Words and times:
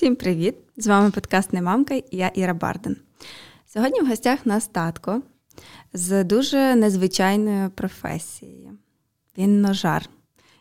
Всім 0.00 0.16
привіт! 0.16 0.54
З 0.76 0.86
вами 0.86 1.10
подкаст 1.10 1.52
«Не 1.52 1.62
мамка» 1.62 1.94
і 1.94 2.04
я 2.10 2.30
Іра 2.34 2.54
Барден. 2.54 2.96
Сьогодні 3.66 4.00
в 4.00 4.08
гостях 4.08 4.46
нас 4.46 4.66
татко 4.66 5.22
з 5.92 6.24
дуже 6.24 6.74
незвичайною 6.74 7.70
професією. 7.70 8.70
Він 9.38 9.60
ножар. 9.60 10.08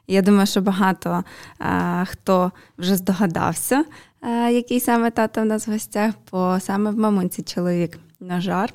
Я 0.08 0.22
думаю, 0.22 0.48
що 0.48 0.62
багато 0.62 1.24
а, 1.60 2.06
хто 2.06 2.52
вже 2.78 2.96
здогадався, 2.96 3.86
а, 4.22 4.30
який 4.30 4.80
саме 4.80 5.12
тато 5.12 5.42
в 5.42 5.46
нас 5.46 5.68
в 5.68 5.72
гостях, 5.72 6.14
бо 6.32 6.58
саме 6.60 6.92
в 6.92 6.98
мамунці 6.98 7.42
чоловік 7.42 8.00
ножар. 8.20 8.74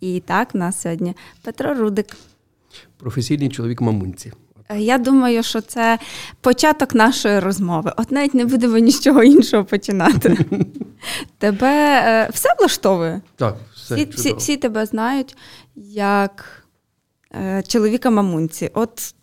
І 0.00 0.20
так, 0.20 0.54
в 0.54 0.56
нас 0.56 0.80
сьогодні 0.80 1.14
Петро 1.42 1.74
Рудик. 1.74 2.16
Професійний 2.96 3.48
чоловік 3.48 3.80
мамунці. 3.80 4.32
Е, 4.68 4.80
я 4.80 4.98
думаю, 4.98 5.42
що 5.42 5.60
це 5.60 5.98
початок 6.40 6.94
нашої 6.94 7.38
розмови. 7.38 7.92
От 7.96 8.10
навіть 8.10 8.34
не 8.34 8.44
будемо 8.44 8.78
нічого 8.78 9.22
іншого 9.22 9.64
починати. 9.64 10.38
Тебе 11.38 12.02
е, 12.06 12.28
все 12.32 12.48
влаштовує? 12.58 13.20
Так, 13.36 13.56
все 13.74 13.94
всі, 13.94 14.04
всі, 14.04 14.34
всі 14.34 14.56
тебе 14.56 14.86
знають 14.86 15.36
як 15.76 16.64
е, 17.34 17.62
чоловіка 17.68 18.10
мамунці. 18.10 18.70
От 18.74 19.14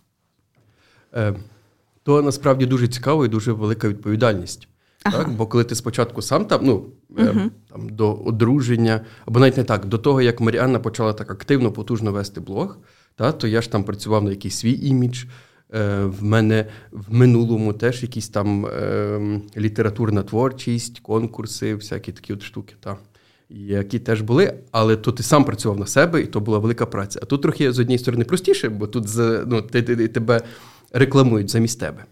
то 2.04 2.22
насправді 2.22 2.66
дуже 2.66 2.88
цікаво 2.88 3.26
і 3.26 3.28
дуже 3.28 3.52
велика 3.52 3.90
відповідальність. 3.90 4.68
Ага. 5.04 5.18
Так? 5.18 5.32
Бо 5.32 5.48
коли 5.48 5.64
ти 5.64 5.76
спочатку 5.76 6.22
сам 6.22 6.46
там, 6.46 6.60
ну 6.64 6.86
угу. 7.10 7.52
там 7.70 7.90
до 7.90 8.14
одруження, 8.14 9.02
або 9.26 9.40
навіть 9.40 9.58
не 9.58 9.64
так, 9.64 9.86
до 9.86 9.98
того 9.98 10.22
як 10.22 10.42
Маріанна 10.42 10.80
почала 10.80 11.14
так 11.14 11.32
активно, 11.32 11.72
потужно 11.72 12.12
вести 12.12 12.40
блог. 12.40 12.78
Та, 13.16 13.32
то 13.32 13.48
я 13.48 13.62
ж 13.62 13.72
там 13.72 13.84
працював 13.84 14.24
на 14.24 14.30
якийсь 14.30 14.56
свій 14.56 14.80
імідж. 14.88 15.24
Е, 15.74 16.04
в 16.04 16.24
мене 16.24 16.66
в 16.92 17.14
минулому 17.14 17.74
теж 17.74 18.04
якісь 18.04 18.30
там 18.30 18.66
е, 18.66 19.42
літературна 19.58 20.24
творчість, 20.24 21.00
конкурси, 21.00 21.76
всякі 21.76 22.12
такі 22.12 22.34
от 22.34 22.44
штуки, 22.44 22.76
та, 22.80 22.98
які 23.50 24.00
теж 24.00 24.22
були. 24.22 24.54
Але 24.72 24.96
то 24.96 25.12
ти 25.12 25.24
сам 25.24 25.46
працював 25.46 25.80
на 25.80 25.86
себе, 25.86 26.22
і 26.22 26.26
то 26.26 26.40
була 26.40 26.58
велика 26.58 26.86
праця. 26.86 27.20
А 27.24 27.26
тут 27.26 27.42
трохи 27.42 27.72
з 27.72 27.80
однієї 27.80 28.00
сторони 28.00 28.26
простіше, 28.26 28.70
бо 28.70 28.88
тут 28.88 29.08
ну, 29.48 29.62
ти, 29.62 29.82
ти, 29.82 30.08
тебе 30.08 30.42
рекламують 30.92 31.50
замість 31.50 31.80
тебе. 31.80 32.06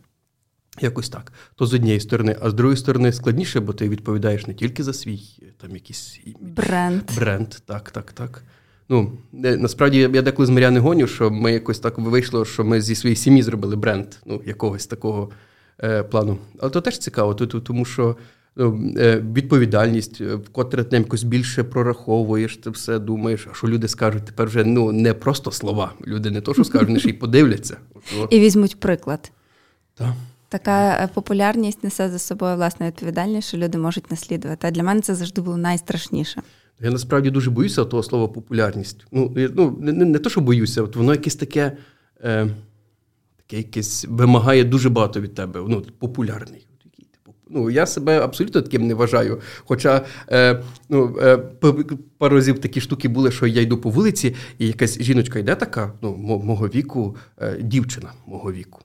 Якось 0.82 1.10
так. 1.10 1.34
То 1.56 1.66
з 1.66 1.74
однієї 1.74 2.00
сторони, 2.00 2.38
а 2.42 2.50
з 2.50 2.54
другої 2.54 2.78
сторони 2.78 3.14
складніше, 3.14 3.60
бо 3.60 3.74
ти 3.74 3.90
відповідаєш 3.90 4.48
не 4.48 4.54
тільки 4.54 4.84
за 4.84 4.94
свій 4.94 5.22
там 5.58 5.72
якийсь 5.72 6.20
бренд. 6.42 7.04
Бренд, 7.16 7.50
так, 7.66 7.92
так, 7.92 8.14
так. 8.14 8.44
Ну, 8.92 9.12
насправді 9.34 10.10
я 10.14 10.22
деколи 10.22 10.46
з 10.46 10.50
Мар'яни 10.50 10.80
гоню, 10.80 11.08
що 11.08 11.32
ми 11.32 11.52
якось 11.52 11.80
так 11.80 11.98
вийшло, 11.98 12.46
що 12.46 12.64
ми 12.64 12.82
зі 12.82 12.96
своєї 12.96 13.16
сім'ї 13.16 13.44
зробили 13.44 13.76
бренд 13.76 14.08
ну, 14.26 14.42
якогось 14.46 14.88
такого 14.88 15.30
е, 15.84 16.04
плану. 16.04 16.38
Але 16.60 16.72
то 16.72 16.82
теж 16.82 16.98
цікаво, 16.98 17.34
тому 17.34 17.86
що 17.86 18.16
ну, 18.56 18.94
е, 18.98 19.24
відповідальність, 19.34 20.22
е, 20.22 20.36
вкотре 20.36 20.84
ти 20.84 20.98
якось 20.98 21.24
більше 21.24 21.64
прораховуєш, 21.64 22.58
ти 22.58 22.70
все 22.70 23.00
думаєш, 23.00 23.48
а 23.52 23.54
що 23.54 23.68
люди 23.68 23.88
скажуть 23.88 24.26
тепер 24.26 24.48
вже 24.48 24.64
ну, 24.64 24.92
не 24.92 25.14
просто 25.14 25.52
слова. 25.52 25.92
Люди 26.08 26.32
не 26.32 26.42
то, 26.42 26.54
що 26.54 26.64
скажуть, 26.64 26.88
вони 26.88 27.00
ще 27.00 27.10
й 27.10 27.14
подивляться. 27.14 27.78
І 28.30 28.40
візьмуть 28.40 28.80
приклад. 28.80 29.32
Так. 29.96 30.14
Така 30.50 31.04
е, 31.04 31.10
популярність 31.14 31.84
несе 31.84 32.10
за 32.10 32.20
собою 32.20 32.56
власне 32.56 32.88
відповідальність, 32.88 33.48
що 33.48 33.58
люди 33.58 33.78
можуть 33.78 34.12
наслідувати. 34.12 34.68
А 34.68 34.72
для 34.72 34.84
мене 34.84 35.02
це 35.02 35.16
завжди 35.16 35.42
було 35.42 35.58
найстрашніше. 35.58 36.42
Я 36.84 36.92
насправді 36.92 37.30
дуже 37.30 37.52
боюся 37.52 37.86
того 37.86 38.04
слова 38.04 38.28
популярність. 38.28 39.06
Ну, 39.12 39.36
ну 39.56 39.78
не 39.82 39.92
не, 39.92 40.06
не 40.06 40.20
то, 40.20 40.30
що 40.30 40.42
боюся, 40.42 40.82
от 40.82 40.96
воно 40.96 41.12
якесь 41.12 41.36
таке 41.36 41.78
е, 42.24 42.48
таке 43.38 43.58
якесь 43.58 44.06
вимагає 44.10 44.64
дуже 44.64 44.90
багато 44.90 45.22
від 45.22 45.34
тебе. 45.34 45.66
Ну, 45.68 45.84
популярний. 46.00 46.68
Ну, 47.54 47.70
Я 47.70 47.86
себе 47.86 48.20
абсолютно 48.20 48.62
таким 48.62 48.88
не 48.88 48.94
вважаю. 48.94 49.42
Хоча 49.66 50.06
е, 50.32 50.64
ну, 50.90 51.18
е, 51.22 51.38
пару 52.18 52.36
разів 52.36 52.60
такі 52.60 52.82
штуки 52.82 53.08
були, 53.08 53.32
що 53.32 53.48
я 53.48 53.62
йду 53.62 53.78
по 53.78 53.90
вулиці, 53.90 54.36
і 54.58 54.68
якась 54.68 55.02
жіночка 55.02 55.40
йде 55.40 55.56
така, 55.56 55.94
ну, 56.02 56.18
мого 56.44 56.68
віку, 56.68 57.16
е, 57.42 57.58
дівчина 57.62 58.14
мого 58.26 58.52
віку. 58.52 58.80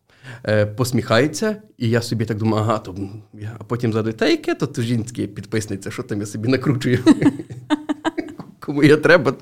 Е, 0.45 0.67
посміхається, 0.67 1.57
і 1.79 1.91
я 1.91 2.03
собі 2.03 2.25
так 2.25 2.37
думаю, 2.37 2.65
ага, 2.65 2.79
то 2.79 2.97
а 3.59 3.65
потім 3.65 3.93
задаю, 3.93 4.15
та 4.15 4.29
яке 4.29 4.55
то 4.55 4.83
жінське 4.83 5.27
підписниця, 5.27 5.91
що 5.91 6.03
там 6.03 6.21
я 6.21 6.27
собі 6.27 6.49
накручую. 6.49 6.99
Кому 8.77 8.89
я 8.89 8.97
треба. 8.97 9.35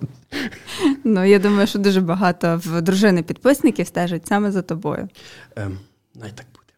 Ну, 1.05 1.25
я 1.25 1.39
думаю, 1.39 1.67
що 1.67 1.79
дуже 1.79 2.01
багато 2.01 2.61
в 2.65 2.83
дружини 2.83 3.23
підписників 3.23 3.87
стежать 3.87 4.27
саме 4.27 4.53
за 4.53 4.63
тобою. 4.63 5.09
Ем, 5.57 5.79
Най 6.15 6.31
так 6.35 6.47
буде. 6.53 6.73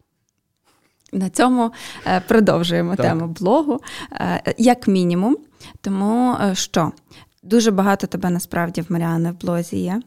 На 1.23 1.29
цьому 1.29 1.71
е, 2.07 2.21
продовжуємо 2.27 2.95
так. 2.95 3.05
тему 3.05 3.27
блогу, 3.27 3.81
е, 4.11 4.53
як 4.57 4.87
мінімум, 4.87 5.37
тому 5.81 6.37
що 6.53 6.91
дуже 7.43 7.71
багато 7.71 8.07
тебе 8.07 8.29
насправді 8.29 8.81
в 8.81 8.85
Маріани 8.89 9.31
в 9.31 9.41
блозі 9.41 9.77
є. 9.77 10.01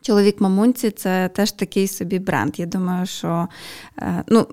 Чоловік 0.00 0.40
мамунці 0.40 0.90
це 0.90 1.28
теж 1.28 1.52
такий 1.52 1.88
собі 1.88 2.18
бренд. 2.18 2.58
Я 2.58 2.66
думаю, 2.66 3.06
що 3.06 3.48
е, 3.98 4.24
ну, 4.28 4.46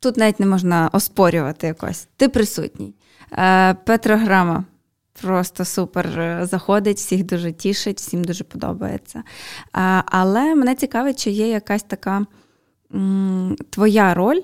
тут 0.00 0.16
навіть 0.16 0.40
не 0.40 0.46
можна 0.46 0.90
оспорювати 0.92 1.66
якось. 1.66 2.08
Ти 2.16 2.28
присутній. 2.28 2.94
Е, 3.32 3.74
Петрограма 3.74 4.64
просто 5.20 5.64
супер 5.64 6.20
е, 6.20 6.46
заходить, 6.46 6.96
всіх 6.96 7.24
дуже 7.24 7.52
тішить, 7.52 7.98
всім 7.98 8.24
дуже 8.24 8.44
подобається. 8.44 9.22
Але 10.04 10.54
мене 10.54 10.74
цікавить, 10.74 11.18
чи 11.18 11.30
є 11.30 11.48
якась 11.48 11.82
така 11.82 12.26
твоя 13.70 14.14
роль 14.14 14.40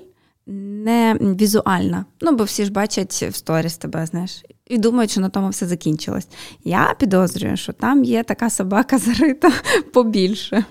не 0.47 1.17
візуальна. 1.21 2.05
Ну, 2.21 2.35
бо 2.35 2.43
всі 2.43 2.65
ж 2.65 2.71
бачать 2.71 3.13
в 3.13 3.35
сторіс 3.35 3.77
тебе, 3.77 4.05
знаєш, 4.05 4.43
і 4.67 4.77
думають, 4.77 5.11
що 5.11 5.21
на 5.21 5.29
тому 5.29 5.49
все 5.49 5.67
закінчилось. 5.67 6.27
Я 6.63 6.95
підозрюю, 6.99 7.57
що 7.57 7.73
там 7.73 8.03
є 8.03 8.23
така 8.23 8.49
собака 8.49 8.97
зарита 8.97 9.51
побільше. 9.93 10.65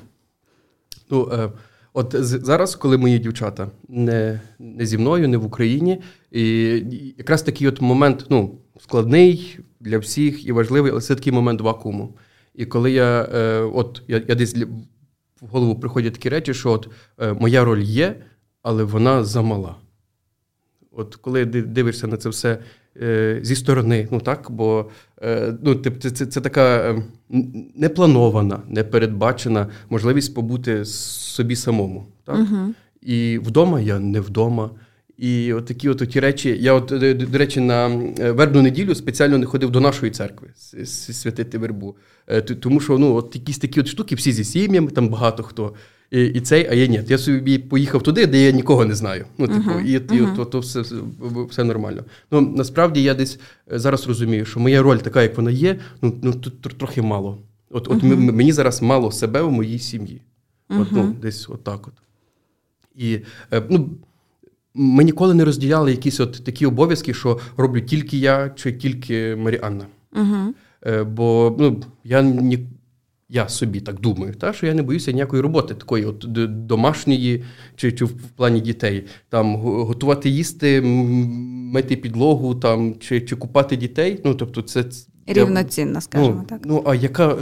Ну, 1.10 1.30
е, 1.32 1.52
От 1.92 2.14
зараз, 2.20 2.74
коли 2.74 2.98
мої 2.98 3.18
дівчата 3.18 3.70
не 3.88 4.40
не 4.58 4.86
зі 4.86 4.98
мною, 4.98 5.28
не 5.28 5.36
в 5.36 5.44
Україні, 5.44 6.02
і 6.30 6.42
якраз 7.18 7.42
такий 7.42 7.68
от 7.68 7.80
момент 7.80 8.26
ну, 8.30 8.58
складний 8.80 9.60
для 9.80 9.98
всіх 9.98 10.46
і 10.46 10.52
важливий, 10.52 10.92
але 10.92 11.00
це 11.00 11.14
такий 11.14 11.32
момент 11.32 11.60
вакууму. 11.60 12.16
І 12.54 12.66
коли 12.66 12.90
я 12.90 13.28
е, 13.34 13.60
от 13.60 14.02
я, 14.08 14.22
я 14.28 14.34
десь 14.34 14.56
в 15.40 15.46
голову 15.46 15.80
приходять 15.80 16.12
такі 16.12 16.28
речі, 16.28 16.54
що 16.54 16.70
от 16.70 16.88
е, 17.20 17.32
моя 17.32 17.64
роль 17.64 17.80
є, 17.80 18.16
але 18.62 18.84
вона 18.84 19.24
замала. 19.24 19.76
От 20.92 21.16
коли 21.16 21.44
дивишся 21.44 22.06
на 22.06 22.16
це 22.16 22.28
все 22.28 22.58
е, 23.02 23.40
зі 23.42 23.56
сторони, 23.56 24.08
ну 24.10 24.20
так, 24.20 24.50
бо 24.50 24.90
е, 25.22 25.54
ну, 25.62 25.74
це, 25.74 26.10
це, 26.10 26.26
це 26.26 26.40
така 26.40 26.78
е, 26.78 27.02
непланована, 27.74 28.62
непередбачена 28.68 29.66
можливість 29.90 30.34
побути 30.34 30.84
собі 30.84 31.56
самому. 31.56 32.06
Так? 32.24 32.36
Угу. 32.38 32.74
І 33.02 33.38
вдома 33.38 33.80
я 33.80 33.98
не 33.98 34.20
вдома. 34.20 34.70
І 35.18 35.52
от 35.52 35.66
такі 35.66 35.88
от 35.88 36.08
ті 36.10 36.20
речі. 36.20 36.56
Я, 36.60 36.72
от, 36.72 36.86
до 37.30 37.38
речі, 37.38 37.60
на 37.60 37.86
вербну 38.18 38.62
неділю 38.62 38.94
спеціально 38.94 39.38
не 39.38 39.46
ходив 39.46 39.70
до 39.70 39.80
нашої 39.80 40.12
церкви 40.12 40.48
святити 40.84 41.58
вербу. 41.58 41.96
Тому 42.60 42.80
що 42.80 42.98
ну, 42.98 43.14
от 43.14 43.34
якісь 43.34 43.58
такі 43.58 43.80
от 43.80 43.88
штуки, 43.88 44.14
всі 44.14 44.32
зі 44.32 44.44
сім'ями, 44.44 44.90
там 44.90 45.08
багато 45.08 45.42
хто. 45.42 45.74
І 46.10 46.24
і 46.24 46.40
цей, 46.40 46.68
а 46.70 46.74
я 46.74 46.86
ні. 46.86 47.02
Я 47.08 47.18
собі 47.18 47.58
поїхав 47.58 48.02
туди, 48.02 48.26
де 48.26 48.42
я 48.42 48.50
нікого 48.50 48.84
не 48.84 48.94
знаю. 48.94 49.26
Ну, 49.38 49.48
типу, 49.48 49.70
uh-huh. 49.70 49.84
і, 49.84 49.92
і 49.92 49.98
uh-huh. 49.98 50.36
то, 50.36 50.44
то 50.44 50.60
все 50.60 50.82
все 51.50 51.64
нормально. 51.64 52.04
Ну 52.30 52.40
насправді 52.40 53.02
я 53.02 53.14
десь 53.14 53.40
е, 53.72 53.78
зараз 53.78 54.06
розумію, 54.06 54.44
що 54.44 54.60
моя 54.60 54.82
роль 54.82 54.96
така, 54.96 55.22
як 55.22 55.36
вона 55.36 55.50
є, 55.50 55.78
ну 56.02 56.18
ну 56.22 56.32
тут 56.32 56.60
трохи 56.78 57.02
мало. 57.02 57.38
От 57.70 57.88
от 57.88 58.02
uh-huh. 58.02 58.32
мені 58.32 58.52
зараз 58.52 58.82
мало 58.82 59.12
себе 59.12 59.42
в 59.42 59.52
моїй 59.52 59.78
сім'ї. 59.78 60.22
От, 60.68 60.92
ну, 60.92 61.16
Десь 61.22 61.48
от 61.48 61.68
от. 61.68 61.92
І 62.96 63.20
е, 63.52 63.62
ну, 63.70 63.90
ми 64.78 65.04
ніколи 65.04 65.34
не 65.34 65.44
розділяли 65.44 65.90
якісь 65.90 66.20
от 66.20 66.44
такі 66.44 66.66
обов'язки, 66.66 67.14
що 67.14 67.38
роблю 67.56 67.80
тільки 67.80 68.18
я 68.18 68.50
чи 68.56 68.72
тільки 68.72 69.36
Маріанна. 69.36 69.86
Е, 70.86 71.04
бо 71.04 71.56
ну, 71.58 71.82
я 72.04 72.22
ні, 72.22 72.58
я 73.28 73.48
собі 73.48 73.80
так 73.80 74.00
думаю, 74.00 74.34
та, 74.34 74.52
що 74.52 74.66
я 74.66 74.74
не 74.74 74.82
боюся 74.82 75.12
ніякої 75.12 75.42
роботи, 75.42 75.74
такої 75.74 76.04
от 76.04 76.26
домашньої 76.66 77.44
чи 77.76 77.92
чи 77.92 78.04
в 78.04 78.12
плані 78.12 78.60
дітей. 78.60 79.04
Там 79.28 79.56
Готувати 79.56 80.28
їсти, 80.28 80.80
мити 81.72 81.96
підлогу 81.96 82.54
там, 82.54 82.94
чи 82.98 83.20
чи 83.20 83.36
купати 83.36 83.76
дітей. 83.76 84.20
Ну, 84.24 84.34
тобто 84.34 84.62
це 84.62 84.84
Рівноцінно, 85.26 86.00
скажімо 86.00 86.34
ну, 86.36 86.44
так. 86.48 86.60
Ну, 86.64 86.82
а 86.86 86.94
яка 86.94 87.36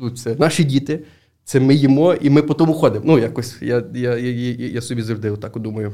ну, 0.00 0.10
це 0.10 0.36
наші 0.38 0.64
діти, 0.64 1.04
це 1.44 1.60
ми 1.60 1.74
їмо 1.74 2.14
і 2.14 2.30
ми 2.30 2.42
потім 2.42 2.66
ходимо. 2.66 3.04
Ну, 3.08 3.18
якось 3.18 3.56
я, 3.62 3.84
я, 3.94 4.16
я, 4.16 4.30
я 4.68 4.80
собі 4.80 5.02
завжди 5.02 5.30
отак 5.30 5.58
думаю. 5.58 5.92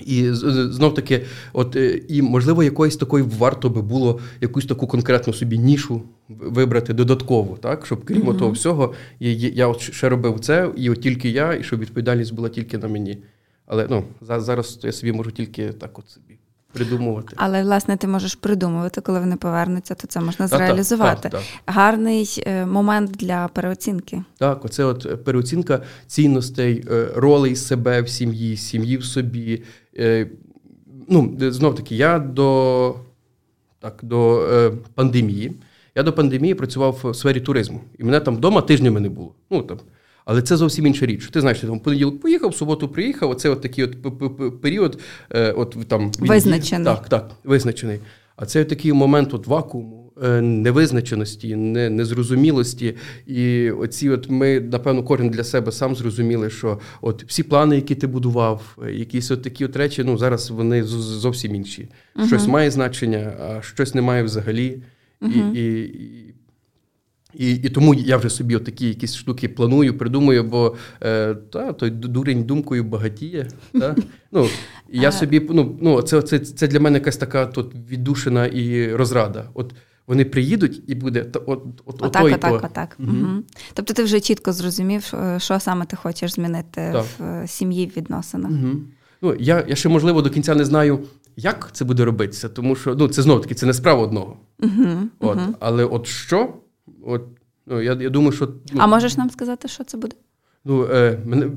І 0.00 0.28
знов 0.32 0.94
таки, 0.94 1.24
от 1.52 1.76
е, 1.76 2.00
і 2.08 2.22
можливо, 2.22 2.62
якоїсь 2.62 2.96
такої 2.96 3.24
варто 3.38 3.70
би 3.70 3.82
було 3.82 4.20
якусь 4.40 4.66
таку 4.66 4.86
конкретну 4.86 5.32
собі 5.32 5.58
нішу 5.58 6.02
вибрати 6.28 6.94
додатково, 6.94 7.56
так 7.56 7.86
щоб 7.86 8.04
крім 8.04 8.22
mm-hmm. 8.22 8.38
того 8.38 8.50
всього, 8.50 8.94
я, 9.20 9.32
я 9.32 9.66
от 9.66 9.80
ще 9.80 10.08
робив 10.08 10.40
це, 10.40 10.70
і 10.76 10.90
от 10.90 11.00
тільки 11.00 11.28
я, 11.28 11.54
і 11.54 11.62
щоб 11.62 11.80
відповідальність 11.80 12.34
була 12.34 12.48
тільки 12.48 12.78
на 12.78 12.88
мені. 12.88 13.18
Але 13.66 13.86
ну 13.90 14.04
зараз 14.20 14.78
я 14.82 14.92
собі 14.92 15.12
можу 15.12 15.30
тільки 15.30 15.72
так, 15.72 15.98
от 15.98 16.08
собі 16.08 16.38
придумувати. 16.72 17.28
Але 17.36 17.62
власне 17.62 17.96
ти 17.96 18.06
можеш 18.06 18.34
придумувати, 18.34 19.00
коли 19.00 19.20
вони 19.20 19.36
повернуться, 19.36 19.94
то 19.94 20.06
це 20.06 20.20
можна 20.20 20.46
зреалізувати. 20.46 21.22
Так, 21.22 21.32
так, 21.32 21.40
так. 21.64 21.74
Гарний 21.74 22.42
е, 22.46 22.66
момент 22.66 23.10
для 23.10 23.48
переоцінки. 23.48 24.22
Так, 24.38 24.64
оце 24.64 24.84
от 24.84 25.24
переоцінка 25.24 25.82
цінностей, 26.06 26.84
е, 26.90 27.08
ролей 27.14 27.56
себе 27.56 28.02
в 28.02 28.08
сім'ї, 28.08 28.56
сім'ї 28.56 28.96
в 28.96 29.04
собі. 29.04 29.62
Ну, 31.08 31.36
знов 31.38 31.74
таки, 31.74 31.96
я 31.96 32.18
до 32.18 32.94
так, 33.80 34.00
до 34.02 34.48
пандемії. 34.94 35.52
Я 35.94 36.02
до 36.02 36.12
пандемії 36.12 36.54
працював 36.54 37.00
в 37.02 37.14
сфері 37.14 37.40
туризму, 37.40 37.80
і 37.98 38.04
мене 38.04 38.20
там 38.20 38.36
вдома 38.36 38.60
тижнями 38.60 39.00
не 39.00 39.08
було. 39.08 39.34
Ну 39.50 39.62
там 39.62 39.78
але 40.24 40.42
це 40.42 40.56
зовсім 40.56 40.86
інша 40.86 41.06
річ. 41.06 41.28
Ти 41.28 41.40
знаєш, 41.40 41.60
ти 41.60 41.66
там 41.66 41.80
понеділок 41.80 42.20
поїхав, 42.20 42.50
в 42.50 42.54
суботу 42.54 42.88
приїхав. 42.88 43.30
Оце 43.30 43.48
от 43.48 43.60
такий 43.60 43.84
от 43.84 43.96
період, 44.60 44.98
е, 45.30 45.52
от 45.52 45.76
там 45.88 46.10
визначений. 46.18 46.84
Так, 46.84 47.08
так, 47.08 47.30
визначений. 47.44 48.00
А 48.36 48.46
це 48.46 48.64
такий 48.64 48.92
момент 48.92 49.34
от 49.34 49.46
вакууму, 49.46 50.06
е, 50.06 50.09
невизначеності, 50.40 51.56
незрозумілості. 51.56 52.96
І 53.26 53.70
оці, 53.70 54.10
от 54.10 54.30
ми, 54.30 54.60
напевно, 54.60 55.02
кожен 55.02 55.30
для 55.30 55.44
себе 55.44 55.72
сам 55.72 55.96
зрозуміли, 55.96 56.50
що 56.50 56.78
от 57.00 57.24
всі 57.24 57.42
плани, 57.42 57.76
які 57.76 57.94
ти 57.94 58.06
будував, 58.06 58.78
якісь 58.92 59.30
от 59.30 59.42
такі 59.42 59.64
от 59.64 59.76
речі, 59.76 60.04
ну 60.04 60.18
зараз 60.18 60.50
вони 60.50 60.82
зовсім 60.84 61.54
інші. 61.54 61.88
uh 62.16 62.26
Щось 62.26 62.46
має 62.46 62.70
значення, 62.70 63.32
а 63.40 63.62
щось 63.62 63.94
не 63.94 64.02
має 64.02 64.22
взагалі. 64.22 64.82
uh 65.22 65.52
І, 65.54 65.60
і, 65.60 65.94
і 67.34 67.54
і 67.54 67.68
тому 67.68 67.94
я 67.94 68.16
вже 68.16 68.30
собі 68.30 68.58
такі 68.58 68.88
якісь 68.88 69.16
штуки 69.16 69.48
планую, 69.48 69.98
придумую, 69.98 70.44
бо 70.44 70.76
е, 71.02 71.34
та, 71.34 71.72
той 71.72 71.90
дурень 71.90 72.44
думкою 72.44 72.84
багатіє. 72.84 73.48
Та? 73.72 73.96
Ну, 74.32 74.48
Я 74.88 75.12
собі, 75.12 75.46
ну, 75.50 75.78
ну, 75.80 76.02
це 76.02 76.22
це, 76.22 76.38
це 76.38 76.68
для 76.68 76.80
мене 76.80 76.98
якась 76.98 77.16
така 77.16 77.46
тут 77.46 77.74
віддушина 77.90 78.46
і 78.46 78.92
розрада. 78.94 79.44
От 79.54 79.74
вони 80.10 80.24
приїдуть 80.24 80.82
і 80.86 80.94
буде 80.94 81.26
от, 81.34 81.46
от, 81.46 81.62
от, 81.84 82.02
отак, 82.02 82.22
той, 82.22 82.34
отак, 82.34 82.64
отак. 82.64 82.96
Угу. 82.98 83.10
Угу. 83.10 83.42
Тобто 83.74 83.94
ти 83.94 84.02
вже 84.02 84.20
чітко 84.20 84.52
зрозумів, 84.52 85.12
що 85.38 85.60
саме 85.60 85.84
ти 85.86 85.96
хочеш 85.96 86.32
змінити 86.32 86.90
так. 86.92 87.04
в 87.18 87.22
е, 87.22 87.48
сім'ї 87.48 87.86
в 87.86 87.96
відносинах. 87.96 88.50
Угу. 88.50 88.76
Ну, 89.22 89.34
Я 89.38 89.64
я 89.68 89.76
ще, 89.76 89.88
можливо, 89.88 90.22
до 90.22 90.30
кінця 90.30 90.54
не 90.54 90.64
знаю, 90.64 90.98
як 91.36 91.70
це 91.72 91.84
буде 91.84 92.04
робитися, 92.04 92.48
тому 92.48 92.76
що 92.76 92.94
ну, 92.94 93.08
це 93.08 93.22
знову 93.22 93.40
таки 93.40 93.54
це 93.54 93.66
не 93.66 93.74
справа 93.74 94.02
одного. 94.02 94.36
От, 95.20 95.38
Але 95.60 95.84
от 95.84 96.06
що? 96.06 96.54
От 97.06 97.22
ну, 97.66 97.80
я 97.80 97.92
я 97.92 98.10
думаю, 98.10 98.32
що. 98.32 98.48
Ну, 98.72 98.80
а 98.82 98.86
можеш 98.86 99.16
нам 99.16 99.30
сказати, 99.30 99.68
що 99.68 99.84
це 99.84 99.98
буде? 99.98 100.16
Ну, 100.64 100.84
е, 100.84 101.18
мене, 101.24 101.50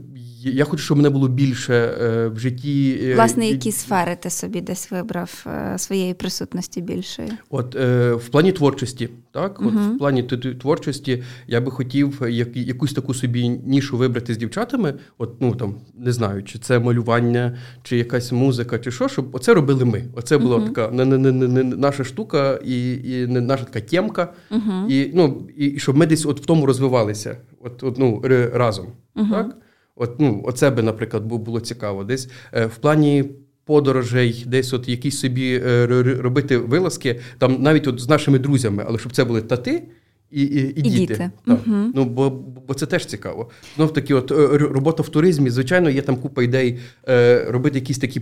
Я 0.43 0.65
хочу, 0.65 0.83
щоб 0.83 0.97
мене 0.97 1.09
було 1.09 1.27
більше 1.27 1.73
е, 1.73 2.27
в 2.27 2.39
житті. 2.39 2.99
Е, 3.03 3.15
Власне, 3.15 3.47
які 3.47 3.71
сфери 3.71 4.15
ти 4.15 4.29
собі 4.29 4.61
десь 4.61 4.91
вибрав 4.91 5.45
е, 5.47 5.77
своєї 5.77 6.13
присутності 6.13 6.81
більшої? 6.81 7.29
От 7.49 7.75
е, 7.75 8.13
в 8.13 8.29
плані 8.29 8.51
творчості, 8.51 9.09
так, 9.33 9.61
от 9.61 9.73
в 9.73 9.97
плані 9.97 10.23
творчості 10.23 11.23
я 11.47 11.61
би 11.61 11.71
хотів 11.71 12.21
як, 12.29 12.57
якусь 12.57 12.93
таку 12.93 13.13
собі 13.13 13.49
нішу 13.49 13.97
вибрати 13.97 14.33
з 14.33 14.37
дівчатами. 14.37 14.93
От, 15.17 15.41
ну 15.41 15.55
там 15.55 15.75
не 15.93 16.11
знаю, 16.11 16.43
чи 16.43 16.59
це 16.59 16.79
малювання, 16.79 17.57
чи 17.83 17.97
якась 17.97 18.31
музика, 18.31 18.79
чи 18.79 18.91
що, 18.91 19.07
щоб 19.07 19.35
оце 19.35 19.53
робили 19.53 19.85
ми. 19.85 20.03
Оце 20.15 20.37
була 20.37 20.57
uh 20.57 20.65
така 20.65 20.91
не, 20.91 21.05
не, 21.05 21.17
не, 21.17 21.47
не, 21.47 21.63
наша 21.63 22.03
штука 22.03 22.59
і 22.65 22.93
і 22.93 23.27
не 23.27 23.41
наша 23.41 23.63
така 23.63 23.81
тємка. 23.81 24.33
uh 24.51 24.87
І 24.87 25.11
ну, 25.13 25.47
і 25.57 25.79
щоб 25.79 25.97
ми 25.97 26.05
десь 26.05 26.25
от 26.25 26.41
в 26.41 26.45
тому 26.45 26.65
розвивалися, 26.65 27.37
от, 27.61 27.83
от 27.83 27.97
ну, 27.97 28.21
разом. 28.53 28.87
Так? 29.15 29.57
От, 29.95 30.19
ну, 30.19 30.41
Оце 30.45 30.69
би, 30.69 30.83
наприклад, 30.83 31.23
було 31.25 31.59
цікаво. 31.59 32.03
Десь 32.03 32.29
е, 32.53 32.65
в 32.65 32.77
плані 32.77 33.25
подорожей, 33.65 34.43
десь 34.47 34.73
от 34.73 34.89
якісь 34.89 35.19
собі 35.19 35.61
е, 35.65 35.85
робити 36.21 36.57
вилазки, 36.57 37.19
там 37.37 37.61
навіть 37.61 37.87
от 37.87 37.99
з 37.99 38.09
нашими 38.09 38.39
друзями, 38.39 38.85
але 38.87 38.99
щоб 38.99 39.11
це 39.11 39.23
були 39.23 39.41
тати. 39.41 39.83
І 40.31 40.41
і, 40.41 40.59
і, 40.59 40.79
і 40.79 40.81
діти. 40.81 41.15
Так. 41.15 41.31
Угу. 41.47 41.77
Ну, 41.95 42.05
Бо 42.05 42.29
бо 42.67 42.73
це 42.73 42.85
теж 42.85 43.05
цікаво. 43.05 43.49
Знов 43.75 43.93
таки, 43.93 44.13
от 44.13 44.31
е, 44.31 44.57
робота 44.57 45.03
в 45.03 45.09
туризмі, 45.09 45.49
звичайно, 45.49 45.89
є 45.89 46.01
там 46.01 46.15
купа 46.15 46.43
ідей 46.43 46.79
е, 47.09 47.45
робити 47.49 47.79
якісь 47.79 47.97
такі 47.97 48.19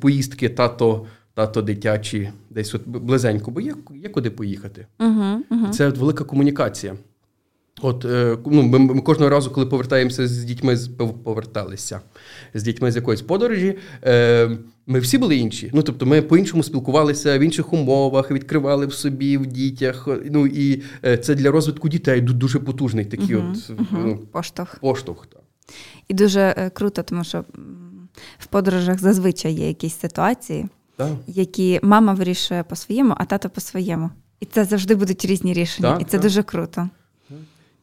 поїздки, 0.00 0.48
тато, 0.48 1.06
тато 1.34 1.62
дитячі, 1.62 2.30
десь 2.50 2.74
от 2.74 2.82
близенько, 2.86 3.50
бо 3.50 3.60
є 3.60 3.74
є 4.02 4.08
куди 4.08 4.30
поїхати. 4.30 4.86
Угу, 5.00 5.42
угу. 5.50 5.68
Це 5.72 5.88
от 5.88 5.98
велика 5.98 6.24
комунікація. 6.24 6.94
От 7.82 8.04
е, 8.04 8.38
ну, 8.46 8.62
ми, 8.62 9.00
кожного 9.00 9.30
разу, 9.30 9.50
коли 9.50 9.66
повертаємося 9.66 10.26
з 10.26 10.44
дітьми, 10.44 10.78
поверталися 11.24 12.00
з 12.54 12.62
дітьми 12.62 12.92
з 12.92 12.96
якоїсь 12.96 13.22
подорожі. 13.22 13.78
Е, 14.04 14.50
ми 14.86 14.98
всі 14.98 15.18
були 15.18 15.36
інші. 15.36 15.70
Ну 15.74 15.82
тобто, 15.82 16.06
ми 16.06 16.22
по-іншому 16.22 16.62
спілкувалися 16.62 17.38
в 17.38 17.40
інших 17.40 17.72
умовах, 17.72 18.30
відкривали 18.30 18.86
в 18.86 18.92
собі 18.92 19.36
в 19.36 19.46
дітях. 19.46 20.08
Ну 20.30 20.46
і 20.46 20.82
е, 21.04 21.18
це 21.18 21.34
для 21.34 21.50
розвитку 21.50 21.88
дітей 21.88 22.20
дуже 22.20 22.58
потужний 22.58 23.04
такий 23.04 23.36
угу, 23.36 23.46
от 23.50 23.70
угу. 23.70 24.02
ну, 24.04 24.16
поштовх. 24.16 24.78
Поштовх 24.78 25.26
так. 25.26 25.40
І 26.08 26.14
дуже 26.14 26.70
круто, 26.74 27.02
тому 27.02 27.24
що 27.24 27.44
в 28.38 28.46
подорожах 28.46 29.00
зазвичай 29.00 29.52
є 29.52 29.68
якісь 29.68 29.98
ситуації, 29.98 30.66
так. 30.96 31.10
які 31.26 31.80
мама 31.82 32.14
вирішує 32.14 32.62
по-своєму, 32.62 33.14
а 33.16 33.24
тато 33.24 33.50
по-своєму. 33.50 34.10
І 34.40 34.46
це 34.46 34.64
завжди 34.64 34.94
будуть 34.94 35.24
різні 35.24 35.52
рішення, 35.52 35.92
так, 35.92 36.02
і 36.02 36.04
це 36.04 36.18
дуже 36.18 36.42
круто. 36.42 36.88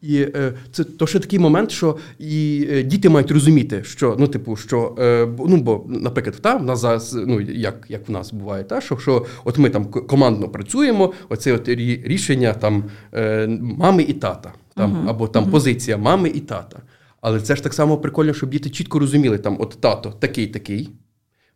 І 0.02 0.18
е, 0.22 0.54
це 0.72 0.84
то 0.84 1.08
ще 1.08 1.20
такий 1.20 1.40
момент, 1.40 1.72
що 1.72 1.98
і 2.20 2.68
е, 2.72 2.84
діти 2.84 3.10
мають 3.10 3.32
розуміти, 3.32 3.84
що 3.84 4.16
ну, 4.20 4.28
типу, 4.28 4.56
що 4.56 4.96
е, 5.00 5.28
ну 5.48 5.58
бо, 5.58 5.86
наприклад, 5.88 6.36
та 6.42 6.56
в 6.56 6.64
нас 6.64 6.80
зараз, 6.80 7.14
ну 7.14 7.42
як 7.42 7.86
як 7.90 8.10
в 8.10 8.12
нас 8.12 8.34
буває, 8.34 8.64
та 8.64 8.82
що 8.82 8.98
що 8.98 9.26
от 9.46 9.58
ми 9.58 9.70
там 9.70 9.86
командно 9.86 10.50
працюємо, 10.50 11.14
оце 11.30 11.54
от 11.54 11.70
рішення 11.70 12.54
там 12.54 12.84
е, 13.14 13.48
мами 13.62 14.04
і 14.04 14.14
тата, 14.14 14.54
там 14.76 14.94
uh-huh. 14.94 15.10
або 15.10 15.28
там 15.28 15.46
uh-huh. 15.46 15.52
позиція 15.52 15.98
мами 15.98 16.30
і 16.30 16.40
тата. 16.40 16.80
Але 17.22 17.42
це 17.42 17.56
ж 17.56 17.64
так 17.64 17.74
само 17.74 17.98
прикольно, 17.98 18.34
щоб 18.34 18.50
діти 18.50 18.70
чітко 18.70 19.00
розуміли, 19.00 19.38
там 19.38 19.58
от 19.60 19.78
тато 19.82 20.14
такий, 20.20 20.48
такий, 20.48 20.90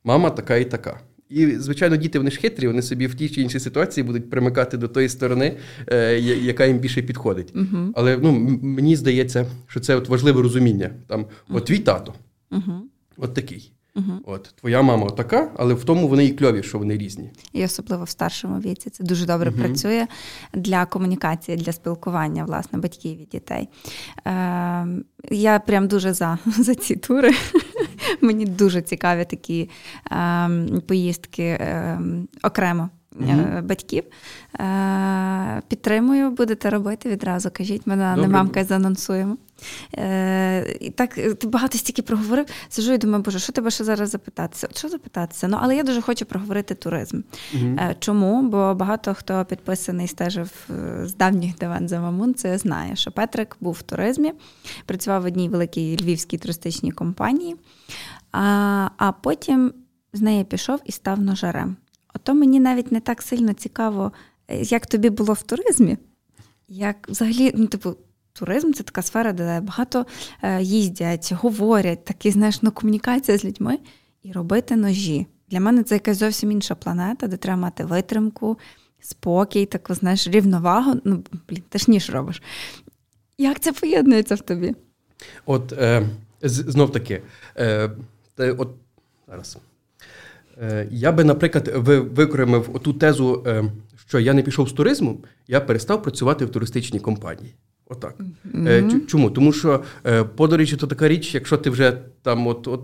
мама 0.04 0.30
така 0.30 0.56
і 0.56 0.66
така. 0.66 1.00
І, 1.30 1.56
звичайно, 1.56 1.96
діти 1.96 2.20
вони 2.20 2.32
ж 2.32 2.40
хитрі, 2.40 2.68
вони 2.68 2.82
собі 2.82 3.08
в 3.08 3.16
тій 3.16 3.30
чи 3.30 3.42
іншій 3.42 3.60
ситуації 3.60 4.04
будуть 4.04 4.30
примикати 4.30 4.78
до 4.78 4.88
тої 4.88 5.10
сторони, 5.10 5.58
е, 5.88 6.20
яка 6.20 6.66
їм 6.66 6.80
більше 6.80 7.02
підходить. 7.02 7.56
Uh-huh. 7.56 7.92
Але 7.96 8.18
ну, 8.18 8.32
мені 8.62 8.96
здається, 8.96 9.46
що 9.68 9.80
це 9.80 9.96
от 9.96 10.10
важливе 10.10 10.42
розуміння. 10.42 10.90
Там, 11.08 11.26
От 11.50 11.66
твій 11.66 11.80
тато, 11.80 12.14
uh-huh. 12.52 12.80
от 13.18 13.34
такий. 13.34 13.72
Угу. 13.96 14.12
От 14.26 14.54
твоя 14.62 14.82
мама 14.82 15.10
така, 15.10 15.52
але 15.58 15.74
в 15.74 15.84
тому 15.84 16.08
вони 16.08 16.26
і 16.26 16.32
кльові, 16.32 16.64
що 16.64 16.80
вони 16.80 16.98
різні. 16.98 17.32
І 17.54 17.66
особливо 17.66 18.04
в 18.04 18.10
старшому 18.10 18.60
віці 18.60 18.90
це 18.90 19.04
дуже 19.04 19.26
добре 19.26 19.50
угу. 19.50 19.60
працює 19.60 20.08
для 20.54 20.86
комунікації, 20.86 21.58
для 21.58 21.72
спілкування 21.72 22.46
власне 22.46 22.80
батьків 22.80 23.22
і 23.22 23.26
дітей. 23.26 23.70
Е, 24.28 24.88
Я 25.32 25.60
прям 25.60 25.88
дуже 25.88 26.14
за 26.14 26.38
за 26.46 26.76
ці 26.76 26.96
тури. 26.96 27.32
Мені 28.22 28.46
дуже 28.46 28.82
цікаві 28.82 29.26
такі 29.26 29.70
е, 30.12 30.50
поїздки 30.88 31.44
е, 31.44 32.00
окремо 32.44 32.90
mm 33.20 33.62
батьків. 33.62 34.04
Е, 34.60 35.62
Підтримую, 35.68 36.32
будете 36.32 36.70
робити 36.70 37.10
відразу. 37.10 37.50
Кажіть, 37.54 37.88
ми 37.88 37.96
на 37.96 38.16
мамка 38.16 38.64
занонсуємо. 38.64 39.38
Е, 39.98 40.78
І 40.80 40.90
так 40.90 41.14
ти 41.14 41.48
багато 41.48 41.78
стільки 41.78 42.02
проговорив. 42.02 42.46
Сижу 42.70 42.94
і 42.94 42.98
думаю, 42.98 43.24
боже, 43.24 43.40
що 43.40 43.54
тебе 43.54 43.72
ще 43.72 43.84
зараз 43.84 44.10
запитатися? 44.10 44.68
Що 44.76 44.90
запитатися? 44.90 45.48
Ну, 45.48 45.58
але 45.62 45.76
я 45.76 45.84
дуже 45.84 46.02
хочу 46.02 46.26
проговорити 46.26 46.76
туризм. 46.76 47.22
Mm-hmm. 47.56 47.96
Чому? 48.00 48.50
Бо 48.50 48.76
багато 48.76 49.14
хто 49.14 49.46
підписаний 49.46 50.08
стежив 50.08 50.52
з 51.04 51.16
давніх 51.16 51.58
давен 51.58 51.88
за 51.88 52.00
Мамун, 52.00 52.34
це 52.34 52.58
знає, 52.58 52.96
що 52.96 53.12
Петрик 53.12 53.58
був 53.60 53.74
в 53.74 53.82
туризмі, 53.82 54.34
працював 54.86 55.22
в 55.22 55.26
одній 55.26 55.50
великій 55.50 55.98
львівській 56.02 56.38
туристичній 56.38 56.92
компанії, 56.92 57.56
а, 58.32 58.90
а 58.98 59.12
потім 59.12 59.74
з 60.14 60.22
неї 60.22 60.44
пішов 60.44 60.80
і 60.86 60.92
став 60.92 61.20
ножарем. 61.20 61.76
Ото 62.16 62.34
мені 62.34 62.60
навіть 62.60 62.92
не 62.92 63.00
так 63.00 63.22
сильно 63.22 63.54
цікаво, 63.54 64.12
е, 64.48 64.62
як 64.62 64.88
тобі 64.88 65.10
було 65.10 65.34
в 65.34 65.42
туризмі. 65.42 65.98
Як 66.68 67.10
взагалі, 67.10 67.52
ну, 67.56 67.68
типу, 67.68 67.96
туризм 68.34 68.74
це 68.74 68.84
така 68.84 69.02
сфера, 69.02 69.34
де 69.34 69.62
багато 69.62 70.06
е, 70.42 70.62
їздять, 70.62 71.34
говорять, 71.34 72.06
такі, 72.06 72.32
знаєш, 72.32 72.62
ну, 72.62 72.72
комунікація 72.72 73.38
з 73.38 73.46
людьми 73.46 73.80
і 74.24 74.32
робити 74.32 74.76
ножі. 74.76 75.28
Для 75.50 75.60
мене 75.60 75.84
це 75.84 75.96
якась 75.96 76.18
зовсім 76.18 76.52
інша 76.52 76.76
планета, 76.76 77.28
де 77.28 77.38
треба 77.38 77.62
мати 77.62 77.86
витримку, 77.86 78.58
спокій, 79.00 79.66
таку, 79.66 79.94
знаєш, 79.94 80.28
рівновагу. 80.28 81.02
Ну, 81.04 81.24
блін, 81.50 81.64
ти 81.70 81.80
ж 81.80 81.92
ніж 81.92 82.10
робиш. 82.10 82.42
Як 83.38 83.60
це 83.60 83.74
поєднується 83.74 84.36
в 84.36 84.42
тобі? 84.42 84.76
От 85.46 85.74
е, 85.74 86.10
знов 86.42 86.92
таки, 86.92 87.22
е, 87.58 87.92
от 88.38 88.70
зараз. 89.28 89.58
Е, 90.62 90.88
я 90.92 91.12
би, 91.12 91.24
наприклад, 91.24 91.72
викремив 92.16 92.70
оту 92.74 92.94
тезу, 92.94 93.44
е, 93.48 93.64
що 94.08 94.20
я 94.20 94.34
не 94.34 94.42
пішов 94.42 94.70
з 94.70 94.72
туризму, 94.72 95.24
я 95.48 95.62
перестав 95.62 96.04
працювати 96.04 96.46
в 96.46 96.50
туристичній 96.50 97.00
компанії. 97.00 97.56
Отак. 97.88 98.16
Mm-hmm. 98.54 99.06
Чому? 99.06 99.32
Тому 99.32 99.54
що 99.54 99.84
подорожі 100.36 100.76
то 100.76 100.88
така 100.88 101.08
річ, 101.08 101.36
якщо 101.36 101.58
ти 101.58 101.70
вже 101.70 101.98
там 102.22 102.48
от 102.48 102.68
от 102.68 102.82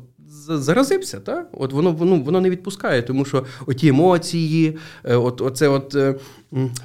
заразився. 0.47 1.19
Та? 1.19 1.45
От 1.53 1.73
Воно 1.73 1.91
воно, 1.91 2.15
воно 2.15 2.41
не 2.41 2.49
відпускає, 2.49 3.01
тому 3.01 3.25
що 3.25 3.45
оті 3.67 3.87
емоції, 3.87 4.77
от, 5.03 5.41
оце 5.41 5.67
от 5.67 5.97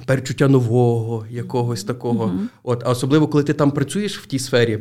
перечуття 0.05 0.47
нового, 0.47 1.25
якогось 1.29 1.83
такого. 1.83 2.25
Uh-huh. 2.25 2.47
От, 2.63 2.83
А 2.85 2.89
особливо, 2.89 3.27
коли 3.27 3.43
ти 3.43 3.53
там 3.53 3.71
працюєш 3.71 4.19
в 4.19 4.25
тій 4.25 4.39
сфері, 4.39 4.79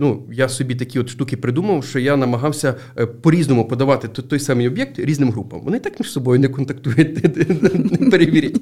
ну, 0.00 0.22
я 0.32 0.48
собі 0.48 0.74
такі 0.74 0.98
от 0.98 1.08
штуки 1.08 1.36
придумав, 1.36 1.84
що 1.84 1.98
я 1.98 2.16
намагався 2.16 2.74
е, 2.98 3.06
по-різному 3.06 3.68
подавати 3.68 4.08
той 4.08 4.40
самий 4.40 4.68
об'єкт 4.68 4.98
різним 4.98 5.30
групам. 5.30 5.60
Вони 5.64 5.78
так 5.78 6.00
між 6.00 6.12
собою 6.12 6.40
не 6.40 6.48
контактують, 6.48 7.24
не 8.00 8.10
перевірять, 8.10 8.60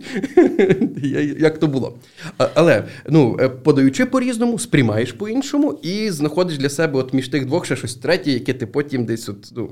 як 1.40 1.58
то 1.58 1.66
було. 1.66 1.98
Але 2.54 2.84
ну, 3.08 3.36
е, 3.40 3.48
подаючи 3.48 4.06
по-різному, 4.06 4.58
сприймаєш 4.58 5.12
по-іншому 5.12 5.80
і 5.82 6.10
знаходиш 6.10 6.58
для 6.58 6.68
себе 6.68 6.98
от 6.98 7.14
між 7.14 7.28
тих 7.28 7.46
двох 7.46 7.66
ще 7.66 7.76
щось 7.76 7.94
третє, 7.94 8.30
яке 8.30 8.52
ти 8.52 8.66
потім 8.66 9.04
десь 9.04 9.28
от. 9.28 9.52
ну, 9.56 9.70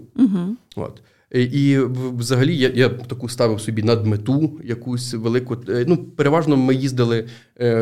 от. 0.76 1.02
І 1.35 1.78
взагалі 2.17 2.57
я 2.57 2.69
я 2.75 2.88
таку 2.88 3.28
ставив 3.28 3.61
собі 3.61 3.83
надмету, 3.83 4.61
якусь 4.64 5.14
велику. 5.14 5.57
Ну, 5.87 5.97
переважно 5.97 6.57
ми 6.57 6.75
їздили 6.75 7.28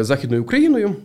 Західною 0.00 0.42
Україною, 0.42 0.96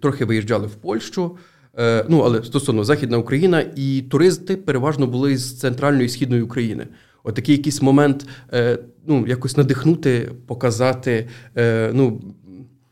трохи 0.00 0.24
виїжджали 0.24 0.66
в 0.66 0.74
Польщу. 0.74 1.36
Е, 1.78 2.04
ну, 2.08 2.20
але 2.20 2.44
стосовно 2.44 2.84
Західна 2.84 3.18
Україна, 3.18 3.64
і 3.76 4.04
туристи 4.10 4.56
переважно 4.56 5.06
були 5.06 5.36
з 5.36 5.58
центральної 5.58 6.06
і 6.06 6.08
східної 6.08 6.42
України. 6.42 6.86
От 7.24 7.34
такий 7.34 7.56
якийсь 7.56 7.82
момент, 7.82 8.26
е, 8.52 8.78
ну, 9.06 9.26
якось 9.26 9.56
надихнути, 9.56 10.30
показати. 10.46 11.28
Е, 11.56 11.90
ну, 11.94 12.20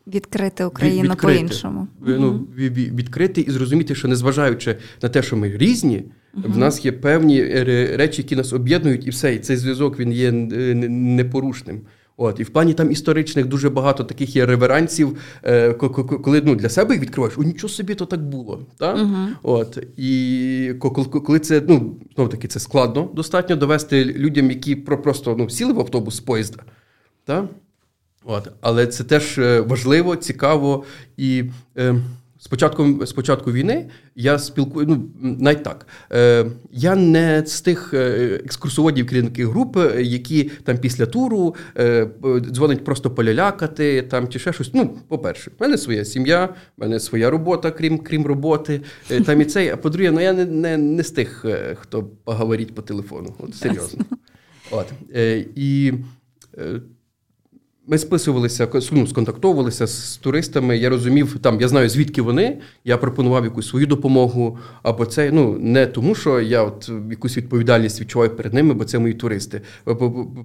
Відкрити 0.06 0.64
Україну 0.64 1.02
відкрити, 1.02 1.38
по-іншому. 1.38 1.88
Ну, 2.00 2.46
Відкрити 2.56 3.40
і 3.40 3.50
зрозуміти, 3.50 3.94
що 3.94 4.08
незважаючи 4.08 4.76
на 5.02 5.08
те, 5.08 5.22
що 5.22 5.36
ми 5.36 5.56
різні, 5.56 5.96
uh 5.96 6.52
в 6.52 6.58
нас 6.58 6.84
є 6.84 6.92
певні 6.92 7.44
речі, 7.96 8.22
які 8.22 8.36
нас 8.36 8.52
об'єднують, 8.52 9.06
і 9.06 9.10
все, 9.10 9.34
і 9.34 9.38
цей 9.38 9.56
зв'язок 9.56 9.98
він 9.98 10.12
є 10.12 10.32
непорушним. 10.32 11.80
От, 12.18 12.40
І 12.40 12.42
в 12.42 12.50
плані 12.50 12.74
там 12.74 12.90
історичних 12.90 13.46
дуже 13.46 13.70
багато 13.70 14.04
таких 14.04 14.36
є 14.36 14.46
реверансів, 14.46 15.18
е, 15.42 15.72
коли 15.72 16.42
ну, 16.44 16.54
для 16.54 16.68
себе 16.68 16.94
їх 16.94 17.02
відкриваєш, 17.02 17.38
о, 17.38 17.42
нічого 17.42 17.68
собі 17.68 17.94
то 17.94 18.06
так 18.06 18.28
було. 18.28 18.66
Та? 18.78 18.94
Uh-huh. 18.94 19.28
От, 19.42 19.78
І 19.96 20.74
коли 21.24 21.38
це 21.38 21.62
ну, 21.68 21.96
знов 22.14 22.28
таки 22.28 22.48
це 22.48 22.60
складно 22.60 23.10
достатньо 23.14 23.56
довести 23.56 24.04
людям, 24.04 24.50
які 24.50 24.76
просто 24.76 25.36
ну, 25.38 25.50
сіли 25.50 25.72
в 25.72 25.80
автобус 25.80 26.16
з 26.16 26.20
поїзда. 26.20 26.62
Та? 27.24 27.48
От, 28.24 28.48
Але 28.60 28.86
це 28.86 29.04
теж 29.04 29.38
е, 29.38 29.60
важливо, 29.60 30.16
цікаво 30.16 30.84
і. 31.16 31.44
Е, 31.78 31.94
з 32.46 32.48
початком 32.48 33.06
з 33.06 33.12
початку 33.12 33.52
війни 33.52 33.88
я 34.16 34.38
спілкую, 34.38 34.86
ну 34.86 35.08
навіть 35.38 35.62
так. 35.62 35.86
Е, 36.12 36.46
Я 36.72 36.94
не 36.96 37.42
з 37.46 37.60
тих 37.60 37.94
е, 37.94 38.40
екскурсоводів 38.44 39.06
керівників 39.06 39.50
груп, 39.50 39.76
е, 39.76 40.02
які 40.02 40.44
там 40.44 40.78
після 40.78 41.06
туру 41.06 41.54
е, 41.78 42.08
дзвонять 42.40 42.84
просто 42.84 43.10
полялякати 43.10 44.02
там 44.02 44.28
чи 44.28 44.38
ще 44.38 44.52
щось. 44.52 44.70
Ну, 44.74 44.98
по-перше, 45.08 45.50
в 45.58 45.62
мене 45.62 45.78
своя 45.78 46.04
сім'я, 46.04 46.44
в 46.46 46.80
мене 46.80 47.00
своя 47.00 47.30
робота, 47.30 47.70
крім 47.70 47.98
крім 47.98 48.26
роботи. 48.26 48.80
Е, 49.10 49.20
там 49.20 49.40
і 49.40 49.44
цей. 49.44 49.68
А 49.68 49.76
по-друге, 49.76 50.10
ну 50.10 50.20
я 50.20 50.32
не 50.32 50.44
не, 50.44 50.76
не 50.76 51.02
з 51.02 51.10
тих, 51.10 51.44
е, 51.44 51.76
хто 51.80 52.04
поговорить 52.24 52.74
по 52.74 52.82
телефону. 52.82 53.34
От 53.38 53.54
серйозно. 53.54 54.04
От. 54.70 54.86
Е, 55.14 55.44
І 55.56 55.92
ми 57.86 57.98
списувалися, 57.98 58.68
ну, 58.92 59.06
сконтактовувалися 59.06 59.86
з 59.86 60.16
туристами. 60.16 60.78
Я 60.78 60.88
розумів, 60.88 61.38
там 61.38 61.60
я 61.60 61.68
знаю 61.68 61.88
звідки 61.88 62.22
вони. 62.22 62.58
Я 62.84 62.96
пропонував 62.96 63.44
якусь 63.44 63.68
свою 63.68 63.86
допомогу. 63.86 64.58
Або 64.82 65.06
це 65.06 65.30
ну 65.32 65.58
не 65.58 65.86
тому, 65.86 66.14
що 66.14 66.40
я 66.40 66.62
от 66.62 66.90
якусь 67.10 67.36
відповідальність 67.36 68.00
відчуваю 68.00 68.36
перед 68.36 68.54
ними, 68.54 68.74
бо 68.74 68.84
це 68.84 68.98
мої 68.98 69.14
туристи. 69.14 69.60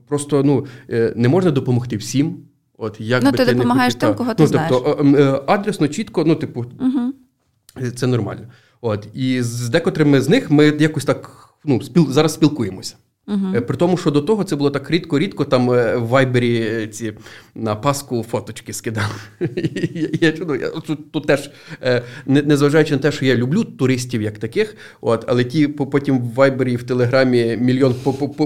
Просто 0.07 0.43
ну 0.43 0.65
е, 0.89 1.13
не 1.15 1.29
можна 1.29 1.51
допомогти 1.51 1.98
всім. 1.98 2.38
От 2.77 3.01
як 3.01 3.24
ну, 3.24 3.31
би 3.31 3.38
ти, 3.38 3.53
допомагаєш 3.53 3.95
тим, 3.95 4.13
кого 4.15 4.33
ти 4.33 4.43
ну, 4.43 4.48
знаєш. 4.48 4.71
Тобто 4.71 4.98
ем, 5.00 5.15
е, 5.15 5.41
адресно, 5.48 5.88
чітко, 5.88 6.24
ну 6.25 6.36
типу, 6.36 6.65
угу. 6.79 7.13
це 7.95 8.07
нормально. 8.07 8.41
От 8.81 9.07
і 9.13 9.41
з 9.41 9.69
декотрими 9.69 10.21
з 10.21 10.29
них 10.29 10.51
ми 10.51 10.65
якось 10.65 11.05
так 11.05 11.50
ну 11.65 11.81
спіл 11.81 12.12
зараз 12.12 12.33
спілкуємося. 12.33 12.95
Угу. 13.32 13.62
При 13.68 13.78
тому, 13.78 13.98
що 13.98 14.12
до 14.12 14.22
того 14.22 14.44
це 14.44 14.56
було 14.56 14.70
так 14.70 14.92
рідко-рідко, 14.92 15.46
там 15.46 15.72
е, 15.72 15.98
в 15.98 16.08
вайбері 16.08 16.62
е, 16.62 16.88
ці 16.88 17.14
на 17.56 17.76
Пасху 17.76 18.26
фоточки 18.30 18.74
скидали. 18.74 19.08
Я 20.22 20.34
ну, 20.48 20.56
я 20.56 20.70
тут, 20.70 21.12
тут 21.12 21.28
теж, 21.28 21.52
незважаючи 22.26 22.94
на 22.94 23.02
те, 23.02 23.12
що 23.12 23.26
я 23.26 23.36
люблю 23.36 23.64
туристів 23.64 24.22
як 24.22 24.38
таких, 24.38 24.76
от, 25.02 25.26
але 25.28 25.44
ті 25.44 25.68
потім 25.68 26.20
в 26.20 26.34
вайбері 26.34 26.74
і 26.74 26.76
в 26.76 26.84
Телеграмі 26.84 27.58
мільйон 27.58 27.96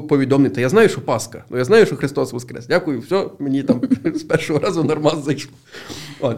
повідомлень, 0.09 0.51
та 0.51 0.61
я 0.61 0.69
знаю, 0.69 0.89
що 0.89 1.01
Пасха, 1.01 1.43
ну 1.49 1.57
я 1.57 1.65
знаю, 1.65 1.85
що 1.85 1.95
Христос 1.95 2.33
Воскрес. 2.33 2.67
Дякую, 2.67 2.99
все, 2.99 3.27
мені 3.39 3.63
там 3.63 3.81
з 4.15 4.23
першого 4.23 4.59
разу 4.59 4.83
нормально 4.83 5.21
зайшло. 5.21 5.53
От. 6.19 6.37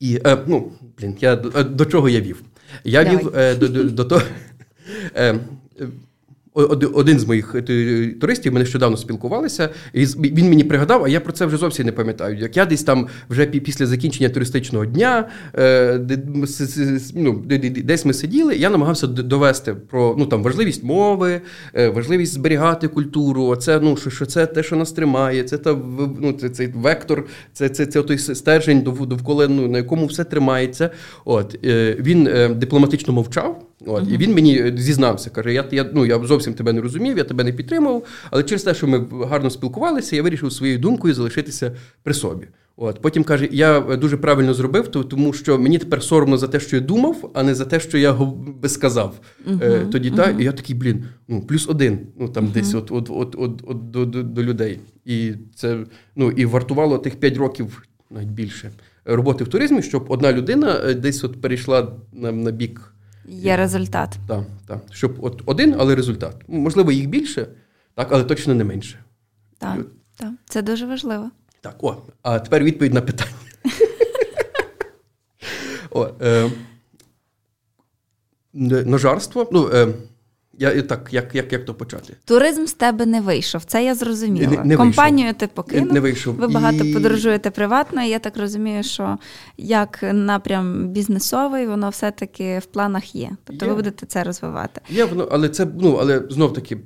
І, 0.00 0.20
ну, 0.46 0.72
блін, 0.98 1.16
я 1.20 1.36
до 1.36 1.84
чого 1.84 2.08
я 2.08 2.20
вів? 2.20 2.42
Я 2.84 3.04
Давай. 3.04 3.18
вів 3.18 3.58
до, 3.58 3.68
до, 3.68 3.84
до 3.84 4.04
того. 4.04 4.22
Один 6.54 7.18
з 7.18 7.26
моїх 7.26 7.54
е, 7.54 7.62
туристів 8.20 8.52
ми 8.52 8.58
нещодавно 8.58 8.96
спілкувалися, 8.96 9.68
і 9.92 10.04
він 10.04 10.48
мені 10.48 10.64
пригадав, 10.64 11.04
а 11.04 11.08
я 11.08 11.20
про 11.20 11.32
це 11.32 11.46
вже 11.46 11.56
зовсім 11.56 11.86
не 11.86 11.92
пам'ятаю. 11.92 12.38
Як 12.38 12.56
я 12.56 12.66
десь 12.66 12.82
там 12.82 13.06
вже 13.30 13.46
після 13.46 13.86
закінчення 13.86 14.28
туристичного 14.28 14.86
дня, 14.86 15.28
е, 15.54 16.00
ну, 17.14 17.44
десь 17.84 18.04
ми 18.04 18.12
сиділи, 18.12 18.56
я 18.56 18.70
намагався 18.70 19.06
довести 19.06 19.74
про 19.74 20.14
ну 20.18 20.26
там 20.26 20.42
важливість 20.42 20.84
мови, 20.84 21.40
е, 21.74 21.88
важливість 21.88 22.32
зберігати 22.32 22.88
культуру. 22.88 23.56
Це 23.56 23.80
ну 23.80 23.96
що, 23.96 24.10
що 24.10 24.26
це 24.26 24.46
те, 24.46 24.62
що 24.62 24.76
нас 24.76 24.92
тримає, 24.92 25.42
це 25.42 25.58
та 25.58 25.76
ну, 26.20 26.32
це 26.32 26.48
цей 26.48 26.66
вектор, 26.66 27.26
це 27.52 27.68
це, 27.68 27.86
це 27.86 28.02
той 28.02 28.18
стержень, 28.18 28.80
довкола 28.80 29.48
ну, 29.48 29.68
на 29.68 29.78
якому 29.78 30.06
все 30.06 30.24
тримається. 30.24 30.90
От 31.24 31.58
він 31.98 32.28
дипломатично 32.58 33.12
мовчав. 33.12 33.73
От, 33.86 34.04
uh-huh. 34.04 34.14
І 34.14 34.16
він 34.16 34.34
мені 34.34 34.72
зізнався, 34.76 35.30
каже: 35.30 35.52
я 35.52 35.64
я, 35.72 35.90
ну, 35.94 36.06
я 36.06 36.18
зовсім 36.18 36.54
тебе 36.54 36.72
не 36.72 36.80
розумів, 36.80 37.18
я 37.18 37.24
тебе 37.24 37.44
не 37.44 37.52
підтримував, 37.52 38.04
але 38.30 38.42
через 38.42 38.62
те, 38.62 38.74
що 38.74 38.86
ми 38.86 39.06
гарно 39.24 39.50
спілкувалися, 39.50 40.16
я 40.16 40.22
вирішив 40.22 40.52
своєю 40.52 40.78
думкою 40.78 41.14
залишитися 41.14 41.76
при 42.02 42.14
собі. 42.14 42.46
От 42.76 43.02
Потім 43.02 43.24
каже, 43.24 43.48
я 43.52 43.80
дуже 43.80 44.16
правильно 44.16 44.54
зробив, 44.54 44.88
тому 44.88 45.32
що 45.32 45.58
мені 45.58 45.78
тепер 45.78 46.02
соромно 46.02 46.38
за 46.38 46.48
те, 46.48 46.60
що 46.60 46.76
я 46.76 46.82
думав, 46.82 47.30
а 47.34 47.42
не 47.42 47.54
за 47.54 47.64
те, 47.64 47.80
що 47.80 47.98
я 47.98 48.12
би 48.62 48.68
сказав. 48.68 49.20
Uh-huh. 49.48 49.88
Тоді 49.90 50.10
uh-huh. 50.10 50.16
та, 50.16 50.30
і 50.30 50.44
я 50.44 50.52
такий, 50.52 50.76
блін, 50.76 51.04
ну 51.28 51.40
плюс 51.40 51.68
один, 51.68 51.98
ну 52.18 52.28
там 52.28 52.46
десь 52.46 52.74
от 52.74 52.90
от, 52.90 53.10
от, 53.10 53.36
от, 53.38 53.62
от 53.66 53.90
до, 53.90 54.04
до, 54.04 54.22
до 54.22 54.42
людей. 54.42 54.80
І 55.04 55.32
це 55.54 55.78
ну 56.16 56.30
і 56.30 56.44
вартувало 56.44 56.98
тих 56.98 57.16
5 57.16 57.36
років, 57.36 57.82
навіть 58.10 58.28
більше, 58.28 58.70
роботи 59.04 59.44
в 59.44 59.48
туризмі, 59.48 59.82
щоб 59.82 60.06
одна 60.08 60.32
людина 60.32 60.80
е, 60.84 60.94
десь 60.94 61.24
от 61.24 61.40
перейшла 61.40 61.92
на, 62.12 62.32
на 62.32 62.50
бік. 62.50 62.93
Є 63.26 63.56
результат. 63.56 64.18
Так, 64.28 64.44
так. 64.66 64.80
Щоб 64.90 65.24
от 65.24 65.42
один, 65.46 65.74
але 65.78 65.94
результат. 65.94 66.36
Можливо, 66.48 66.92
їх 66.92 67.08
більше, 67.08 67.46
так, 67.94 68.08
але 68.10 68.24
точно 68.24 68.54
не 68.54 68.64
менше. 68.64 69.04
Так, 69.58 69.78
так. 70.16 70.32
Це 70.48 70.62
дуже 70.62 70.86
важливо. 70.86 71.30
Так, 71.60 71.84
о, 71.84 71.96
а 72.22 72.38
тепер 72.38 72.64
відповідь 72.64 72.94
на 72.94 73.00
питання. 73.00 73.32
О, 75.90 76.08
е, 76.20 76.50
Ножарство. 78.84 79.48
ну, 79.52 79.70
е, 79.74 79.88
я 80.58 80.82
так, 80.82 81.08
як 81.12 81.34
як, 81.34 81.52
як 81.52 81.64
то 81.64 81.74
почати? 81.74 82.16
Туризм 82.24 82.66
з 82.66 82.72
тебе 82.72 83.06
не 83.06 83.20
вийшов. 83.20 83.64
Це 83.64 83.84
я 83.84 83.94
зрозуміла. 83.94 84.50
Не, 84.50 84.64
не 84.64 84.76
Компанію 84.76 85.26
вийшов. 85.26 85.38
ти 85.38 85.46
покинув. 85.46 85.92
Не 85.92 86.00
вийшов. 86.00 86.34
Ви 86.34 86.48
багато 86.48 86.84
і... 86.84 86.94
подорожуєте 86.94 87.50
приватно. 87.50 88.02
і 88.02 88.08
Я 88.08 88.18
так 88.18 88.36
розумію, 88.36 88.82
що 88.82 89.18
як 89.56 89.98
напрям 90.12 90.88
бізнесовий, 90.88 91.66
воно 91.66 91.88
все-таки 91.88 92.58
в 92.58 92.64
планах 92.64 93.14
є. 93.14 93.30
Тобто 93.44 93.64
є. 93.64 93.70
ви 93.70 93.76
будете 93.76 94.06
це 94.06 94.24
розвивати. 94.24 94.80
Є 94.88 95.04
воно, 95.04 95.28
але 95.30 95.48
це 95.48 95.66
ну 95.80 95.96
але 96.00 96.22
знов 96.30 96.52
таки. 96.52 96.78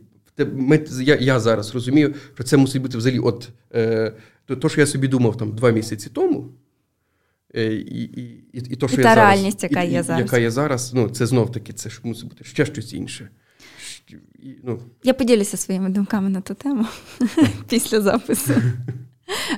Ми, 0.52 0.84
я 1.00 1.16
я 1.16 1.40
зараз 1.40 1.74
розумію, 1.74 2.14
що 2.34 2.44
це 2.44 2.56
мусить 2.56 2.82
бути 2.82 2.98
взагалі, 2.98 3.18
от 3.18 3.48
е, 3.74 4.12
то, 4.46 4.56
то, 4.56 4.68
що 4.68 4.80
я 4.80 4.86
собі 4.86 5.08
думав 5.08 5.36
там 5.36 5.52
два 5.52 5.70
місяці 5.70 6.10
тому, 6.12 6.48
е, 7.54 7.74
і 7.74 8.02
і, 8.02 8.22
і, 8.52 8.58
і 8.70 8.76
то, 8.76 8.88
що 8.88 9.00
і 9.00 9.02
та 9.02 9.08
я 9.08 9.14
реальність, 9.14 9.60
зараз, 9.60 9.72
яка 9.72 9.82
є 9.82 10.02
зараз, 10.02 10.20
яка 10.20 10.38
є 10.38 10.50
зараз, 10.50 10.94
ну 10.94 11.08
це 11.08 11.26
знов 11.26 11.52
таки, 11.52 11.72
це 11.72 11.90
ж 11.90 12.00
мусить 12.02 12.28
бути 12.28 12.44
ще 12.44 12.66
щось 12.66 12.92
інше 12.92 13.28
ну. 14.64 14.80
Я 15.04 15.14
поділюся 15.14 15.56
своїми 15.56 15.88
думками 15.88 16.28
на 16.28 16.40
ту 16.40 16.54
тему 16.54 16.86
після 17.68 18.00
запису. 18.00 18.52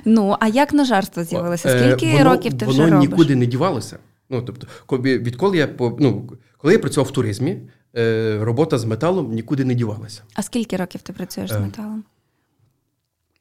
Ну, 0.05 0.37
а 0.39 0.47
як 0.47 0.73
ножарство 0.73 1.23
з'явилося? 1.23 1.69
Е, 1.69 1.79
Скільки 1.79 2.17
воно, 2.17 2.23
років 2.23 2.57
ти 2.57 2.65
вже 2.65 2.77
робиш? 2.77 2.91
Воно 2.91 2.99
нікуди 2.99 3.35
не 3.35 3.45
дівалося. 3.45 3.99
Ну, 4.29 4.41
тобто, 4.41 4.67
відколи 4.97 5.57
я 5.57 5.75
ну, 5.79 6.29
коли 6.57 6.73
я 6.73 6.79
працював 6.79 7.07
в 7.07 7.11
туризмі, 7.11 7.61
е, 7.97 8.39
робота 8.41 8.77
з 8.77 8.85
металом 8.85 9.33
нікуди 9.33 9.65
не 9.65 9.75
дівалася. 9.75 10.23
А 10.33 10.41
скільки 10.41 10.77
років 10.77 11.01
ти 11.01 11.13
працюєш 11.13 11.49
з 11.49 11.55
е, 11.55 11.59
металом? 11.59 12.03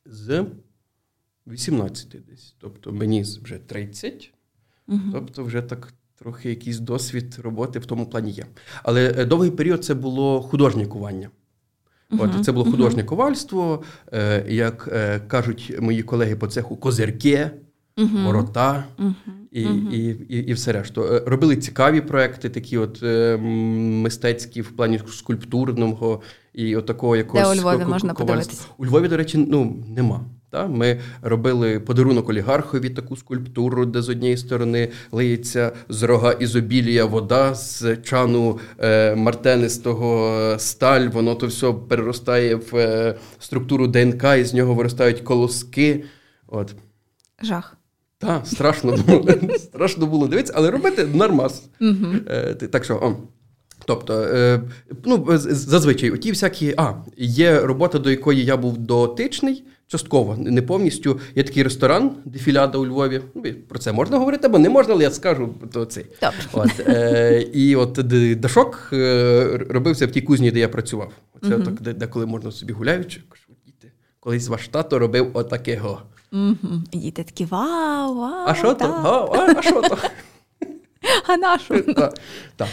З 0.07 0.45
18 1.47 2.17
десь. 2.29 2.55
Тобто 2.61 2.93
мені 2.93 3.23
вже 3.23 3.59
30, 3.59 4.33
угу. 4.89 5.01
тобто 5.13 5.45
вже 5.45 5.63
так 5.63 5.93
трохи 6.21 6.51
якийсь 6.51 6.79
досвід 6.79 7.39
роботи 7.43 7.79
в 7.79 7.87
тому 7.87 8.07
плані 8.07 8.31
є. 8.31 8.47
Але 8.83 9.15
е, 9.19 9.25
довгий 9.25 9.51
період 9.51 9.85
це 9.85 9.95
було 9.95 10.43
художнє 10.43 10.87
кування. 10.87 11.31
От, 12.19 12.45
Це 12.45 12.53
було 12.53 12.71
художнє 12.71 13.05
ковальство, 13.05 13.83
е, 14.13 14.45
як 14.49 14.89
е, 14.93 15.21
кажуть 15.21 15.77
мої 15.81 16.03
колеги 16.03 16.37
по 16.37 16.47
цеху, 16.47 16.77
козирки, 16.77 17.51
ворота 17.97 18.85
і 19.51 19.63
і, 19.63 20.09
і, 20.29 20.39
і 20.39 20.53
все 20.53 20.73
решту. 20.73 21.03
Е, 21.03 21.23
робили 21.27 21.57
цікаві 21.57 22.01
проекти, 22.01 22.49
такі 22.49 22.79
от 22.79 23.03
мистецькі 24.03 24.61
в 24.61 24.77
плані 24.77 25.01
скульптурного 25.09 26.23
і 26.55 26.77
от 26.77 26.87
такого 26.87 27.17
якогось 27.17 27.49
Де 27.49 27.61
у 27.61 27.63
Львові 27.63 27.85
можна 27.85 28.15
подивитися? 28.15 28.67
У 28.79 28.87
Львові, 28.87 29.09
до 29.09 29.17
речі, 29.17 29.47
ну 29.49 29.85
нема. 29.97 30.25
Та? 30.51 30.67
Ми 30.67 31.01
робили 31.23 31.81
подарунок 31.81 32.29
олігархові 32.29 32.91
таку 32.91 33.17
скульптуру, 33.17 33.87
де 33.87 34.03
з 34.03 34.09
однієї 34.09 34.37
сторони 34.37 34.89
лиється 35.13 35.73
з 35.89 36.03
рога 36.03 36.33
ізобілія 36.33 37.05
вода, 37.05 37.55
з 37.55 37.97
чану 37.97 38.59
е, 38.79 39.15
мартенистого 39.15 40.55
сталь, 40.59 41.09
воно 41.09 41.35
то 41.35 41.47
все 41.47 41.73
переростає 41.73 42.55
в 42.55 42.77
е, 42.77 43.15
структуру 43.39 43.87
ДНК, 43.87 44.25
і 44.39 44.45
з 44.45 44.55
нього 44.55 44.75
виростають 44.75 45.21
колоски. 45.21 46.05
От. 46.47 46.75
Жах. 47.43 47.77
Так, 48.19 48.47
страшно 48.47 48.97
було 48.97 49.29
страшно 49.59 50.07
було 50.07 50.29
дивитися, 50.29 50.55
але 50.57 50.71
робити 50.71 51.07
нормас. 51.15 51.69
Е, 52.29 52.55
так 52.55 52.85
що, 52.85 52.95
о. 52.95 53.17
Тобто, 53.85 54.23
е, 54.23 54.61
ну, 55.05 55.27
зазвичай, 55.29 56.11
оті 56.11 56.31
всякі, 56.31 56.75
а, 56.77 56.93
є 57.17 57.61
робота, 57.61 57.99
до 57.99 58.11
якої 58.11 58.45
я 58.45 58.57
був 58.57 58.79
дотичний, 58.79 59.65
частково, 59.91 60.37
не 60.37 60.63
повністю. 60.63 61.21
Є 61.35 61.43
такий 61.43 61.63
ресторан, 61.63 62.17
дефіляда 62.25 62.79
у 62.79 62.87
Львові. 62.87 63.21
Ну, 63.35 63.43
Про 63.69 63.79
це 63.79 63.93
можна 63.93 64.19
говорити, 64.19 64.47
або 64.47 64.59
не 64.59 64.69
можна, 64.69 64.95
але 64.95 65.03
я 65.03 65.11
скажу 65.11 65.55
то 65.73 65.85
цей. 65.85 66.07
От, 66.53 66.81
е, 66.81 67.47
І 67.53 67.77
от 67.77 67.93
Дашок 68.41 68.91
е, 68.93 69.67
робився 69.71 70.07
в 70.07 70.11
тій 70.11 70.21
кузні, 70.21 70.51
де 70.51 70.61
я 70.61 70.69
працював. 70.69 71.13
Це 71.43 71.55
угу. 71.55 71.65
так, 71.65 71.81
де, 71.81 71.93
де 71.93 72.07
коли 72.07 72.27
можна 72.27 72.51
собі 72.51 72.73
гуляючи, 72.73 73.23
діти, 73.67 73.93
колись 74.21 74.49
ваш 74.49 74.69
тато 74.69 74.99
робив 74.99 75.31
отакого. 75.35 76.03
Угу. 76.33 76.83
Діти 76.93 77.25
такі 77.25 77.45
вау, 77.45 78.15
вау. 78.15 78.45
А 78.47 78.55
що 78.55 78.75
то? 78.75 78.85
А, 78.85 79.53
а 79.57 79.63
що 79.63 79.83
то? 79.83 79.99
А 81.27 81.37
на 81.37 81.59
що? 81.59 81.83
Так. 82.57 82.69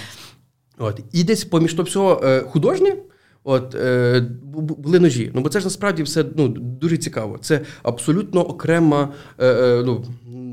От. 0.77 0.99
І 1.11 1.23
десь 1.23 1.45
поміж 1.45 1.73
то 1.73 1.83
всього 1.83 2.21
е, 2.23 2.41
художнє. 2.41 2.95
От 3.43 3.75
е, 3.75 4.21
були 4.53 4.99
ножі. 4.99 5.31
Ну 5.33 5.41
бо 5.41 5.49
це 5.49 5.59
ж 5.59 5.65
насправді 5.65 6.03
все 6.03 6.25
ну, 6.35 6.47
дуже 6.47 6.97
цікаво. 6.97 7.37
Це 7.41 7.61
абсолютно 7.83 8.41
окрема 8.41 9.13
е, 9.39 9.47
е, 9.47 9.83
ну, 9.85 10.05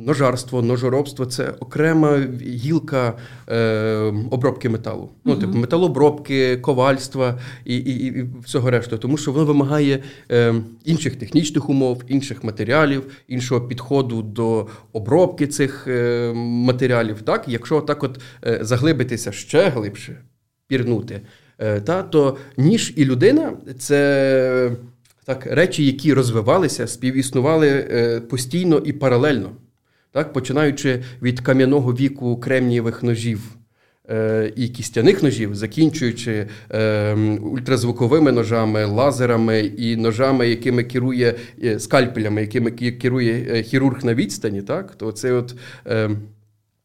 ножарство, 0.07 0.63
ножоробство 0.63 1.27
це 1.27 1.55
окрема 1.61 2.19
гілка 2.43 3.19
е, 3.49 4.15
обробки 4.31 4.69
металу. 4.69 5.11
Ну, 5.25 5.37
типу 5.37 5.59
металообробки, 5.59 6.57
ковальства 6.57 7.39
і 7.65 7.77
і, 7.77 8.07
і 8.07 8.27
всього 8.45 8.71
решту. 8.71 8.99
Тому 8.99 9.17
що 9.17 9.33
воно 9.33 9.45
вимагає 9.45 10.03
е, 10.31 10.55
інших 10.85 11.17
технічних 11.17 11.71
умов, 11.71 12.03
інших 12.09 12.45
матеріалів, 12.45 13.03
іншого 13.29 13.61
підходу 13.61 14.23
до 14.23 14.67
обробки 14.93 15.47
цих 15.47 15.87
е, 15.89 16.33
матеріалів. 16.35 17.23
Так, 17.23 17.45
Якщо 17.49 17.81
так 17.81 18.03
от 18.03 18.21
е, 18.47 18.59
заглибитися 18.63 19.33
ще 19.33 19.69
глибше, 19.69 20.23
пірнути. 20.69 21.21
Е, 21.59 21.81
та, 21.81 22.03
то 22.03 22.37
ніж 22.57 22.93
і 22.97 23.05
людина 23.05 23.53
це 23.79 24.71
так, 25.25 25.47
речі, 25.47 25.87
які 25.87 26.15
розвивалися, 26.15 26.87
співіснували 26.87 27.69
е, 27.69 28.21
постійно 28.21 28.79
і 28.79 28.93
паралельно, 28.93 29.51
так, 30.13 30.33
починаючи 30.33 31.03
від 31.23 31.41
кам'яного 31.41 31.93
віку 31.93 32.37
кремнієвих 32.37 33.03
ножів. 33.03 33.41
Е, 34.11 34.53
і 34.57 34.69
кістяних 34.69 35.23
ножів, 35.23 35.55
закінчуючи 35.55 36.47
е, 36.71 37.15
ультразвуковими 37.43 38.33
ножами, 38.33 38.85
лазерами 38.85 39.61
і 39.61 39.97
ножами, 39.97 40.49
якими 40.49 40.85
керує 40.85 41.35
скальпелями, 41.79 42.41
якими 42.41 42.71
керує 42.71 43.63
хірург 43.63 44.05
на 44.05 44.15
відстані, 44.15 44.63
так 44.63 44.95
то 44.95 45.13
це 45.13 45.33
от 45.33 45.55
е, 45.87 46.11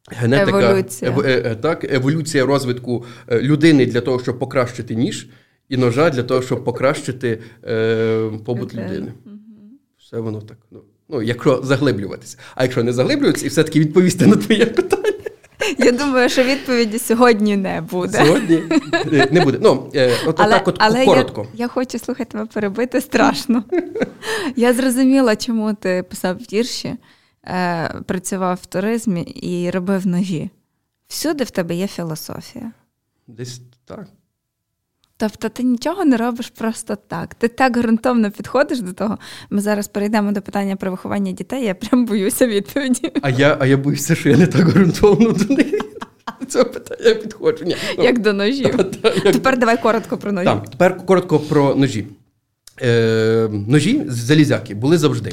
генетика, 0.10 0.62
еволюція. 0.62 1.12
Ев, 1.12 1.20
е, 1.20 1.56
так, 1.62 1.94
еволюція 1.94 2.46
розвитку 2.46 3.06
е, 3.28 3.42
людини 3.42 3.86
для 3.86 4.02
того, 4.02 4.20
щоб 4.20 4.40
покращити 4.40 4.96
ніж, 4.96 5.30
і 5.70 5.78
ножа 5.78 6.10
для 6.10 6.24
того, 6.24 6.42
щоб 6.42 6.64
покращити 6.64 7.40
е, 7.68 8.30
побут 8.46 8.74
okay. 8.74 8.86
людини. 8.86 9.14
Все 9.98 10.20
воно 10.20 10.42
так. 10.42 10.58
Ну, 10.72 10.80
ну, 11.10 11.22
якщо 11.22 11.62
заглиблюватися. 11.64 12.38
А 12.56 12.64
якщо 12.64 12.84
не 12.84 12.94
заглиблюватися, 12.94 13.46
і 13.46 13.50
все-таки 13.50 13.80
відповісти 13.80 14.28
на 14.28 14.36
твоє 14.36 14.66
питання. 14.66 15.00
Я 15.78 15.92
думаю, 15.92 16.30
що 16.30 16.44
відповіді 16.44 17.00
сьогодні 17.00 17.58
не 17.58 17.82
буде. 17.82 18.26
Сьогодні 18.26 18.64
е, 19.14 19.28
не 19.32 19.42
буде. 19.42 19.58
Ну, 19.62 19.92
от 20.28 20.40
але, 20.40 20.54
так 20.54 20.68
от 20.68 20.76
але 20.80 21.06
коротко. 21.06 21.48
Я, 21.54 21.64
я 21.64 21.68
хочу 21.68 22.00
слухати 22.00 22.32
тебе 22.32 22.46
перебити 22.46 23.02
страшно. 23.02 23.64
Я 24.56 24.74
зрозуміла, 24.74 25.36
чому 25.36 25.74
ти 25.74 26.04
писав 26.10 26.38
вірші 26.54 26.88
е, 26.88 26.98
працював 28.06 28.60
в 28.62 28.66
туризмі 28.66 29.22
і 29.22 29.70
робив 29.72 30.08
ножі. 30.08 30.50
Всюди 31.08 31.44
в 31.44 31.50
тебе 31.52 31.76
є 31.76 31.88
філософія. 31.88 32.72
Десь 33.28 33.62
так. 33.86 34.08
Тобто 35.18 35.50
ти 35.50 35.64
нічого 35.64 36.06
не 36.06 36.18
робиш 36.18 36.50
просто 36.50 36.96
так. 36.96 37.36
Ти 37.36 37.48
так 37.48 37.78
ґрунтовно 37.78 38.32
підходиш 38.32 38.80
до 38.80 38.94
того. 38.94 39.18
Ми 39.50 39.62
зараз 39.62 39.88
перейдемо 39.88 40.32
до 40.32 40.42
питання 40.42 40.76
про 40.76 40.92
виховання 40.92 41.32
дітей, 41.32 41.66
я 41.66 41.76
прям 41.76 42.06
боюся 42.06 42.48
відповіді. 42.48 43.12
А 43.22 43.30
я 43.30 43.58
а 43.60 43.66
я 43.66 43.78
боюся, 43.78 44.16
що 44.16 44.30
я 44.30 44.38
не 44.38 44.48
так 44.48 44.68
ґрунтовно 44.68 45.32
до 45.32 45.54
них. 45.54 45.74
Цього 46.48 46.66
питання 46.66 47.16
підходжу. 47.16 47.66
Ні, 47.66 47.76
ну, 47.98 48.04
Як 48.04 48.20
до 48.20 48.34
ножів. 48.34 48.78
Та, 48.78 48.84
та, 48.84 49.14
як... 49.14 49.34
Тепер 49.34 49.58
давай 49.60 49.82
коротко 49.82 50.18
про 50.18 50.32
ножі. 50.32 50.46
Так, 50.46 50.70
Тепер 50.70 50.98
коротко 51.06 51.40
про 51.40 51.76
ножі. 51.76 52.08
Е, 52.82 53.50
Ножі 53.68 54.04
залізяки 54.08 54.76
були 54.76 54.98
завжди. 54.98 55.32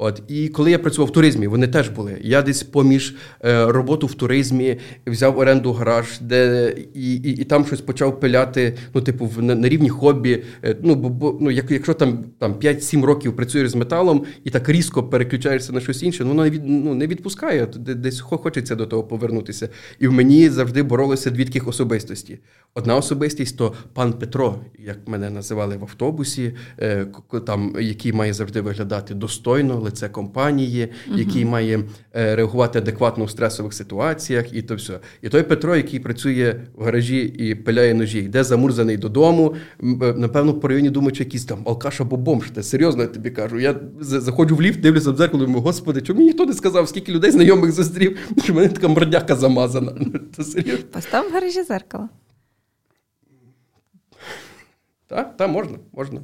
От 0.00 0.22
і 0.28 0.48
коли 0.48 0.70
я 0.70 0.78
працював 0.78 1.08
в 1.08 1.12
туризмі, 1.12 1.46
вони 1.46 1.66
теж 1.66 1.88
були. 1.88 2.18
Я 2.20 2.42
десь 2.42 2.62
поміж 2.62 3.14
е, 3.44 3.66
роботу 3.66 4.06
в 4.06 4.14
туризмі 4.14 4.78
взяв 5.06 5.38
оренду 5.38 5.72
гараж, 5.72 6.20
де 6.20 6.74
і 6.94 7.14
і, 7.14 7.30
і 7.30 7.44
там 7.44 7.66
щось 7.66 7.80
почав 7.80 8.20
пиляти. 8.20 8.76
Ну, 8.94 9.00
типу, 9.00 9.30
на, 9.38 9.54
на 9.54 9.68
рівні 9.68 9.88
хобі. 9.88 10.44
Е, 10.64 10.76
ну 10.82 10.94
бо 10.94 11.38
ну, 11.40 11.50
як, 11.50 11.70
якщо 11.70 11.94
там 11.94 12.24
там 12.38 12.54
5-7 12.54 13.04
років 13.04 13.36
працюєш 13.36 13.70
з 13.70 13.74
металом 13.74 14.24
і 14.44 14.50
так 14.50 14.68
різко 14.68 15.02
переключаєшся 15.02 15.72
на 15.72 15.80
щось 15.80 16.02
інше, 16.02 16.24
ну 16.24 16.30
воно 16.30 16.50
від, 16.50 16.62
ну, 16.66 16.94
не 16.94 17.06
відпускає. 17.06 17.66
Десь 17.76 18.20
хочеться 18.20 18.74
до 18.74 18.86
того 18.86 19.02
повернутися. 19.02 19.68
І 19.98 20.08
в 20.08 20.12
мені 20.12 20.48
завжди 20.48 20.82
боролися 20.82 21.30
дві 21.30 21.44
таких 21.44 21.68
особистості. 21.68 22.38
Одна 22.74 22.96
особистість 22.96 23.56
то 23.56 23.74
пан 23.92 24.12
Петро, 24.12 24.60
як 24.78 24.98
мене 25.08 25.30
називали 25.30 25.76
в 25.76 25.82
автобусі, 25.82 26.54
е, 26.80 27.06
там 27.46 27.76
який 27.80 28.12
має 28.12 28.32
завжди 28.32 28.60
виглядати 28.60 29.14
достойно 29.14 29.87
лице 29.88 30.08
компанії, 30.08 30.88
який 31.14 31.44
uh 31.44 31.48
має 31.48 31.84
е, 32.16 32.36
реагувати 32.36 32.78
адекватно 32.78 33.24
в 33.24 33.30
стресових 33.30 33.74
ситуаціях, 33.74 34.52
і 34.52 34.62
то 34.62 34.74
все. 34.74 35.00
І 35.22 35.28
той 35.28 35.42
Петро, 35.42 35.76
який 35.76 36.00
працює 36.00 36.54
в 36.74 36.84
гаражі 36.84 37.18
і 37.18 37.54
пиляє 37.54 37.94
ножі, 37.94 38.18
йде 38.18 38.44
замурзаний 38.44 38.96
додому. 38.96 39.54
Е, 39.82 40.14
напевно, 40.16 40.54
по 40.54 40.68
районі 40.68 40.90
думаю, 40.90 41.14
що 41.14 41.24
якийсь 41.24 41.44
там 41.44 41.58
алкаш 41.66 42.00
або 42.00 42.16
бомж. 42.16 42.50
Те 42.50 42.62
серйозно 42.62 43.02
я 43.02 43.08
тобі 43.08 43.30
кажу. 43.30 43.60
Я 43.60 43.74
заходжу 44.00 44.56
в 44.56 44.62
ліфт, 44.62 44.80
дивлюся 44.80 45.10
в 45.10 45.16
дзеркало, 45.16 45.44
думаю, 45.44 45.62
господи, 45.62 46.00
чому 46.02 46.18
мені 46.18 46.28
ніхто 46.28 46.46
не 46.46 46.52
сказав, 46.52 46.88
скільки 46.88 47.12
людей 47.12 47.30
знайомих 47.30 47.72
зустрів, 47.72 48.18
що 48.44 48.52
в 48.52 48.56
мене 48.56 48.68
така 48.68 48.88
мордяка 48.88 49.36
замазана. 49.36 49.92
Це 50.36 50.44
серйозно. 50.44 50.84
Постав 50.92 51.28
в 51.28 51.32
гаражі 51.32 51.62
зеркало. 51.62 52.08
Так, 55.06 55.36
так, 55.36 55.50
можна, 55.50 55.78
можна. 55.92 56.20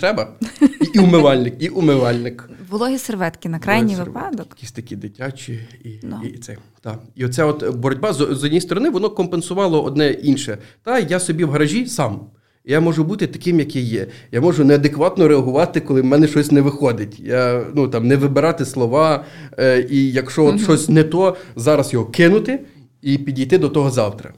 Треба. 0.00 0.28
І, 0.60 0.98
і 0.98 0.98
умивальник, 0.98 1.54
і 1.58 1.68
умивальник. 1.68 2.50
Вологі 2.72 2.98
серветки 2.98 3.48
на 3.48 3.58
крайній 3.58 3.94
Вологі 3.94 4.10
випадок. 4.10 4.46
Якісь 4.50 4.72
такі 4.72 4.96
дитячі 4.96 5.68
і 5.84 5.88
no. 5.88 6.24
і, 6.24 6.28
і 6.28 6.38
це. 6.38 6.56
Та. 6.80 6.98
І 7.14 7.24
оця 7.24 7.44
от 7.44 7.76
боротьба 7.76 8.12
з, 8.12 8.16
з 8.16 8.44
однієї 8.44 8.60
сторони, 8.60 8.90
воно 8.90 9.10
компенсувало 9.10 9.82
одне 9.82 10.10
інше. 10.10 10.58
Та 10.82 10.98
я 10.98 11.20
собі 11.20 11.44
в 11.44 11.50
гаражі 11.50 11.86
сам. 11.86 12.20
Я 12.64 12.80
можу 12.80 13.04
бути 13.04 13.26
таким, 13.26 13.58
як 13.58 13.76
я 13.76 13.82
є. 13.82 14.06
Я 14.32 14.40
можу 14.40 14.64
неадекватно 14.64 15.28
реагувати, 15.28 15.80
коли 15.80 16.00
в 16.00 16.04
мене 16.04 16.28
щось 16.28 16.52
не 16.52 16.60
виходить. 16.60 17.20
Я 17.20 17.66
ну 17.74 17.88
там 17.88 18.06
не 18.06 18.16
вибирати 18.16 18.64
слова. 18.64 19.24
Е, 19.58 19.86
І 19.90 20.12
якщо 20.12 20.44
от 20.44 20.60
щось 20.60 20.88
не 20.88 21.04
то, 21.04 21.36
зараз 21.56 21.92
його 21.92 22.06
кинути 22.06 22.60
і 23.02 23.18
підійти 23.18 23.58
до 23.58 23.68
того 23.68 23.90
завтра. 23.90 24.34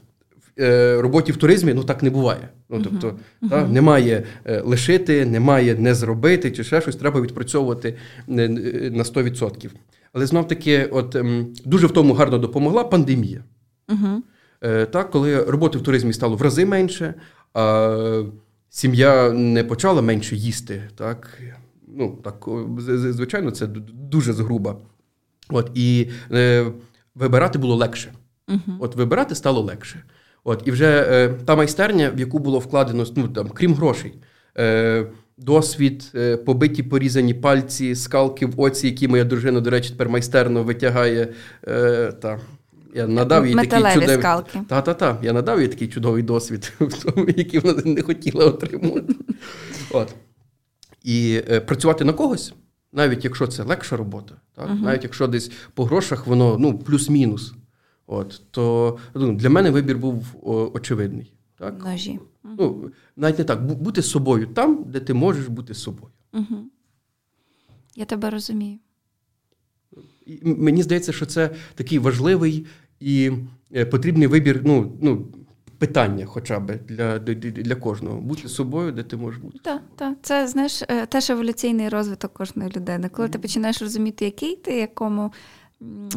Е, 0.59 1.01
роботі 1.01 1.31
в 1.31 1.37
туризмі 1.37 1.73
ну 1.73 1.83
так 1.83 2.03
не 2.03 2.09
буває. 2.09 2.49
Ну 2.69 2.81
тобто, 2.83 3.07
uh-huh. 3.07 3.49
та, 3.49 3.67
немає 3.67 4.23
е, 4.45 4.61
лишити, 4.61 5.25
немає 5.25 5.75
не 5.75 5.95
зробити 5.95 6.51
чи 6.51 6.63
ще 6.63 6.81
щось, 6.81 6.95
треба 6.95 7.21
відпрацьовувати 7.21 7.95
на 8.27 9.03
100%. 9.03 9.69
Але 10.13 10.25
знов 10.25 10.47
таки, 10.47 10.85
от 10.85 11.15
ем, 11.15 11.53
дуже 11.65 11.87
в 11.87 11.91
тому 11.91 12.13
гарно 12.13 12.37
допомогла 12.37 12.83
пандемія. 12.83 13.43
Uh-huh. 13.87 14.85
Так, 14.85 15.11
коли 15.11 15.43
роботи 15.43 15.77
в 15.77 15.81
туризмі 15.81 16.13
стало 16.13 16.35
в 16.35 16.41
рази 16.41 16.65
менше, 16.65 17.13
а 17.53 18.23
сім'я 18.69 19.31
не 19.31 19.63
почала 19.63 20.01
менше 20.01 20.35
їсти. 20.35 20.83
Так, 20.95 21.39
ну 21.87 22.19
так, 22.23 22.47
звичайно, 22.87 23.51
це 23.51 23.67
дуже 23.93 24.33
згруба. 24.33 24.77
От 25.49 25.71
і 25.75 26.09
е, 26.31 26.65
вибирати 27.15 27.59
було 27.59 27.75
легше. 27.75 28.13
Uh-huh. 28.47 28.77
От 28.79 28.95
вибирати 28.95 29.35
стало 29.35 29.61
легше. 29.61 30.03
От, 30.47 30.63
І 30.65 30.71
вже 30.71 31.07
е, 31.09 31.29
та 31.45 31.55
майстерня, 31.55 32.11
в 32.15 32.19
яку 32.19 32.39
було 32.39 32.59
вкладено, 32.59 33.05
ну, 33.15 33.27
там, 33.27 33.49
крім 33.49 33.73
грошей, 33.73 34.13
е, 34.57 35.07
досвід, 35.37 36.11
е, 36.15 36.37
побиті 36.37 36.83
порізані 36.83 37.33
пальці, 37.33 37.95
скалки 37.95 38.45
в 38.45 38.61
оці, 38.61 38.87
які 38.87 39.07
моя 39.07 39.23
дружина, 39.23 39.59
до 39.59 39.69
речі, 39.69 39.89
тепер 39.89 40.09
майстерно 40.09 40.63
витягає. 40.63 41.33
Е, 41.67 42.11
та, 42.21 42.39
я 42.95 43.07
надав 43.07 43.47
їй 43.47 43.55
такий 43.55 43.93
чудовий 43.93 44.17
скалки. 44.17 44.59
Та-та-та, 44.69 45.17
я 45.21 45.33
надав 45.33 45.61
їй 45.61 45.67
такий 45.67 45.87
чудовий 45.87 46.23
досвід, 46.23 46.73
який 47.37 47.59
вона 47.59 47.81
не 47.85 48.01
хотіла 48.01 48.45
отримати. 48.45 49.15
От. 49.91 50.15
І 51.03 51.41
е, 51.51 51.59
працювати 51.59 52.05
на 52.05 52.13
когось, 52.13 52.53
навіть 52.93 53.23
якщо 53.23 53.47
це 53.47 53.63
легша 53.63 53.97
робота, 53.97 54.35
так? 54.55 54.69
Uh-huh. 54.69 54.81
навіть 54.81 55.03
якщо 55.03 55.27
десь 55.27 55.51
по 55.73 55.85
грошах 55.85 56.27
воно 56.27 56.57
ну, 56.59 56.79
плюс-мінус. 56.79 57.53
От, 58.07 58.41
То 58.51 58.97
ну, 59.13 59.35
для 59.35 59.49
мене 59.49 59.71
вибір 59.71 59.97
був 59.97 60.25
очевидний. 60.73 61.33
Так? 61.59 61.83
Ножі. 61.83 62.19
Ну, 62.43 62.91
Навіть 63.15 63.39
не 63.39 63.43
так, 63.43 63.65
бути 63.65 64.01
собою 64.01 64.47
там, 64.47 64.83
де 64.87 64.99
ти 64.99 65.13
можеш 65.13 65.47
бути 65.47 65.73
собою. 65.73 66.11
Угу. 66.33 66.55
Я 67.95 68.05
тебе 68.05 68.29
розумію. 68.29 68.79
І 70.25 70.39
Мені 70.43 70.83
здається, 70.83 71.13
що 71.13 71.25
це 71.25 71.55
такий 71.75 71.99
важливий 71.99 72.65
і 72.99 73.31
е, 73.75 73.85
потрібний 73.85 74.27
вибір 74.27 74.61
ну, 74.65 74.97
ну, 75.01 75.27
питання 75.77 76.25
хоча 76.25 76.59
б 76.59 76.79
для 76.87 77.19
для 77.19 77.75
кожного. 77.75 78.21
Бути 78.21 78.49
собою, 78.49 78.91
де 78.91 79.03
ти 79.03 79.17
можеш 79.17 79.41
бути. 79.41 79.59
Так, 79.63 79.81
так. 79.95 80.17
Це 80.21 80.47
знаєш, 80.47 80.81
е, 80.81 81.05
теж 81.05 81.29
еволюційний 81.29 81.89
розвиток 81.89 82.33
кожної 82.33 82.71
людини. 82.75 83.09
Коли 83.09 83.29
ти 83.29 83.39
починаєш 83.39 83.81
розуміти, 83.81 84.25
який 84.25 84.55
ти, 84.55 84.77
якому 84.77 85.31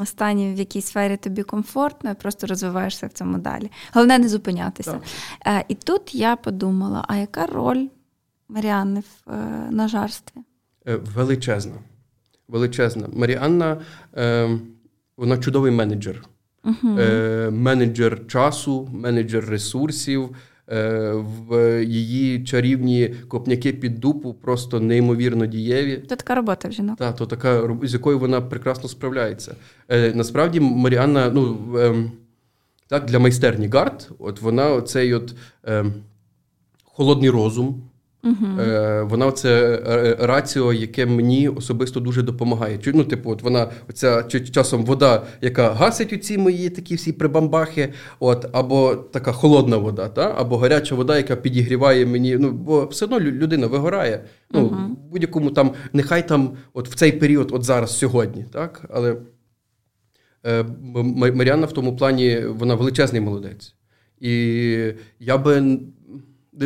стані, 0.04 0.54
в 0.54 0.58
якій 0.58 0.82
сфері 0.82 1.16
тобі 1.16 1.42
комфортно, 1.42 2.10
і 2.10 2.14
просто 2.14 2.46
розвиваєшся 2.46 3.06
в 3.06 3.12
цьому 3.12 3.38
далі. 3.38 3.70
Головне 3.92 4.18
не 4.18 4.28
зупинятися. 4.28 4.92
Так. 4.92 5.02
Е, 5.46 5.64
і 5.68 5.74
тут 5.74 6.14
я 6.14 6.36
подумала: 6.36 7.04
а 7.08 7.16
яка 7.16 7.46
роль 7.46 7.86
Маріанни 8.48 9.00
в 9.00 9.32
на 9.70 9.88
жарстві? 9.88 10.40
Величезна. 11.14 11.74
Величезна. 12.48 13.08
Маріанна, 13.12 13.80
вона 15.16 15.38
чудовий 15.38 15.72
менеджер. 15.72 16.24
Uh-huh. 16.64 17.50
Менеджер 17.50 18.26
часу, 18.26 18.88
менеджер 18.92 19.44
ресурсів. 19.44 20.36
Е, 20.72 21.12
в 21.48 21.84
її 21.84 22.44
чарівні 22.44 23.14
копняки 23.28 23.72
під 23.72 24.00
дупу 24.00 24.34
просто 24.34 24.80
неймовірно 24.80 25.46
дієві. 25.46 26.02
Це 26.08 26.16
така 26.16 26.34
робота 26.34 26.68
в 26.68 26.72
жінок. 26.72 26.98
Так, 26.98 27.16
то 27.16 27.26
така 27.26 27.70
з 27.82 27.92
якою 27.92 28.18
вона 28.18 28.40
прекрасно 28.40 28.88
справляється. 28.88 29.56
Е, 29.88 30.12
насправді, 30.14 30.60
Маріанна, 30.60 31.30
ну 31.30 31.58
ем, 31.78 32.12
так, 32.88 33.04
для 33.04 33.18
майстерні 33.18 33.68
Гард, 33.68 34.10
от 34.18 34.40
вона 34.40 34.70
оцей 34.70 35.14
от 35.14 35.34
ем, 35.64 35.92
холодний 36.84 37.30
розум. 37.30 37.87
Е, 38.24 39.02
Вона 39.02 39.32
це 39.32 39.82
е, 39.86 40.26
раціо, 40.26 40.72
яке 40.72 41.06
мені 41.06 41.48
особисто 41.48 42.00
дуже 42.00 42.22
допомагає. 42.22 42.78
Ну, 42.86 43.04
типу, 43.04 43.30
от 43.30 43.42
вона 43.42 43.70
оця 43.88 44.22
часом 44.22 44.84
вода, 44.84 45.26
яка 45.40 45.72
гасить 45.72 46.12
оці 46.12 46.38
мої 46.38 46.70
такі 46.70 46.94
всі 46.94 47.12
прибамбахи, 47.12 47.92
от, 48.20 48.46
або 48.52 48.94
така 48.94 49.32
холодна 49.32 49.76
вода, 49.76 50.08
та? 50.08 50.34
або 50.38 50.56
гаряча 50.56 50.94
вода, 50.94 51.16
яка 51.16 51.36
підігріває 51.36 52.06
мені. 52.06 52.36
Ну, 52.36 52.50
бо 52.50 52.84
все 52.84 53.04
одно 53.04 53.20
людина 53.20 53.66
вигорає. 53.66 54.24
Ну, 54.50 54.64
угу. 54.64 54.76
Будь-якому 55.10 55.50
там, 55.50 55.72
нехай 55.92 56.28
там, 56.28 56.56
от 56.72 56.88
в 56.88 56.94
цей 56.94 57.12
період, 57.12 57.48
от 57.52 57.64
зараз, 57.64 57.98
сьогодні, 57.98 58.44
так? 58.52 58.84
Але 58.90 59.16
е, 60.46 60.64
Маріанна 61.34 61.66
в 61.66 61.72
тому 61.72 61.96
плані 61.96 62.40
вона 62.46 62.74
величезний 62.74 63.20
молодець. 63.20 63.74
І 64.20 64.30
я 65.20 65.38
би 65.38 65.78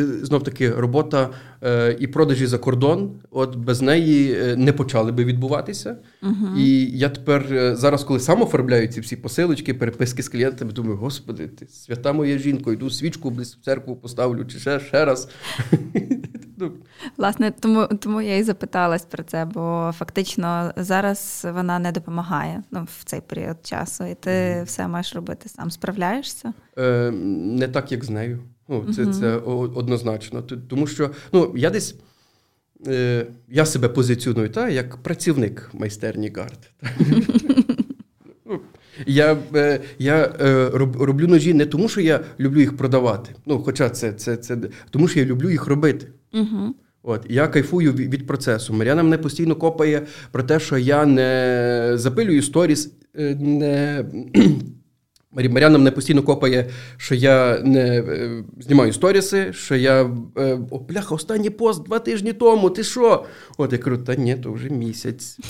знов 0.01 0.43
таки 0.43 0.69
робота 0.69 1.29
е, 1.63 1.97
і 1.99 2.07
продажі 2.07 2.47
за 2.47 2.57
кордон. 2.57 3.11
От 3.31 3.55
без 3.55 3.81
неї 3.81 4.33
е, 4.33 4.55
не 4.55 4.73
почали 4.73 5.11
би 5.11 5.25
відбуватися. 5.25 5.97
uh 6.23 6.57
І 6.57 6.97
я 6.97 7.09
тепер 7.09 7.45
е, 7.51 7.75
зараз, 7.75 8.03
коли 8.03 8.19
сам 8.19 8.41
оформляю 8.41 8.87
ці 8.87 9.01
всі 9.01 9.15
посилочки, 9.15 9.73
переписки 9.73 10.23
з 10.23 10.29
клієнтами, 10.29 10.71
думаю, 10.71 10.97
господи, 10.97 11.47
ти 11.47 11.67
свята 11.67 12.13
моя 12.13 12.37
жінка, 12.37 12.71
йду 12.71 12.89
свічку 12.89 13.29
в 13.29 13.45
церкву 13.45 13.95
поставлю, 13.95 14.45
чи 14.45 14.59
ще 14.59 14.79
ще 14.79 15.05
раз. 15.05 15.29
Ну. 16.57 16.71
Власне, 17.17 17.51
тому 17.51 17.87
тому 17.87 18.21
я 18.21 18.37
і 18.37 18.43
запиталась 18.43 19.05
про 19.05 19.23
це, 19.23 19.45
бо 19.45 19.91
фактично 19.97 20.73
зараз 20.75 21.47
вона 21.53 21.79
не 21.79 21.91
допомагає 21.91 22.63
ну, 22.71 22.87
в 22.99 23.03
цей 23.03 23.21
період 23.21 23.57
часу, 23.63 24.03
і 24.03 24.15
ти 24.15 24.29
mm 24.29 24.63
все 24.63 24.87
маєш 24.87 25.15
робити 25.15 25.49
сам. 25.49 25.71
Справляєшся? 25.71 26.53
Е, 26.77 27.11
Не 27.11 27.67
так, 27.67 27.91
як 27.91 28.03
з 28.03 28.09
нею. 28.09 28.39
Ну, 28.73 28.93
Це 28.93 29.05
це 29.05 29.35
однозначно. 29.75 30.41
Тому 30.41 30.87
що 30.87 31.09
ну, 31.33 31.53
я 31.55 31.69
десь 31.69 31.95
е, 32.87 33.27
я 33.49 33.65
себе 33.65 33.89
позиціоную 33.89 34.49
та, 34.49 34.69
як 34.69 34.97
працівник 34.97 35.69
майстерні 35.73 36.29
карт. 36.29 36.71
Ну, 38.45 38.59
я 39.05 39.37
е, 39.55 39.79
я 39.99 40.33
е, 40.41 40.69
роблю 40.99 41.27
ножі 41.27 41.53
не 41.53 41.65
тому, 41.65 41.89
що 41.89 42.01
я 42.01 42.19
люблю 42.39 42.59
їх 42.59 42.77
продавати. 42.77 43.35
Ну, 43.45 43.59
Хоча 43.59 43.89
це 43.89 44.13
це, 44.13 44.37
це 44.37 44.57
тому, 44.89 45.07
що 45.07 45.19
я 45.19 45.25
люблю 45.25 45.49
їх 45.49 45.67
робити. 45.67 46.07
Угу. 46.33 46.75
От, 47.03 47.25
Я 47.29 47.47
кайфую 47.47 47.93
від 47.93 48.27
процесу. 48.27 48.73
Мар'яна 48.73 49.03
мене 49.03 49.17
постійно 49.17 49.55
копає 49.55 50.01
про 50.31 50.43
те, 50.43 50.59
що 50.59 50.77
я 50.77 51.05
не 51.05 51.91
запилюю 51.95 52.41
сторіс, 52.41 52.93
не 53.39 54.05
Мар'яна 55.35 55.77
мене 55.77 55.91
постійно 55.91 56.23
копає, 56.23 56.69
що 56.97 57.15
я 57.15 57.59
не 57.59 57.99
е, 57.99 58.43
знімаю 58.59 58.93
сторіси, 58.93 59.53
що 59.53 59.75
я 59.75 60.01
е, 60.37 60.59
о, 60.71 60.79
бляха, 60.79 61.15
останній 61.15 61.49
пост 61.49 61.83
два 61.83 61.99
тижні 61.99 62.33
тому. 62.33 62.69
Ти 62.69 62.83
що? 62.83 63.25
От 63.57 63.71
я 63.71 63.77
кажу, 63.77 63.97
та 63.97 64.15
ні, 64.15 64.35
то 64.35 64.51
вже 64.51 64.69
місяць. 64.69 65.37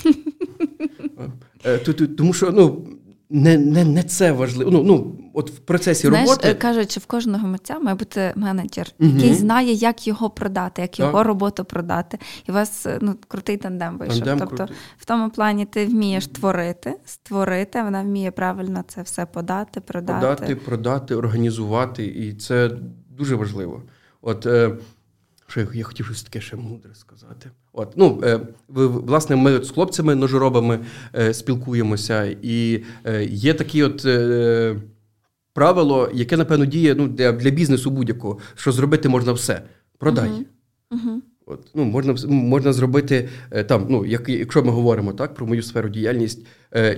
Е, 1.66 1.78
тому 2.18 2.32
що 2.32 2.50
ну, 2.50 2.86
не 3.34 3.58
не, 3.58 3.84
не 3.84 4.02
це 4.02 4.32
важливо. 4.32 4.70
Ну, 4.70 4.82
ну, 4.82 5.16
от 5.32 5.50
В 5.50 5.58
процесі 5.58 6.08
Знаєш, 6.08 6.28
роботи... 6.28 6.48
Е, 6.48 6.54
кажуть, 6.54 6.90
що 6.90 7.00
в 7.00 7.06
кожного 7.06 7.48
митця 7.48 7.78
має 7.78 7.96
бути 7.96 8.32
менеджер, 8.36 8.90
угу. 9.00 9.10
який 9.10 9.34
знає, 9.34 9.72
як 9.72 10.06
його 10.06 10.30
продати, 10.30 10.82
як 10.82 10.90
так. 10.90 11.00
його 11.00 11.24
роботу 11.24 11.64
продати. 11.64 12.18
І 12.48 12.50
у 12.50 12.54
вас 12.54 12.86
е, 12.86 12.98
ну, 13.00 13.14
крутий 13.28 13.56
тандем 13.56 13.98
вийшов. 13.98 14.18
Тандем 14.18 14.38
тобто, 14.38 14.56
крутий. 14.56 14.76
в 14.98 15.04
тому 15.04 15.30
плані 15.30 15.66
ти 15.66 15.86
вмієш 15.86 16.26
творити, 16.26 16.94
створити, 17.04 17.82
вона 17.82 18.02
вміє 18.02 18.30
правильно 18.30 18.84
це 18.88 19.02
все 19.02 19.26
подати, 19.26 19.80
продати. 19.80 20.20
Подати, 20.20 20.56
продати, 20.56 21.14
організувати. 21.14 22.06
І 22.06 22.34
це 22.34 22.70
дуже 23.10 23.34
важливо. 23.34 23.82
От 24.20 24.46
е, 24.46 24.76
що 25.46 25.60
я 25.74 25.84
хотів 25.84 26.06
щось 26.06 26.22
таке 26.22 26.40
ще 26.40 26.56
мудре 26.56 26.94
сказати. 26.94 27.50
От, 27.76 27.92
ну, 27.96 28.20
е, 28.24 28.40
Власне, 28.68 29.36
ми 29.36 29.64
з 29.64 29.70
хлопцями 29.70 30.14
ножоробами 30.14 30.78
е, 31.16 31.34
спілкуємося, 31.34 32.36
і 32.42 32.84
е, 33.04 33.24
є 33.24 33.54
такі 33.54 33.82
от 33.82 34.06
правило, 35.54 36.10
яке, 36.14 36.36
напевно, 36.36 36.66
діє 36.66 36.94
ну, 36.94 37.08
для 37.08 37.32
для 37.32 37.50
бізнесу 37.50 37.90
будь-якого, 37.90 38.38
що 38.54 38.72
зробити 38.72 39.08
можна 39.08 39.32
все. 39.32 39.62
Продай. 39.98 40.28
Uh-huh. 40.28 40.44
Uh-huh. 40.90 41.18
От, 41.46 41.60
ну, 41.74 41.84
Можна 41.84 42.14
можна 42.28 42.72
зробити, 42.72 43.28
там, 43.68 43.86
ну, 43.90 44.06
як, 44.06 44.28
якщо 44.28 44.62
ми 44.62 44.70
говоримо 44.70 45.12
так, 45.12 45.34
про 45.34 45.46
мою 45.46 45.62
сферу 45.62 45.88
діяльність, 45.88 46.46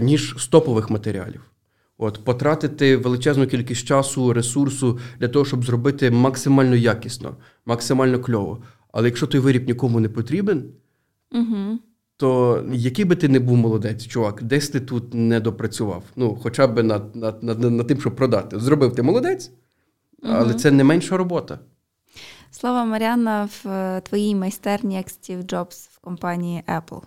ніж 0.00 0.34
стопових 0.38 0.90
матеріалів. 0.90 1.50
От, 1.98 2.24
Потратити 2.24 2.96
величезну 2.96 3.46
кількість 3.46 3.86
часу, 3.86 4.32
ресурсу 4.32 4.98
для 5.20 5.28
того, 5.28 5.44
щоб 5.44 5.64
зробити 5.64 6.10
максимально 6.10 6.76
якісно, 6.76 7.36
максимально 7.66 8.20
кльово. 8.20 8.62
Але 8.96 9.08
якщо 9.08 9.26
той 9.26 9.40
виріб 9.40 9.66
нікому 9.66 10.00
не 10.00 10.08
потрібен, 10.08 10.64
угу. 11.32 11.78
то 12.16 12.64
який 12.72 13.04
би 13.04 13.16
ти 13.16 13.28
не 13.28 13.40
був 13.40 13.56
молодець, 13.56 14.06
чувак, 14.06 14.42
десь 14.42 14.68
ти 14.68 14.80
тут 14.80 15.14
не 15.14 15.40
допрацював. 15.40 16.02
Ну, 16.16 16.38
хоча 16.42 16.66
б 16.66 16.82
над 16.82 17.16
над, 17.16 17.42
над, 17.42 17.60
над 17.60 17.86
тим, 17.86 18.00
щоб 18.00 18.16
продати. 18.16 18.60
Зробив 18.60 18.94
ти 18.94 19.02
молодець, 19.02 19.50
але 20.22 20.50
угу. 20.50 20.58
це 20.58 20.70
не 20.70 20.84
менша 20.84 21.16
робота. 21.16 21.58
Слава 22.50 22.84
Маріанна 22.84 23.44
в 23.44 23.68
е, 23.68 24.00
твоїй 24.00 24.34
майстерні, 24.34 24.94
як 24.94 25.10
Стів 25.10 25.42
Джобс 25.42 25.88
в 25.88 25.98
компанії 25.98 26.62
Apple. 26.68 27.02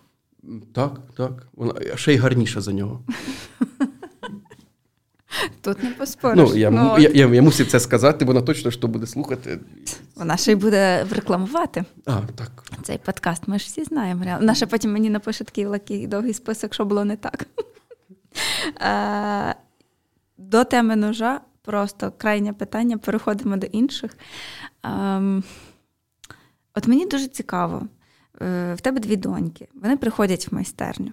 Так, 0.74 1.02
так. 1.18 1.48
Вона 1.54 1.74
ще 1.96 2.14
й 2.14 2.18
гарніша 2.18 2.62
за 2.62 2.74
нього. 2.74 3.04
Тут 5.62 5.84
не 5.84 5.90
поспориш. 5.90 6.50
Ну, 6.50 6.58
Я 6.58 6.72
ну, 6.72 6.98
я, 7.00 7.10
я, 7.10 7.28
я 7.28 7.42
мусив 7.42 7.68
це 7.68 7.80
сказати, 7.80 8.26
вона 8.26 8.42
точно 8.42 8.72
що 8.72 8.88
буде 8.88 9.08
слухати. 9.08 9.60
Вона 10.16 10.38
ще 10.38 10.52
й 10.52 10.56
буде 10.56 11.06
рекламувати 11.12 11.84
А, 12.06 12.22
так. 12.36 12.64
цей 12.84 12.98
подкаст. 12.98 13.48
Ми 13.48 13.60
ж 13.60 13.66
всі 13.66 13.84
знаємо. 13.84 14.26
Вона 14.40 14.56
ще 14.56 14.66
потім 14.66 14.92
мені 14.92 15.10
напише 15.10 15.44
такий 15.44 15.66
великий 15.66 16.08
довгий 16.08 16.34
список, 16.34 16.74
що 16.74 16.86
було 16.86 17.06
не 17.06 17.18
так. 17.18 17.46
До 20.38 20.64
теми 20.64 20.96
ножа 20.96 21.42
просто 21.62 22.14
крайнє 22.18 22.54
питання, 22.54 22.98
переходимо 22.98 23.58
до 23.58 23.68
інших. 23.68 24.18
От 26.76 26.88
мені 26.88 27.06
дуже 27.06 27.28
цікаво. 27.28 27.88
В 28.40 28.78
тебе 28.82 29.00
дві 29.00 29.16
доньки, 29.16 29.68
вони 29.82 29.98
приходять 29.98 30.52
в 30.52 30.56
майстерню. 30.56 31.12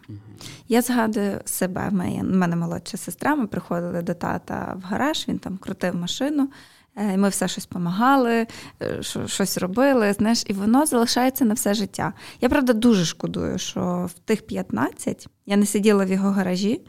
Я 0.68 0.82
згадую 0.82 1.40
себе, 1.44 1.88
в 1.88 1.92
мене 2.22 2.56
молодша 2.56 2.96
сестра, 2.96 3.36
ми 3.36 3.46
приходили 3.46 4.02
до 4.02 4.14
тата 4.14 4.76
в 4.82 4.86
гараж, 4.86 5.24
він 5.28 5.38
там 5.38 5.56
крутив 5.56 5.94
машину. 5.94 6.48
Е, 6.96 7.16
ми 7.16 7.28
все 7.28 7.48
щось 7.48 7.66
допомагали, 7.66 8.46
е, 8.82 9.02
щось 9.26 9.58
робили, 9.58 10.12
знаєш, 10.12 10.44
і 10.46 10.52
воно 10.52 10.86
залишається 10.86 11.44
на 11.44 11.54
все 11.54 11.74
життя. 11.74 12.12
Я 12.40 12.48
правда 12.48 12.72
дуже 12.72 13.04
шкодую, 13.04 13.58
що 13.58 14.10
в 14.14 14.18
тих 14.18 14.46
15 14.46 15.28
я 15.46 15.56
не 15.56 15.66
сиділа 15.66 16.04
в 16.04 16.10
його 16.10 16.30
гаражі 16.30 16.80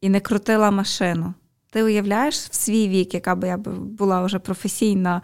і 0.00 0.08
не 0.08 0.20
крутила 0.20 0.70
машину. 0.70 1.34
Ти 1.74 1.82
уявляєш 1.82 2.36
в 2.36 2.54
свій 2.54 2.88
вік, 2.88 3.14
яка 3.14 3.34
би 3.34 3.48
я 3.48 3.56
була 3.56 4.24
вже 4.24 4.38
професійна. 4.38 5.22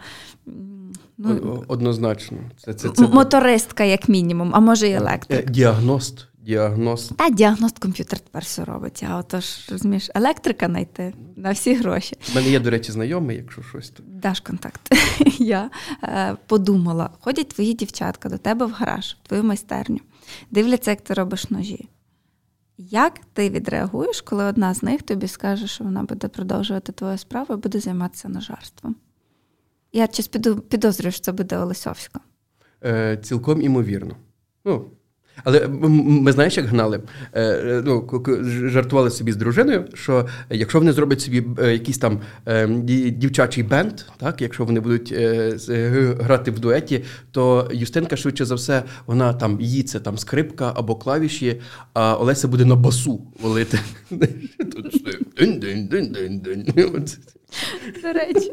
Ну, 1.17 1.63
Однозначно. 1.67 2.37
Це, 2.57 2.73
це, 2.73 2.89
це... 2.89 3.07
Мотористка, 3.07 3.83
як 3.83 4.09
мінімум, 4.09 4.51
а 4.53 4.59
може 4.59 4.87
і 4.87 4.91
електрик. 4.91 5.49
Е, 5.49 5.51
діагност. 5.51 6.27
Діагност. 6.41 7.17
Та 7.17 7.29
діагност 7.29 7.79
комп'ютер 7.79 8.19
тепер 8.19 8.43
все 8.43 8.65
робить. 8.65 9.03
А 9.09 9.17
отож, 9.17 9.69
розумієш, 9.71 10.09
електрика 10.15 10.67
знайти 10.67 11.13
на 11.35 11.51
всі 11.51 11.73
гроші. 11.73 12.15
У 12.31 12.35
мене 12.35 12.49
є, 12.49 12.59
до 12.59 12.69
речі, 12.69 12.91
знайомий, 12.91 13.37
якщо 13.37 13.61
щось. 13.63 13.89
То... 13.89 14.03
Даш 14.07 14.39
контакт. 14.39 14.81
Я 15.39 15.69
е, 16.03 16.35
подумала: 16.47 17.09
ходять 17.19 17.47
твої 17.47 17.73
дівчатка 17.73 18.29
до 18.29 18.37
тебе 18.37 18.65
в 18.65 18.71
гараж, 18.71 19.17
в 19.23 19.27
твою 19.27 19.43
майстерню, 19.43 19.99
дивляться, 20.51 20.91
як 20.91 21.01
ти 21.01 21.13
робиш 21.13 21.49
ножі. 21.49 21.87
Як 22.77 23.19
ти 23.33 23.49
відреагуєш, 23.49 24.21
коли 24.21 24.43
одна 24.43 24.73
з 24.73 24.83
них 24.83 25.01
тобі 25.01 25.27
скаже, 25.27 25.67
що 25.67 25.83
вона 25.83 26.03
буде 26.03 26.27
продовжувати 26.27 26.91
твою 26.91 27.17
справу 27.17 27.53
і 27.53 27.57
буде 27.57 27.79
займатися 27.79 28.29
нажарством? 28.29 28.95
Я 29.93 30.07
щось 30.07 30.27
підозрюю, 30.69 31.11
що 31.11 31.21
це 31.21 31.31
буде 31.31 31.57
Олесовська. 31.57 32.19
Е, 32.83 33.17
Цілком 33.17 33.61
імовірно. 33.61 34.15
Ну, 34.65 34.91
але 35.43 35.67
ми 35.67 36.31
знаєш, 36.31 36.57
як 36.57 36.65
гнали? 36.65 37.01
Е, 37.33 37.43
е, 37.43 37.83
ну, 37.85 38.23
Жартували 38.69 39.09
собі 39.09 39.31
з 39.31 39.35
дружиною, 39.35 39.85
що 39.93 40.27
якщо 40.49 40.79
вони 40.79 40.93
зроблять 40.93 41.21
собі 41.21 41.43
е, 41.59 41.73
якийсь 41.73 41.97
там 41.97 42.19
дівчачий 43.11 43.63
бенд, 43.63 43.93
так, 44.17 44.41
якщо 44.41 44.65
вони 44.65 44.79
будуть 44.79 45.13
грати 46.19 46.51
в 46.51 46.59
дуеті, 46.59 47.03
то 47.31 47.69
Юстинка, 47.73 48.17
швидше 48.17 48.45
за 48.45 48.55
все, 48.55 48.83
вона 49.05 49.33
там 49.33 49.61
її 49.61 49.83
це 49.83 49.99
там 49.99 50.17
скрипка 50.17 50.73
або 50.75 50.95
клавіші, 50.95 51.61
а 51.93 52.15
Олеся 52.15 52.47
буде 52.47 52.65
на 52.65 52.75
басу 52.75 53.21
волити. 53.41 53.79
До 58.03 58.13
речі. 58.13 58.51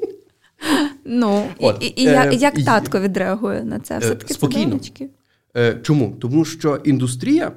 Ну, 1.05 1.47
От, 1.59 1.77
і, 1.81 1.87
і, 1.87 2.07
е, 2.07 2.31
як 2.33 2.55
татко 2.55 3.01
відреагує 3.01 3.65
на 3.65 3.81
це? 3.81 3.99
Все 3.99 4.15
таки 4.15 4.35
Спокійно. 4.35 4.81
Е, 5.59 5.79
чому? 5.83 6.17
Тому 6.21 6.45
що 6.45 6.77
індустрія 6.85 7.53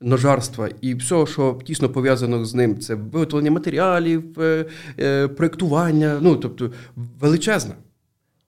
ножарства 0.00 0.68
і 0.80 0.94
все, 0.94 1.26
що 1.26 1.58
тісно 1.64 1.88
пов'язано 1.88 2.44
з 2.44 2.54
ним, 2.54 2.78
це 2.78 2.94
виготовлення 2.94 3.50
матеріалів, 3.50 4.40
е, 4.40 4.64
е, 5.00 5.28
проєктування, 5.28 6.18
ну 6.20 6.36
тобто 6.36 6.70
величезна. 6.96 7.74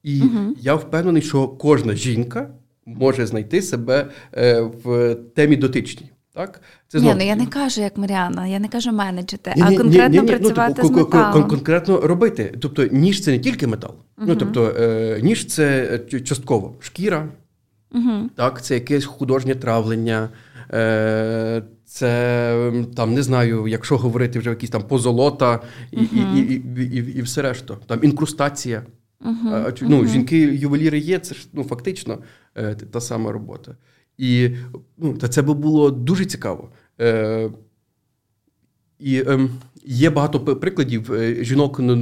І 0.03 0.21
угу. 0.21 0.55
я 0.61 0.75
впевнений, 0.75 1.23
що 1.23 1.49
кожна 1.49 1.95
жінка 1.95 2.49
може 2.87 3.27
знайти 3.27 3.63
себе 3.63 4.07
в 4.85 5.15
темі 5.15 5.57
дотичній. 5.57 6.11
Так? 6.35 6.61
Це 6.89 7.01
ні, 7.01 7.15
ну 7.19 7.25
я 7.25 7.37
не 7.37 7.47
кажу, 7.47 7.81
як 7.81 7.97
Маріана, 7.97 8.47
я 8.47 8.59
не 8.59 8.69
кажу 8.69 8.93
менеджити, 8.93 9.53
ні, 9.57 9.63
а 9.63 9.71
ні, 9.71 9.77
конкретно 9.77 10.23
ні, 10.23 10.29
працювати 10.29 10.83
ну, 10.83 10.89
тобто, 10.89 10.89
з 10.89 11.15
металом. 11.15 11.49
конкретно 11.49 12.01
робити. 12.01 12.55
Тобто 12.61 12.87
ніж 12.87 13.25
це 13.25 13.31
не 13.31 13.39
тільки 13.39 13.67
метал. 13.67 13.91
uh 13.91 14.25
Ну 14.27 14.37
тобто 14.37 14.75
ніж 15.23 15.47
це 15.47 15.99
частково 16.25 16.75
шкіра, 16.81 17.29
Угу. 17.97 18.31
Так, 18.35 18.63
Це 18.63 18.75
якесь 18.75 19.05
художнє 19.05 19.55
травлення, 19.55 20.29
е, 20.73 21.63
це 21.85 22.73
там 22.97 23.15
не 23.15 23.23
знаю, 23.23 23.69
якщо 23.69 23.97
говорити 23.97 24.39
вже 24.39 24.51
якісь 24.51 24.71
там 24.71 24.83
позолота 24.83 25.61
і 25.91 25.97
угу. 25.97 26.37
і, 26.37 26.41
і, 26.41 26.63
і, 26.83 27.19
і, 27.19 27.23
все 27.23 27.43
решта. 27.43 27.77
Там 27.87 27.99
інкрустація. 28.03 28.83
Угу. 29.25 29.49
А, 29.53 29.73
ну, 29.81 30.07
Жінки-ювеліри 30.07 30.99
є, 30.99 31.19
це 31.19 31.35
ж 31.35 31.49
ну, 31.53 31.65
фактично 31.65 32.19
е, 32.57 32.75
та 32.75 33.01
сама 33.01 33.33
робота. 33.33 33.77
І 34.19 34.51
ну, 34.97 35.15
та 35.15 35.29
це 35.29 35.43
би 35.43 35.55
було 35.55 35.91
дуже 35.91 36.25
цікаво. 36.25 36.71
Е, 37.01 37.51
і 38.99 39.23
ем, 39.27 39.51
є 39.87 40.11
багато 40.11 40.41
прикладів 40.41 41.13
е, 41.13 41.45
жінок, 41.45 41.77
ну, 41.81 41.97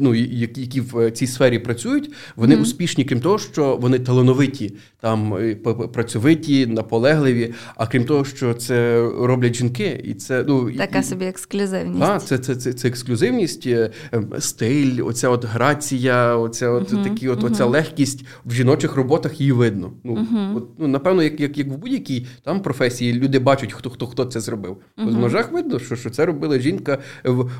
ну 0.00 0.14
які 0.14 0.80
в 0.80 1.10
цій 1.10 1.26
сфері 1.26 1.58
працюють. 1.58 2.12
Вони 2.36 2.56
mm. 2.56 2.60
успішні, 2.60 3.04
крім 3.04 3.20
того, 3.20 3.38
що 3.38 3.76
вони 3.80 3.98
талановиті, 3.98 4.74
там 5.00 5.34
е, 5.34 5.54
працьовиті, 5.92 6.66
наполегливі. 6.66 7.54
А 7.76 7.86
крім 7.86 8.04
того, 8.04 8.24
що 8.24 8.54
це 8.54 9.08
роблять 9.20 9.56
жінки, 9.56 10.00
і 10.04 10.14
це 10.14 10.44
ну 10.48 10.72
така 10.72 11.02
собі 11.02 11.24
ексклюзивність. 11.24 12.00
Так, 12.00 12.24
це 12.24 12.38
це, 12.38 12.56
це, 12.56 12.72
це 12.72 12.88
ексклюзивність, 12.88 13.66
е, 13.66 13.90
ем, 14.12 14.32
стиль, 14.38 15.04
оця 15.04 15.28
от 15.28 15.44
грація, 15.44 16.36
оця 16.36 16.70
от 16.70 16.92
mm-hmm. 16.92 17.04
такі, 17.04 17.28
от 17.28 17.40
mm-hmm. 17.40 17.46
оця 17.46 17.64
легкість 17.64 18.24
в 18.44 18.52
жіночих 18.52 18.96
роботах 18.96 19.40
її 19.40 19.52
видно. 19.52 19.92
Ну 20.04 20.14
mm-hmm. 20.14 20.56
от, 20.56 20.68
ну 20.78 20.88
напевно, 20.88 21.22
як 21.22 21.40
як, 21.40 21.58
як 21.58 21.68
в 21.68 21.76
будь-якій 21.76 22.26
там 22.42 22.62
професії 22.62 23.12
люди 23.12 23.38
бачать, 23.38 23.72
хто 23.72 23.90
хто 23.90 24.06
хто 24.06 24.24
це 24.24 24.40
зробив. 24.40 24.76
В 24.96 25.14
ножах 25.14 25.52
видно, 25.52 25.78
що, 25.78 25.96
що 25.96 26.10
це 26.10 26.26
робила 26.26 26.58
жінка, 26.58 26.98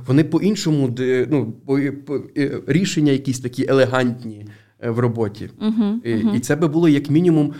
вони 0.07 0.25
по-іншому 0.25 0.95
ну, 1.31 1.53
по, 1.67 1.81
по, 2.07 2.21
е, 2.37 2.61
рішення 2.67 3.13
якісь 3.13 3.41
такі 3.41 3.67
елегантні 3.69 4.47
е, 4.81 4.91
в 4.91 4.99
роботі. 4.99 5.51
Uh-huh, 5.61 5.95
і, 6.05 6.15
uh-huh. 6.15 6.37
і 6.37 6.41
це 6.41 6.57
би 6.57 6.69
було 6.69 6.89
як 6.89 7.11
мінімум 7.11 7.55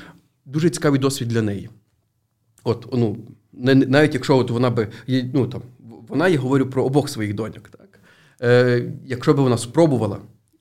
дуже 0.47 0.71
цікавий 0.71 1.01
досвід 1.01 1.29
для 1.29 1.43
неї. 1.43 1.71
От, 2.65 2.89
ну, 2.93 3.17
Навіть 3.53 4.15
якщо 4.15 4.37
от 4.37 4.51
вона 4.51 4.71
би 4.71 4.89
ну, 5.35 5.47
там, 5.47 5.63
вона 6.09 6.29
я 6.29 6.39
говорю 6.39 6.67
про 6.67 6.85
обох 6.85 7.09
своїх 7.09 7.35
доньок. 7.35 7.69
Так? 7.69 8.01
Е, 8.43 8.85
Якщо 9.07 9.35
б 9.35 9.37
вона 9.37 9.59
спробувала. 9.59 10.19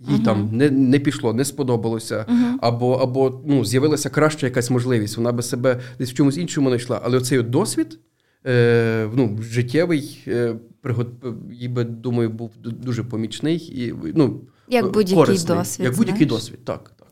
Їй 0.10 0.15
uh-huh. 0.15 0.23
там 0.23 0.49
не 0.51 0.69
не 0.69 0.99
пішло, 0.99 1.34
не 1.34 1.45
сподобалося, 1.45 2.25
uh-huh. 2.30 2.54
або 2.62 2.93
або 2.93 3.41
ну, 3.45 3.65
з'явилася 3.65 4.10
краща 4.10 4.47
якась 4.47 4.69
можливість. 4.69 5.17
Вона 5.17 5.32
би 5.32 5.43
себе 5.43 5.80
десь 5.99 6.12
в 6.12 6.13
чомусь 6.13 6.38
іншому 6.38 6.69
знайшла. 6.69 7.01
Але 7.04 7.17
оцей 7.17 7.39
от 7.39 7.49
досвід 7.49 7.99
е, 8.45 9.10
ну, 9.13 9.38
життєвий 9.41 10.23
е, 10.27 10.56
пригод, 10.82 11.08
їй 11.51 11.67
би, 11.67 11.84
думаю, 11.84 12.30
був 12.30 12.51
дуже 12.63 13.04
помічний 13.04 13.58
і 13.58 13.93
ну, 14.15 14.41
як 14.67 14.91
будь-який 14.91 15.15
корисний. 15.15 15.58
досвід. 15.58 15.86
Як 15.86 15.95
будь-який 15.95 16.27
знаєш? 16.27 16.43
досвід, 16.43 16.65
так. 16.65 16.91
так. 16.99 17.08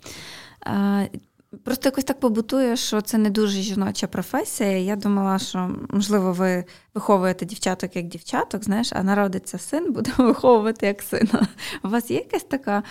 Просто 1.63 1.87
якось 1.87 2.03
так 2.03 2.19
побутує, 2.19 2.77
що 2.77 3.01
це 3.01 3.17
не 3.17 3.29
дуже 3.29 3.61
жіноча 3.61 4.07
професія. 4.07 4.77
Я 4.77 4.95
думала, 4.95 5.39
що 5.39 5.75
можливо 5.89 6.33
ви 6.33 6.63
виховуєте 6.93 7.45
дівчаток 7.45 7.95
як 7.95 8.07
дівчаток, 8.07 8.63
знаєш, 8.63 8.89
а 8.93 9.03
народиться 9.03 9.57
син, 9.57 9.91
буде 9.93 10.11
виховувати 10.17 10.85
як 10.85 11.01
сина. 11.01 11.47
У 11.83 11.89
вас 11.89 12.11
є 12.11 12.17
якась 12.17 12.43
така 12.43 12.83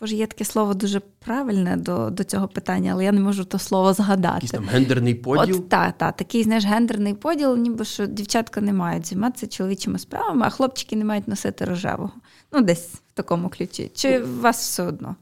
боже, 0.00 0.16
є 0.16 0.26
таке 0.26 0.44
слово 0.44 0.74
дуже 0.74 1.00
правильне 1.00 1.76
до 1.76 2.10
до 2.10 2.24
цього 2.24 2.48
питання, 2.48 2.92
але 2.92 3.04
я 3.04 3.12
не 3.12 3.20
можу 3.20 3.44
то 3.44 3.58
слово 3.58 3.92
згадати. 3.92 4.34
Якийсь 4.34 4.50
там 4.50 4.64
гендерний 4.64 5.14
поділ? 5.14 5.56
От 5.56 5.68
так, 5.68 5.98
та, 5.98 6.12
такий 6.12 6.42
знаєш, 6.42 6.64
гендерний 6.64 7.14
поділ, 7.14 7.56
ніби 7.56 7.84
що 7.84 8.06
дівчатка 8.06 8.60
не 8.60 8.72
мають 8.72 9.06
займатися 9.06 9.46
чоловічими 9.46 9.98
справами, 9.98 10.46
а 10.46 10.50
хлопчики 10.50 10.96
не 10.96 11.04
мають 11.04 11.28
носити 11.28 11.64
рожевого. 11.64 12.12
Ну, 12.52 12.60
десь 12.60 12.88
в 12.88 13.12
такому 13.14 13.48
ключі. 13.48 13.90
Чи 13.94 14.22
у 14.22 14.40
вас 14.40 14.58
все 14.58 14.82
одно? 14.82 15.16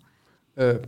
Е, 0.59 0.79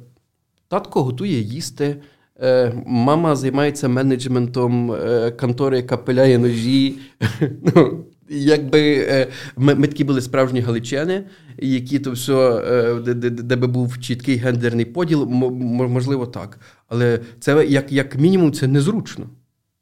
Татко 0.69 1.03
готує 1.03 1.41
їсти. 1.41 1.97
Е, 2.43 2.73
мама 2.87 3.37
займається 3.37 3.89
менеджментом 3.89 4.93
е, 4.93 5.31
контори, 5.31 5.77
яка 5.77 5.97
пиляє 5.97 6.39
ножі. 6.39 6.99
Ну, 7.75 8.05
Якби 8.31 9.07
е, 9.09 9.29
ми, 9.57 9.75
ми 9.75 9.87
такі 9.87 10.05
були 10.05 10.21
справжні 10.21 10.61
галичани, 10.61 11.25
які 11.59 11.99
то 11.99 12.13
все, 12.13 12.63
де, 13.05 13.15
де, 13.15 13.31
де 13.31 13.57
би 13.57 13.67
був 13.67 14.01
чіткий 14.01 14.37
гендерний 14.37 14.85
поділ, 14.85 15.27
можливо, 15.27 16.27
так. 16.27 16.61
Але 16.89 17.21
це 17.41 17.67
як 17.67 17.93
як 17.93 18.17
мінімум 18.17 18.53
це 18.53 18.67
незручно. 18.67 19.27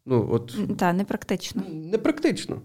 Ну, 0.06 0.28
от, 0.32 0.56
Так, 0.76 0.96
непрактично. 0.96 1.62
Непрактично. 1.92 2.60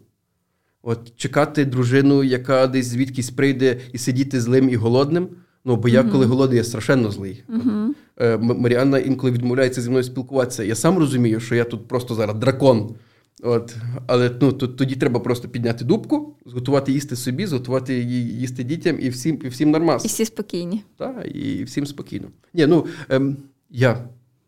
От 0.81 1.15
Чекати 1.15 1.65
дружину, 1.65 2.23
яка 2.23 2.67
десь 2.67 2.85
звідкись 2.85 3.29
прийде, 3.29 3.77
і 3.93 3.97
сидіти 3.97 4.41
злим 4.41 4.69
і 4.69 4.75
голодним. 4.75 5.29
Ну, 5.65 5.75
бо 5.75 5.89
я, 5.89 6.03
коли 6.03 6.25
голодний, 6.25 6.57
я 6.57 6.63
страшенно 6.63 7.11
злий. 7.11 7.43
Е, 7.49 7.93
Маріанна 8.37 8.99
інколи 8.99 9.31
відмовляється 9.31 9.81
зі 9.81 9.89
мною 9.89 10.03
спілкуватися. 10.03 10.63
Я 10.63 10.75
сам 10.75 10.97
розумію, 10.97 11.39
що 11.39 11.55
я 11.55 11.63
тут 11.63 11.87
просто 11.87 12.15
зараз 12.15 12.35
дракон. 12.35 12.95
От, 13.43 13.75
Але 14.07 14.31
ну, 14.41 14.51
тоді 14.51 14.95
треба 14.95 15.19
просто 15.19 15.49
підняти 15.49 15.85
дубку, 15.85 16.35
зготувати 16.45 16.91
їсти 16.91 17.15
собі, 17.15 17.45
зготувати 17.45 17.99
їсти 17.99 18.63
дітям 18.63 18.97
і 18.99 19.09
всім 19.09 19.39
і 19.43 19.47
всім 19.47 19.71
нормас. 19.71 20.05
І 20.05 20.07
всі 20.07 20.25
спокійні. 20.25 20.83
Так, 20.97 21.35
і 21.35 21.63
всім 21.63 21.85
спокійно. 21.85 22.27
Ні, 22.53 22.65
ну, 22.65 22.85
ем, 23.09 23.37
я 23.69 23.97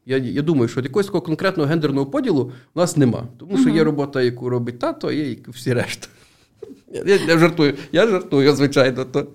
я, 0.05 0.17
я 0.17 0.41
думаю, 0.41 0.67
що 0.67 0.81
якогось 0.81 1.05
такого 1.05 1.21
конкретного 1.21 1.69
гендерного 1.69 2.05
поділу 2.05 2.51
у 2.75 2.79
нас 2.79 2.97
нема. 2.97 3.27
Тому 3.37 3.57
що 3.57 3.69
є 3.69 3.83
робота, 3.83 4.21
яку 4.21 4.49
робить 4.49 4.79
тато, 4.79 5.11
є 5.11 5.31
і 5.31 5.43
всі 5.47 5.73
решта. 5.73 6.07
Я, 7.05 7.15
я 7.15 7.37
жартую, 7.37 7.77
я 7.91 8.07
жартую, 8.07 8.55
звичайно. 8.55 9.05
То. 9.05 9.27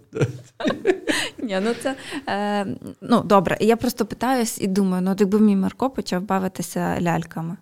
Ні, 1.39 1.61
ну 1.63 1.75
це 1.83 1.97
е, 2.29 2.67
ну 3.01 3.23
добре. 3.23 3.57
Я 3.61 3.77
просто 3.77 4.07
питаюсь 4.07 4.61
і 4.61 4.67
думаю: 4.67 5.03
ну 5.03 5.17
якби 5.19 5.41
мій 5.41 5.57
Марко 5.57 5.91
почав 5.91 6.23
бавитися 6.23 6.99
ляльками. 7.01 7.57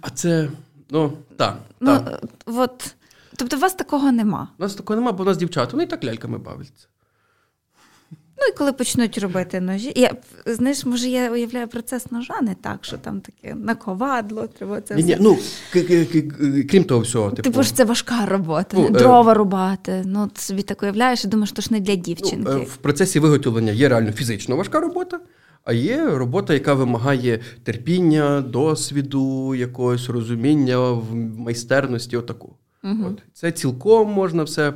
А 0.00 0.10
це, 0.10 0.50
ну, 0.90 1.12
так. 1.36 1.58
Ну, 1.80 1.98
та. 1.98 2.20
от, 2.46 2.94
Тобто, 3.36 3.56
у 3.56 3.60
вас 3.60 3.74
такого 3.74 4.12
нема? 4.12 4.48
У 4.58 4.62
нас 4.62 4.74
такого 4.74 5.00
нема, 5.00 5.12
бо 5.12 5.22
у 5.22 5.26
нас 5.26 5.36
дівчата, 5.36 5.72
вони 5.72 5.84
і 5.84 5.86
так 5.86 6.04
ляльками 6.04 6.38
бавляться. 6.38 6.86
Ну 8.42 8.48
і 8.48 8.58
коли 8.58 8.72
почнуть 8.72 9.18
робити 9.18 9.60
ножі. 9.60 9.92
Я 9.96 10.14
знаєш, 10.46 10.86
може, 10.86 11.08
я 11.08 11.30
уявляю 11.30 11.68
процес 11.68 12.10
ножа 12.10 12.40
не 12.42 12.54
так, 12.54 12.78
що 12.84 12.98
там 12.98 13.20
таке 13.20 13.54
наковадло, 13.54 14.46
треба 14.46 14.80
це. 14.80 14.94
Ні, 14.94 15.02
все. 15.02 15.16
ну, 15.20 15.38
Крім 16.70 16.84
того 16.84 17.00
всього, 17.00 17.30
типу. 17.30 17.42
Типу 17.42 17.62
ж 17.62 17.74
це 17.74 17.84
важка 17.84 18.26
робота, 18.26 18.76
ну, 18.76 18.90
дрова 18.90 19.32
е... 19.32 19.34
рубати. 19.34 20.02
Ну, 20.06 20.26
ти 20.26 20.40
собі 20.40 20.62
так 20.62 20.82
уявляєш 20.82 21.24
і 21.24 21.28
думаєш, 21.28 21.50
що 21.50 21.62
ж 21.62 21.68
не 21.72 21.80
для 21.80 21.94
дівчинки. 21.94 22.52
Ну, 22.52 22.62
в 22.62 22.76
процесі 22.76 23.20
виготовлення 23.20 23.72
є 23.72 23.88
реально 23.88 24.12
фізично 24.12 24.56
важка 24.56 24.80
робота. 24.80 25.20
А 25.64 25.72
є 25.72 26.04
робота, 26.04 26.54
яка 26.54 26.74
вимагає 26.74 27.40
терпіння, 27.64 28.40
досвіду, 28.40 29.54
якогось 29.54 30.08
розуміння 30.08 30.90
в 30.90 31.14
майстерності. 31.14 32.16
Отаку. 32.16 32.56
Угу. 32.84 33.04
От. 33.06 33.22
Це 33.32 33.52
цілком 33.52 34.12
можна 34.12 34.42
все 34.42 34.72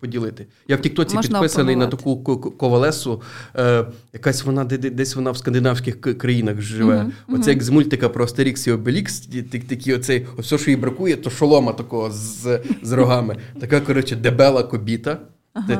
поділити. 0.00 0.46
Я 0.68 0.76
в 0.76 0.80
Тіктоці 0.80 1.18
підписаний 1.18 1.76
на 1.76 1.86
таку 1.86 2.22
ковалесу, 2.58 3.22
е, 3.56 3.84
якась 4.12 4.44
вона 4.44 4.64
десь 4.64 5.16
вона 5.16 5.30
в 5.30 5.36
скандинавських 5.36 6.00
країнах 6.00 6.60
живе. 6.60 7.12
Угу. 7.28 7.38
Оце 7.38 7.50
як 7.50 7.62
з 7.62 7.70
мультика 7.70 8.08
про 8.08 8.24
Астерікс 8.24 8.66
і 8.66 8.72
Обелікс, 8.72 9.28
такі 9.68 9.94
оцей, 9.94 10.26
все, 10.38 10.58
що 10.58 10.70
їй 10.70 10.76
бракує, 10.76 11.16
то 11.16 11.30
шолома 11.30 11.72
такого 11.72 12.10
з 12.10 12.60
з 12.82 12.92
рогами. 12.92 13.36
Така, 13.60 13.80
коротше, 13.80 14.16
дебела 14.16 14.62
кобіта. 14.62 15.18
Ага. 15.52 15.76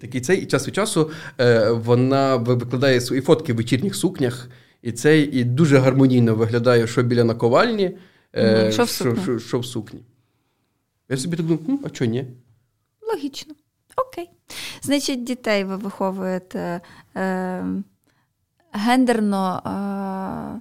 Такий 0.00 0.20
цей, 0.20 0.42
І 0.42 0.46
час 0.46 0.66
від 0.66 0.74
часу 0.74 1.10
е, 1.40 1.70
вона 1.70 2.36
викладає 2.36 3.00
свої 3.00 3.22
фотки 3.22 3.52
в 3.52 3.56
вечірніх 3.56 3.94
сукнях, 3.94 4.48
і 4.82 4.92
цей 4.92 5.22
і 5.40 5.44
дуже 5.44 5.78
гармонійно 5.78 6.34
виглядає, 6.34 6.86
що 6.86 7.02
біля 7.02 7.24
наковальні, 7.24 7.96
е, 8.36 8.72
що, 8.72 8.84
в 8.84 8.88
що, 8.88 9.16
що, 9.24 9.38
що 9.38 9.58
в 9.58 9.66
сукні. 9.66 10.00
Я 11.10 11.16
собі 11.16 11.36
так 11.36 11.46
думаю, 11.46 11.80
а 11.84 11.90
чого 11.90 12.10
ні? 12.10 12.26
Логічно. 13.12 13.54
Окей. 13.96 14.30
Значить, 14.82 15.24
дітей 15.24 15.64
ви 15.64 15.76
виховуєте 15.76 16.80
е, 17.16 17.64
гендерно 18.72 19.62
е, 19.66 20.60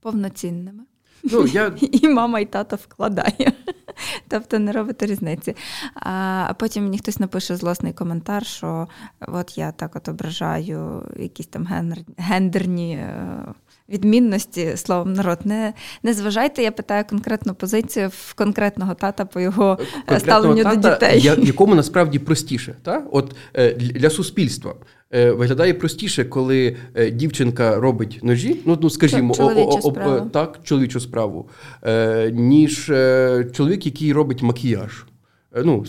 повноцінними. 0.00 0.82
Ну, 1.24 1.46
я... 1.46 1.76
І 1.80 2.08
мама, 2.08 2.40
і 2.40 2.44
тато 2.46 2.76
вкладає. 2.76 3.52
Тобто 4.28 4.58
не 4.58 4.72
робите 4.72 5.06
різниці. 5.06 5.56
А 5.94 6.54
потім 6.58 6.84
мені 6.84 6.98
хтось 6.98 7.18
напише 7.18 7.56
злосний 7.56 7.92
коментар, 7.92 8.46
що 8.46 8.88
от 9.20 9.58
я 9.58 9.72
так 9.72 9.96
от 9.96 10.08
ображаю 10.08 11.08
якісь 11.16 11.46
там 11.46 11.94
гендерні 12.18 12.94
е, 12.94 13.44
відмінності 13.88 14.76
словом 14.76 15.12
народ. 15.12 15.38
Не 15.44 15.72
не 16.02 16.14
зважайте, 16.14 16.62
я 16.62 16.72
питаю 16.72 17.04
конкретну 17.10 17.54
позицію 17.54 18.08
в 18.08 18.34
конкретного 18.34 18.94
тата 18.94 19.24
по 19.24 19.40
його 19.40 19.78
е, 20.10 20.20
ставленню 20.20 20.62
тата, 20.62 20.76
до 20.76 20.90
дітей. 20.90 21.20
Якому 21.46 21.74
насправді 21.74 22.18
простіше, 22.18 22.74
та? 22.82 23.02
От 23.12 23.34
е, 23.54 23.72
для 23.74 24.10
суспільства. 24.10 24.74
Е, 25.14 25.30
виглядає 25.30 25.74
простіше, 25.74 26.24
коли 26.24 26.76
дівчинка 27.12 27.80
робить 27.80 28.20
ножі, 28.22 28.60
ну 28.64 28.78
ну 28.82 28.90
скажімо, 28.90 29.34
чоловічу 29.34 29.78
о, 29.82 29.88
о, 29.88 30.10
о, 30.10 30.20
так, 30.20 30.60
чоловічу 30.64 31.00
справу, 31.00 31.48
ніж 32.32 32.86
чоловік, 33.52 33.86
який 33.86 34.12
робить 34.12 34.42
макіяж. 34.42 35.06
Ну, 35.64 35.84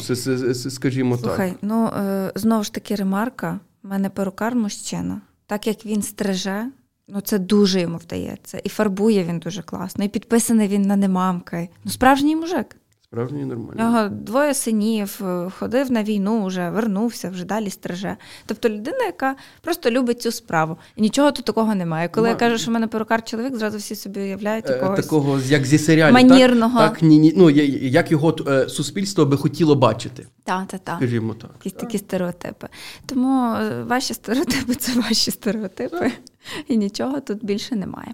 скажімо 0.54 1.18
Слухай, 1.18 1.50
так. 1.50 1.60
ну 1.62 1.90
знову 2.36 2.64
ж 2.64 2.74
таки 2.74 2.96
ремарка. 2.96 3.60
У 3.84 3.88
мене 3.88 4.10
перукар 4.10 4.56
мужчина, 4.56 5.22
так 5.48 5.68
як 5.68 5.86
він 5.86 6.02
стриже, 6.02 6.66
Ну, 7.08 7.22
це 7.22 7.40
дуже 7.40 7.82
йому 7.82 7.98
вдається. 7.98 8.58
І 8.64 8.70
фарбує 8.70 9.24
він 9.24 9.40
дуже 9.40 9.62
класно, 9.62 10.04
і 10.06 10.08
підписаний 10.08 10.68
він 10.68 10.82
на 10.82 10.96
немамки. 10.96 11.70
Ну, 11.84 11.92
справжній 11.92 12.36
мужик. 12.36 12.76
Справжній 13.14 13.46
нормальний. 13.46 13.86
Його 13.86 14.10
двоє 14.10 14.54
синів, 14.54 15.22
е, 15.24 15.52
ходив 15.60 15.92
на 15.92 16.04
війну, 16.04 16.46
вже 16.46 16.70
вернувся, 16.70 17.30
вже 17.30 17.46
далі 17.46 17.70
стриже. 17.70 18.18
Тобто 18.46 18.70
людина, 18.70 19.06
яка 19.06 19.36
просто 19.62 19.92
любить 19.92 20.22
цю 20.22 20.32
справу. 20.32 20.78
І 20.96 21.02
нічого 21.02 21.32
тут 21.32 21.46
такого 21.46 21.76
немає. 21.76 22.08
Коли 22.08 22.28
Ма... 22.28 22.30
я 22.30 22.36
кажу, 22.36 22.58
що 22.58 22.72
в 22.72 22.74
мене 22.74 22.88
перукар 22.88 23.24
чоловік, 23.24 23.56
зразу 23.56 23.78
всі 23.78 23.96
собі 23.96 24.20
уявляють 24.20 24.70
е, 24.70 24.74
якогось 24.74 25.00
такого, 25.00 25.40
як 25.40 25.66
зі 25.66 25.78
серіалів. 25.78 26.14
манірного. 26.14 26.80
Так, 26.80 26.94
так 26.94 27.02
ні, 27.02 27.20
ні, 27.20 27.34
ну, 27.38 27.50
як 27.50 28.12
його 28.12 28.36
е, 28.48 28.70
суспільство 28.70 29.26
би 29.26 29.38
хотіло 29.38 29.76
бачити. 29.76 30.28
Так, 30.44 30.68
так, 30.68 30.82
так. 30.84 30.98
Скажімо 30.98 31.34
так. 31.34 31.52
Якісь 31.56 31.82
такі 31.82 31.98
стереотипи. 31.98 32.68
Тому 33.06 33.56
ваші 33.88 34.14
стереотипи 34.14 34.76
це 34.76 35.00
ваші 35.00 35.32
стереотипи. 35.32 36.12
І 36.68 36.78
нічого 36.78 37.22
тут 37.22 37.46
більше 37.46 37.76
немає. 37.76 38.14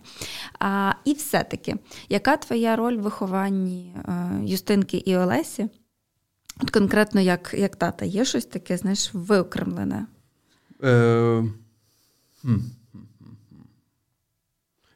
А, 0.59 0.93
І 1.05 1.13
все-таки, 1.13 1.75
яка 2.09 2.37
твоя 2.37 2.75
роль 2.75 2.97
в 2.97 3.01
вихованні 3.01 3.95
е, 3.95 4.41
Юстинки 4.43 4.97
і 4.97 5.17
Олесі? 5.17 5.69
От 6.61 6.69
Конкретно, 6.69 7.21
як 7.21 7.55
як 7.57 7.75
тата, 7.75 8.05
є 8.05 8.25
щось 8.25 8.45
таке, 8.45 8.77
знаєш, 8.77 9.09
виокремлене? 9.13 10.05
Е, 10.83 11.43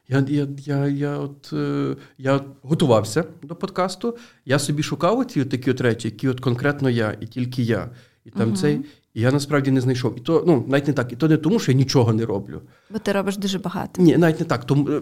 Я 0.08 0.24
я, 0.28 0.48
я, 0.58 0.86
я, 0.86 1.18
от, 1.18 1.52
е, 1.52 1.96
я 2.18 2.40
готувався 2.62 3.24
до 3.42 3.54
подкасту, 3.54 4.16
я 4.44 4.58
собі 4.58 4.82
шукав 4.82 5.24
ці 5.26 5.44
такі 5.44 5.70
от 5.70 5.80
речі, 5.80 6.08
які 6.08 6.28
от 6.28 6.40
конкретно 6.40 6.90
я, 6.90 7.16
і 7.20 7.26
тільки 7.26 7.62
я. 7.62 7.90
І 8.24 8.30
там 8.30 8.48
угу. 8.48 8.56
цей, 8.56 8.80
я 9.14 9.32
насправді 9.32 9.70
не 9.70 9.80
знайшов. 9.80 10.18
І 10.18 10.20
то, 10.20 10.44
ну, 10.46 10.64
навіть 10.68 10.86
не 10.86 10.92
так. 10.92 11.12
І 11.12 11.16
то 11.16 11.28
не 11.28 11.36
тому, 11.36 11.58
що 11.58 11.72
я 11.72 11.78
нічого 11.78 12.12
не 12.12 12.26
роблю. 12.26 12.60
Бо 12.90 12.98
ти 12.98 13.12
робиш 13.12 13.36
дуже 13.36 13.58
багато. 13.58 14.02
Ні, 14.02 14.16
навіть 14.16 14.40
не 14.40 14.46
так. 14.46 14.64
Тому, 14.64 14.88
е, 14.90 15.00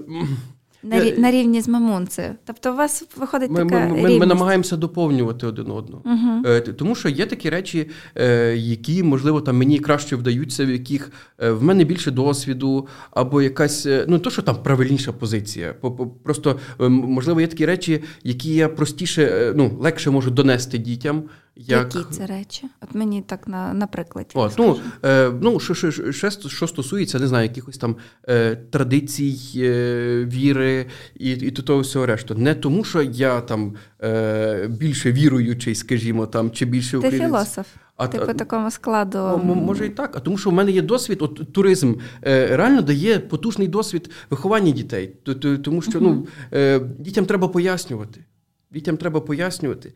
на 0.83 1.01
рі, 1.01 1.15
на 1.19 1.31
рівні 1.31 1.61
з 1.61 1.69
мамунцею. 1.69 2.35
Тобто 2.45 2.73
у 2.73 2.77
вас 2.77 3.05
виходить 3.17 3.51
ми, 3.51 3.65
така 3.65 3.89
ми, 3.89 4.03
ми, 4.03 4.19
ми 4.19 4.27
намагаємося 4.27 4.77
доповнювати 4.77 5.47
один 5.47 5.71
одного. 5.71 6.03
Угу. 6.05 6.61
Тому 6.79 6.95
що 6.95 7.09
є 7.09 7.27
такі 7.27 7.51
речі, 7.51 7.91
е, 8.15 8.57
які, 8.57 9.03
можливо, 9.03 9.41
там 9.41 9.57
мені 9.57 9.79
краще 9.79 10.17
вдаються, 10.17 10.67
в 10.67 10.71
яких 10.71 11.13
в 11.39 11.63
мене 11.63 11.85
більше 11.85 12.11
досвіду, 12.11 12.89
або 13.11 13.43
якась, 13.43 13.89
ну 14.09 14.19
то, 14.19 14.31
що 14.31 14.43
там 14.43 14.57
правильніша 14.63 15.13
позиція. 15.13 15.75
Просто, 16.23 16.59
можливо, 16.89 17.41
є 17.41 17.47
такі 17.47 17.67
речі, 17.67 18.03
які 18.25 18.55
я 18.55 18.69
простіше, 18.69 19.53
ну, 19.57 19.77
легше 19.81 20.11
можу 20.11 20.31
донести 20.31 20.79
дітям. 20.79 21.23
Як... 21.57 21.95
Які 21.95 22.11
це 22.11 22.27
речі? 22.27 22.67
От 22.81 22.95
мені 22.95 23.23
так 23.23 23.49
на 23.49 23.75
на 23.75 23.87
прикладі. 23.87 24.29
От, 24.35 24.55
ну, 24.59 24.81
е, 25.05 25.33
ну, 25.41 25.61
що 25.61 25.75
що, 25.75 26.13
що, 26.13 26.31
що 26.31 26.67
стосується, 26.67 27.19
не 27.19 27.27
знаю, 27.27 27.49
якихось 27.49 27.79
там 27.79 27.97
е, 28.29 28.57
традицій, 28.57 29.39
е, 29.57 30.25
віри 30.25 30.87
і 31.15 31.31
і 31.31 31.51
того 31.51 31.81
всього 31.81 32.07
решту. 32.07 32.35
Не 32.35 32.55
тому, 32.55 32.85
що 32.85 33.03
я 33.03 33.41
там 33.41 33.75
е, 34.03 34.67
більше 34.69 35.13
віруючий, 35.13 35.75
скажімо, 35.75 36.27
там, 36.27 36.51
чи 36.51 36.65
більше 36.65 36.99
українець. 36.99 37.21
Ти 37.23 37.27
філософ. 37.27 37.67
А, 37.97 38.09
Ти 38.09 38.19
по 38.19 38.35
такому 38.35 38.71
складу. 38.71 39.41
Може 39.45 39.87
і 39.87 39.91
так. 39.91 40.17
А 40.17 40.21
тому, 40.21 40.39
що 40.39 40.51
в 40.51 40.53
мене 40.53 40.71
є 40.71 40.83
досвід, 40.83 41.19
от 41.23 41.53
туризм 41.53 41.95
е, 42.27 42.57
реально 42.57 42.83
дає 42.83 43.19
потужний 43.19 43.69
досвід 43.69 44.11
виховання 44.31 44.71
дітей. 44.71 45.17
Тому 45.65 45.83
що 45.83 46.01
ну, 46.01 46.27
е, 46.53 46.81
дітям 46.99 47.27
треба 47.27 47.49
пояснювати. 47.49 48.25
Дітям 48.73 48.97
треба 48.97 49.21
пояснювати. 49.21 49.93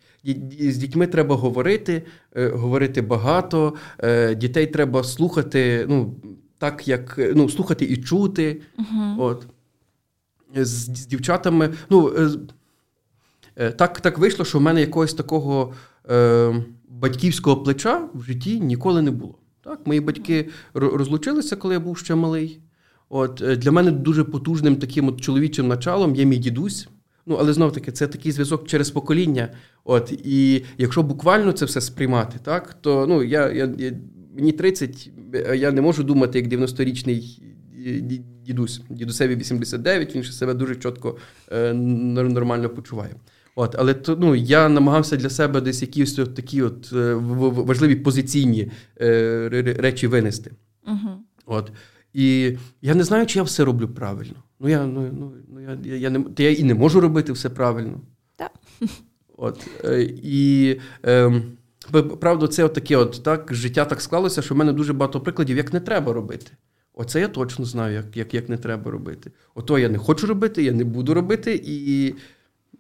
З 0.61 0.77
дітьми 0.77 1.07
треба 1.07 1.37
говорити, 1.37 2.03
е, 2.37 2.49
говорити 2.49 3.03
багато. 3.03 3.75
Е, 3.99 4.35
дітей 4.35 4.67
треба 4.67 5.05
слухати, 5.05 5.87
ну, 5.89 6.15
так 6.59 6.89
як 6.89 7.21
ну, 7.35 7.49
слухати 7.49 7.85
і 7.85 7.97
чути. 7.97 8.61
uh 8.79 9.21
От. 9.21 9.47
З, 10.55 10.69
з 10.69 11.07
дівчатами. 11.07 11.75
ну, 11.91 12.13
е, 13.57 13.71
Так 13.71 14.01
так 14.01 14.19
вийшло, 14.19 14.45
що 14.45 14.59
в 14.59 14.63
мене 14.63 14.81
якогось 14.81 15.15
такого 15.15 15.73
е, 16.11 16.65
батьківського 16.89 17.57
плеча 17.57 18.09
в 18.15 18.23
житті 18.23 18.61
ніколи 18.61 19.03
не 19.03 19.11
було. 19.11 19.39
Так, 19.65 19.87
Мої 19.87 20.01
батьки 20.01 20.49
розлучилися, 20.75 21.57
коли 21.57 21.75
я 21.75 21.81
був 21.81 21.99
ще 21.99 22.15
малий. 22.15 22.61
От, 23.09 23.43
Для 23.59 23.73
мене 23.73 23.91
дуже 23.91 24.25
потужним 24.25 24.77
таким 24.77 25.09
от 25.09 25.21
чоловічим 25.21 25.69
началом 25.69 26.15
є 26.15 26.25
мій 26.25 26.39
дідусь. 26.39 26.89
Ну, 27.27 27.37
але 27.41 27.53
знов 27.53 27.73
таки, 27.73 27.93
це 27.93 28.07
такий 28.07 28.33
зв'язок 28.33 28.69
через 28.69 28.91
покоління. 28.91 29.49
От, 29.85 30.13
І 30.25 30.65
якщо 30.79 31.03
буквально 31.03 31.53
це 31.53 31.65
все 31.65 31.81
сприймати, 31.81 32.39
так, 32.43 32.75
то 32.75 33.07
ну, 33.07 33.23
я, 33.23 33.53
я, 33.53 33.75
я 33.79 33.93
мені 34.35 34.53
30, 34.53 35.11
я 35.55 35.73
не 35.73 35.81
можу 35.81 36.03
думати, 36.03 36.39
як 36.39 36.49
90-річний 36.49 37.41
дідусь. 38.47 38.81
Дідусеві 38.91 39.37
89, 39.37 40.15
він 40.15 40.23
ще 40.23 40.33
себе 40.33 40.55
дуже 40.55 40.77
чітко 40.77 41.17
е, 41.53 41.73
нормально 41.73 42.69
почуває. 42.69 43.15
От, 43.55 43.75
Але 43.79 43.95
то, 43.95 44.17
ну, 44.17 44.35
я 44.35 44.69
намагався 44.69 45.17
для 45.17 45.31
себе 45.31 45.61
десь 45.61 45.83
якісь 45.83 46.19
от 46.19 46.35
такі 46.35 46.63
от 46.63 46.93
е, 46.93 47.15
важливі 47.15 47.95
позиційні 47.95 48.71
е, 49.01 49.75
речі 49.79 50.07
винести. 50.07 50.53
Угу. 50.87 51.11
От. 51.47 51.73
І 52.13 52.57
я 52.83 52.95
не 52.95 53.05
знаю, 53.05 53.27
чи 53.27 53.39
я 53.39 53.43
все 53.43 53.65
роблю 53.65 53.89
правильно. 53.89 54.43
Ну, 54.61 54.69
я 54.69 54.87
ну, 54.87 55.11
ну, 55.13 55.33
ну, 55.49 55.61
я, 55.61 55.79
я, 55.85 55.97
я, 55.97 56.11
не, 56.11 56.25
я 56.39 56.51
і 56.51 56.63
не 56.63 56.75
можу 56.75 57.01
робити 57.01 57.33
все 57.33 57.51
правильно. 57.51 58.01
Так. 58.37 58.53
От, 59.37 59.69
е, 59.85 60.03
І 60.23 60.77
е, 61.07 61.43
Правда, 62.21 62.49
це 62.49 62.69
таке 62.69 62.97
от 62.97 63.23
так 63.23 63.55
життя 63.55 63.85
так 63.85 64.01
склалося, 64.01 64.43
що 64.43 64.55
в 64.55 64.59
мене 64.59 64.73
дуже 64.73 64.93
багато 64.93 65.21
прикладів, 65.21 65.57
як 65.57 65.73
не 65.73 65.81
треба 65.81 66.13
робити. 66.13 66.53
Оце 66.95 67.21
я 67.21 67.29
точно 67.29 67.65
знаю, 67.65 67.95
як 67.95 68.17
як, 68.17 68.35
як 68.35 68.49
не 68.49 68.57
треба 68.57 68.91
робити. 68.91 69.33
Ото 69.55 69.79
я 69.79 69.89
не 69.89 69.99
хочу 69.99 70.27
робити, 70.27 70.63
я 70.63 70.73
не 70.73 70.85
буду 70.85 71.15
робити, 71.15 71.61
і 71.65 72.15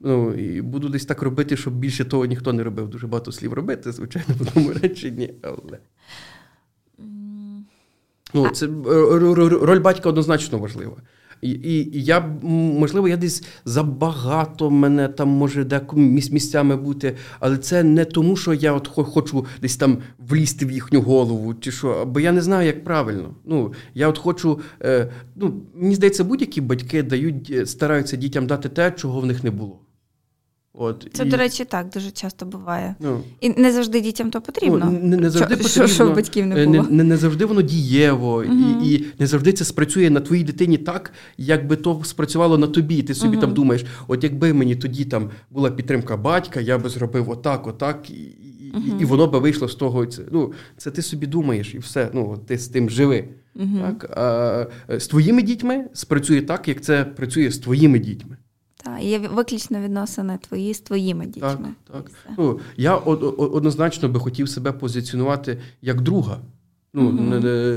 ну, 0.00 0.34
і 0.34 0.62
буду 0.62 0.88
десь 0.88 1.06
так 1.06 1.22
робити, 1.22 1.56
щоб 1.56 1.74
більше 1.74 2.04
того 2.04 2.26
ніхто 2.26 2.52
не 2.52 2.62
робив. 2.62 2.88
Дуже 2.88 3.06
багато 3.06 3.32
слів 3.32 3.52
робити, 3.52 3.92
звичайно, 3.92 4.34
в 4.38 4.48
одному 4.48 4.72
реченні. 4.72 5.34
але... 5.42 5.78
Ну, 8.34 8.48
це 8.48 8.66
Роль 9.60 9.80
батька 9.80 10.08
однозначно 10.08 10.58
важлива. 10.58 10.96
І, 11.42 11.50
і, 11.50 11.98
і 11.98 12.04
я, 12.04 12.20
можливо, 12.42 13.08
я 13.08 13.16
десь 13.16 13.44
забагато 13.64 14.70
мене 14.70 15.08
там 15.08 15.28
може 15.28 15.64
деко 15.64 15.96
місцями 15.96 16.76
бути, 16.76 17.16
але 17.40 17.58
це 17.58 17.82
не 17.82 18.04
тому, 18.04 18.36
що 18.36 18.54
я 18.54 18.72
от 18.72 18.88
хочу 18.88 19.46
десь 19.62 19.76
там 19.76 19.98
влізти 20.18 20.66
в 20.66 20.70
їхню 20.70 21.00
голову, 21.00 21.54
чи 21.54 21.72
що, 21.72 22.06
бо 22.06 22.20
я 22.20 22.32
не 22.32 22.42
знаю, 22.42 22.66
як 22.66 22.84
правильно. 22.84 23.34
Ну, 23.44 23.72
Я 23.94 24.08
от 24.08 24.18
хочу, 24.18 24.60
е, 24.82 25.12
ну, 25.36 25.62
мені 25.74 25.94
здається, 25.94 26.24
будь-які 26.24 26.60
батьки 26.60 27.02
дають, 27.02 27.50
е, 27.50 27.66
стараються 27.66 28.16
дітям 28.16 28.46
дати 28.46 28.68
те, 28.68 28.90
чого 28.90 29.20
в 29.20 29.26
них 29.26 29.44
не 29.44 29.50
було. 29.50 29.85
От, 30.78 31.08
Це, 31.12 31.26
і... 31.26 31.28
до 31.28 31.36
речі, 31.36 31.64
так 31.64 31.88
дуже 31.90 32.10
часто 32.10 32.46
буває. 32.46 32.94
Ну, 33.00 33.20
І 33.40 33.48
не 33.48 33.72
завжди 33.72 34.00
дітям 34.00 34.30
то 34.30 34.40
потрібно. 34.40 34.80
Ну, 34.84 34.98
не, 35.02 35.16
не 35.16 35.30
завжди 35.30 35.54
що, 35.54 35.62
потрібно, 35.62 35.88
що, 35.88 36.10
батьків 36.10 36.46
не 36.46 36.62
е, 36.62 36.66
було. 36.66 36.86
Не, 36.90 37.04
не 37.04 37.16
завжди 37.16 37.44
воно 37.44 37.62
дієво, 37.62 38.34
угу. 38.34 38.82
і 38.84 38.94
і 38.94 39.06
не 39.18 39.26
завжди 39.26 39.52
це 39.52 39.64
спрацює 39.64 40.10
на 40.10 40.20
твоїй 40.20 40.44
дитині 40.44 40.78
так, 40.78 41.12
як 41.38 41.66
би 41.66 41.76
то 41.76 42.00
спрацювало 42.04 42.58
на 42.58 42.66
тобі. 42.66 43.02
Ти 43.02 43.14
собі 43.14 43.36
угу. 43.36 43.40
там 43.40 43.54
думаєш, 43.54 43.84
от 44.08 44.24
якби 44.24 44.52
мені 44.52 44.76
тоді 44.76 45.04
там 45.04 45.30
була 45.50 45.70
підтримка 45.70 46.16
батька, 46.16 46.60
я 46.60 46.78
би 46.78 46.88
зробив 46.88 47.30
отак, 47.30 47.66
отак, 47.66 48.10
і 48.10 48.36
угу. 48.74 48.84
і, 48.98 49.02
і 49.02 49.04
воно 49.04 49.26
би 49.26 49.38
вийшло 49.38 49.68
з 49.68 49.74
того. 49.74 50.06
Це 50.06 50.22
ну, 50.30 50.52
це 50.76 50.90
ти 50.90 51.02
собі 51.02 51.26
думаєш, 51.26 51.74
і 51.74 51.78
все. 51.78 52.10
Ну, 52.12 52.38
Ти 52.46 52.58
з 52.58 52.68
тим 52.68 52.90
живи. 52.90 53.24
Так? 53.82 54.10
А 54.16 54.66
З 54.98 55.06
твоїми 55.06 55.42
дітьми 55.42 55.84
спрацює 55.92 56.40
так, 56.40 56.68
як 56.68 56.80
це 56.80 57.04
працює 57.04 57.50
з 57.50 57.58
твоїми 57.58 57.98
дітьми. 57.98 58.36
Так, 58.86 59.02
є 59.02 59.18
виключно 59.18 59.80
відносини 59.80 60.38
твої 60.38 60.74
з 60.74 60.80
твоїми 60.80 61.26
дітьми. 61.26 61.74
Так, 61.92 62.10
так. 62.26 62.34
Ну, 62.38 62.60
Я 62.76 62.96
однозначно 62.96 64.08
би 64.08 64.20
хотів 64.20 64.48
себе 64.48 64.72
позиціонувати 64.72 65.58
як 65.82 66.00
друга, 66.00 66.38
ну, 66.92 67.06
угу. 67.06 67.16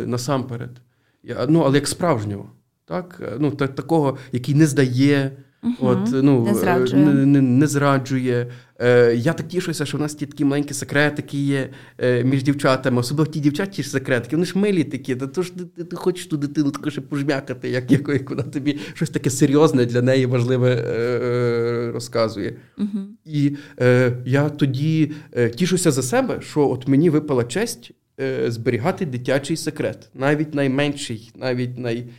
насамперед. 0.07 0.82
Я, 1.24 1.45
ну, 1.49 1.60
Але 1.60 1.78
як 1.78 1.88
справжнього. 1.88 2.49
Так? 2.86 3.38
Ну, 3.39 3.51
так, 3.51 3.76
Такого, 3.76 4.18
який 4.32 4.55
не 4.55 4.68
здає. 4.68 5.32
Угу. 5.64 5.76
От, 5.80 6.10
ну, 6.12 6.45
Не 6.45 6.53
зраджує. 6.53 7.05
Не, 7.05 7.26
не, 7.26 7.41
не 7.41 7.68
зраджує. 7.68 8.51
Е, 8.80 9.16
Я 9.16 9.34
так 9.34 9.47
тішуся, 9.47 9.86
що 9.86 9.97
в 9.97 10.01
нас 10.01 10.16
ті 10.16 10.26
такі 10.26 10.45
маленькі 10.45 10.74
секретики 10.74 11.38
є 11.38 11.70
е, 11.97 12.24
між 12.24 12.43
дівчатами, 12.43 12.99
особливо 12.99 13.32
ті 13.32 13.39
дівчаті 13.39 13.84
ж 13.84 13.89
секретики, 13.89 14.36
вони 14.36 14.45
ж 14.45 14.57
милі 14.57 14.84
такі, 14.84 15.16
та 15.16 15.28
то 15.28 15.41
ж 15.41 15.53
ти, 15.76 15.84
ти 15.84 15.95
хочеш 15.95 16.26
ту 16.26 16.38
дитину 16.38 16.72
таку 16.72 16.91
ще 16.91 17.01
пожмякати, 17.01 17.70
як 17.70 17.91
якої, 17.91 18.20
куди 18.20 18.43
тобі 18.43 18.80
щось 18.93 19.10
таке 19.10 19.30
серйозне 19.30 19.86
для 19.86 20.01
неї 20.01 20.26
важливе 20.26 20.70
е, 20.70 20.91
е 20.93 21.91
розказує. 21.91 22.55
Угу. 22.78 22.99
І 23.26 23.57
е, 23.80 24.18
я 24.26 24.49
тоді 24.49 25.12
е, 25.32 25.49
тішуся 25.49 25.91
за 25.91 26.03
себе, 26.03 26.41
що 26.41 26.70
от 26.70 26.88
мені 26.88 27.10
випала 27.10 27.43
честь. 27.43 27.91
Е, 28.22 28.51
зберігати 28.51 29.05
дитячий 29.05 29.57
секрет, 29.57 30.10
навіть 30.14 30.53
найменший, 30.53 31.32
навіть 31.36 31.78
най, 31.78 32.10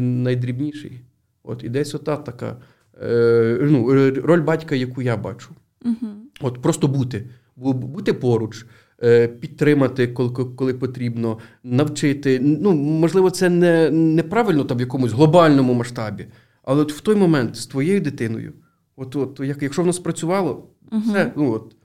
найдрібніший. 0.00 1.00
От 1.42 1.64
і 1.64 1.68
десь 1.68 1.94
ота 1.94 2.16
така 2.16 2.56
Е, 3.02 3.58
ну, 3.62 4.10
роль 4.22 4.40
батька, 4.40 4.74
яку 4.74 5.02
я 5.02 5.16
бачу. 5.16 5.50
Угу. 5.84 6.06
От 6.40 6.62
Просто 6.62 6.88
бути, 6.88 7.26
бути 7.56 8.12
поруч. 8.12 8.66
Е, 9.02 9.28
підтримати, 9.28 10.08
коли 10.08 10.30
коли 10.30 10.74
потрібно, 10.74 11.38
навчити. 11.64 12.40
Ну, 12.40 12.72
Можливо, 12.72 13.30
це 13.30 13.48
не 13.48 13.90
неправильно 13.90 14.64
там 14.64 14.78
в 14.78 14.80
якомусь 14.80 15.12
глобальному 15.12 15.74
масштабі, 15.74 16.26
але 16.62 16.82
от 16.82 16.92
в 16.92 17.00
той 17.00 17.16
момент 17.16 17.56
з 17.56 17.66
твоєю 17.66 18.00
дитиною, 18.00 18.52
от, 18.96 19.16
от 19.16 19.40
як, 19.40 19.62
якщо 19.62 19.82
воно 19.82 19.92
спрацювало, 19.92 20.68
uh 20.90 21.00
все 21.00 21.32
ну, 21.36 21.52
от, 21.52 21.76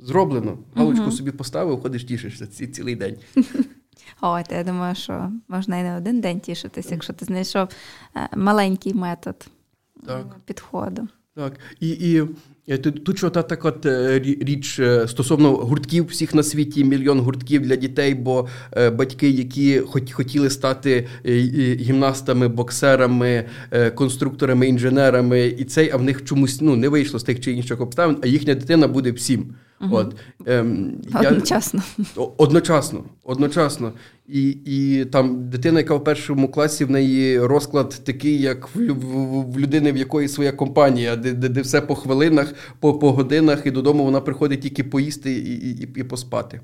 зроблено. 0.00 0.58
Галочку 0.74 1.04
uh 1.04 1.12
собі 1.12 1.30
поставив, 1.30 1.80
ходиш, 1.80 2.04
тішишся 2.04 2.46
ці, 2.46 2.66
цілий 2.66 2.96
день. 2.96 3.16
О, 4.20 4.38
я 4.50 4.64
думаю, 4.64 4.94
що 4.94 5.32
можна 5.48 5.78
і 5.78 5.82
не 5.82 5.96
один 5.96 6.20
день 6.20 6.40
тішитися, 6.40 6.88
якщо 6.90 7.12
ти 7.12 7.24
знайшов 7.24 7.68
е, 8.16 8.28
маленький 8.36 8.94
метод 8.94 9.48
так. 10.06 10.36
підходу. 10.44 11.08
Так. 11.38 11.52
І 11.80 11.88
і 11.88 12.22
е, 12.68 12.78
тут 12.78 13.18
що 13.18 13.30
та 13.30 13.42
така 13.42 13.72
е, 13.88 14.18
річ 14.18 14.78
е, 14.78 15.08
стосовно 15.08 15.52
гуртків 15.52 16.06
всіх 16.06 16.34
на 16.34 16.42
світі, 16.42 16.84
мільйон 16.84 17.20
гуртків 17.20 17.62
для 17.62 17.76
дітей, 17.76 18.14
бо 18.14 18.48
батьки, 18.92 19.30
які 19.30 19.80
хотіли 20.12 20.50
стати 20.50 21.08
гімнастами, 21.80 22.48
боксерами, 22.48 23.44
конструкторами, 23.94 24.68
інженерами, 24.68 25.46
і 25.46 25.64
цей, 25.64 25.90
а 25.90 25.96
в 25.96 26.02
них 26.02 26.24
чомусь 26.24 26.60
ну, 26.60 26.76
не 26.76 26.88
вийшло 26.88 27.18
з 27.18 27.24
тих 27.24 27.40
чи 27.40 27.52
інших 27.52 27.80
обставин, 27.80 28.16
а 28.22 28.26
їхня 28.26 28.54
дитина 28.54 28.88
буде 28.88 29.12
всім. 29.12 29.54
Угу. 29.80 29.96
От, 29.96 30.16
ем, 30.46 31.00
Одночасно. 31.14 31.82
Я, 32.16 32.22
одночасно. 32.36 33.04
Одночасно. 33.24 33.92
І 34.28 34.48
і 34.64 35.04
там 35.04 35.50
дитина, 35.50 35.78
яка 35.80 35.94
в 35.94 36.04
першому 36.04 36.48
класі, 36.48 36.84
в 36.84 36.90
неї 36.90 37.40
розклад 37.40 38.00
такий, 38.04 38.40
як 38.40 38.74
в, 38.74 38.92
в, 38.92 39.52
в 39.52 39.58
людини, 39.58 39.92
в 39.92 39.96
якої 39.96 40.28
своя 40.28 40.52
компанія, 40.52 41.16
де 41.16 41.32
де, 41.32 41.48
де 41.48 41.60
все 41.60 41.80
по 41.80 41.94
хвилинах, 41.94 42.54
по 42.80 42.94
по 42.94 43.12
годинах, 43.12 43.66
і 43.66 43.70
додому 43.70 44.04
вона 44.04 44.20
приходить 44.20 44.60
тільки 44.60 44.84
поїсти 44.84 45.32
і 45.32 45.70
і, 45.70 45.88
і 45.96 46.02
поспати. 46.02 46.60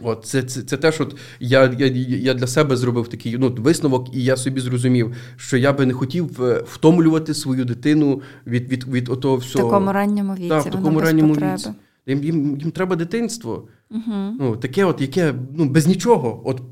От 0.00 0.24
Це 0.24 0.42
це, 0.42 0.62
це 0.62 0.76
теж 0.76 1.00
от 1.00 1.16
я 1.40 1.74
я, 1.78 1.86
я 2.16 2.34
для 2.34 2.46
себе 2.46 2.76
зробив 2.76 3.08
такий 3.08 3.36
ну, 3.38 3.54
висновок, 3.58 4.14
і 4.14 4.24
я 4.24 4.36
собі 4.36 4.60
зрозумів, 4.60 5.14
що 5.36 5.56
я 5.56 5.72
би 5.72 5.86
не 5.86 5.92
хотів 5.92 6.44
е, 6.44 6.64
втомлювати 6.66 7.34
свою 7.34 7.64
дитину 7.64 8.22
від 8.46 8.68
від, 8.72 8.88
від 8.88 9.08
отого 9.08 9.36
всього. 9.36 9.68
В 9.68 9.70
такому 9.70 9.92
ранньому 9.92 10.34
віці. 10.34 10.48
Так, 10.48 10.66
в 10.66 10.70
такому 10.70 11.00
ранньому 11.00 11.34
віці. 11.34 11.70
Їм 12.08 12.24
їм, 12.24 12.58
їм 12.60 12.70
треба 12.70 12.96
дитинство. 12.96 13.68
Uh-huh. 13.90 14.32
Ну, 14.40 14.56
Таке, 14.56 14.84
от, 14.84 15.00
яке 15.00 15.34
ну, 15.56 15.64
без 15.64 15.86
нічого, 15.86 16.42
от 16.44 16.62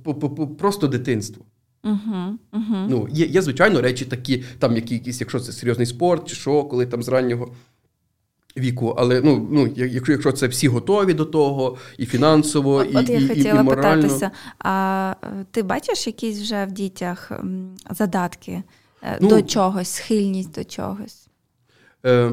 просто 0.58 0.88
дитинство. 0.88 1.44
Uh-huh. 1.84 2.34
Uh-huh. 2.52 2.86
Ну, 2.88 3.08
Є, 3.10 3.26
є, 3.26 3.42
звичайно, 3.42 3.80
речі 3.80 4.04
такі, 4.04 4.44
там 4.58 4.76
які, 4.76 4.94
якісь, 4.94 5.20
якщо 5.20 5.40
це 5.40 5.52
серйозний 5.52 5.86
спорт, 5.86 6.28
чи 6.28 6.34
що, 6.34 6.64
коли 6.64 6.86
там 6.86 7.02
з 7.02 7.08
раннього 7.08 7.52
віку. 8.56 8.94
Але 8.98 9.20
ну, 9.20 9.48
ну, 9.50 9.72
якщо 9.76 10.12
якщо 10.12 10.32
це 10.32 10.46
всі 10.46 10.68
готові 10.68 11.14
до 11.14 11.24
того, 11.24 11.76
і 11.98 12.06
фінансово, 12.06 12.74
от, 12.74 12.92
і 12.92 12.96
от 12.96 13.08
я 13.08 13.18
і, 13.18 13.28
хотіла 13.28 13.60
і 13.60 13.62
морально. 13.62 14.02
питатися, 14.02 14.30
а 14.58 15.14
ти 15.50 15.62
бачиш 15.62 16.06
якісь 16.06 16.40
вже 16.40 16.64
в 16.64 16.72
дітях 16.72 17.32
задатки 17.90 18.62
е, 19.02 19.18
ну, 19.20 19.28
до 19.28 19.42
чогось, 19.42 19.88
схильність 19.88 20.54
до 20.54 20.64
чогось? 20.64 21.28
Е, 22.06 22.32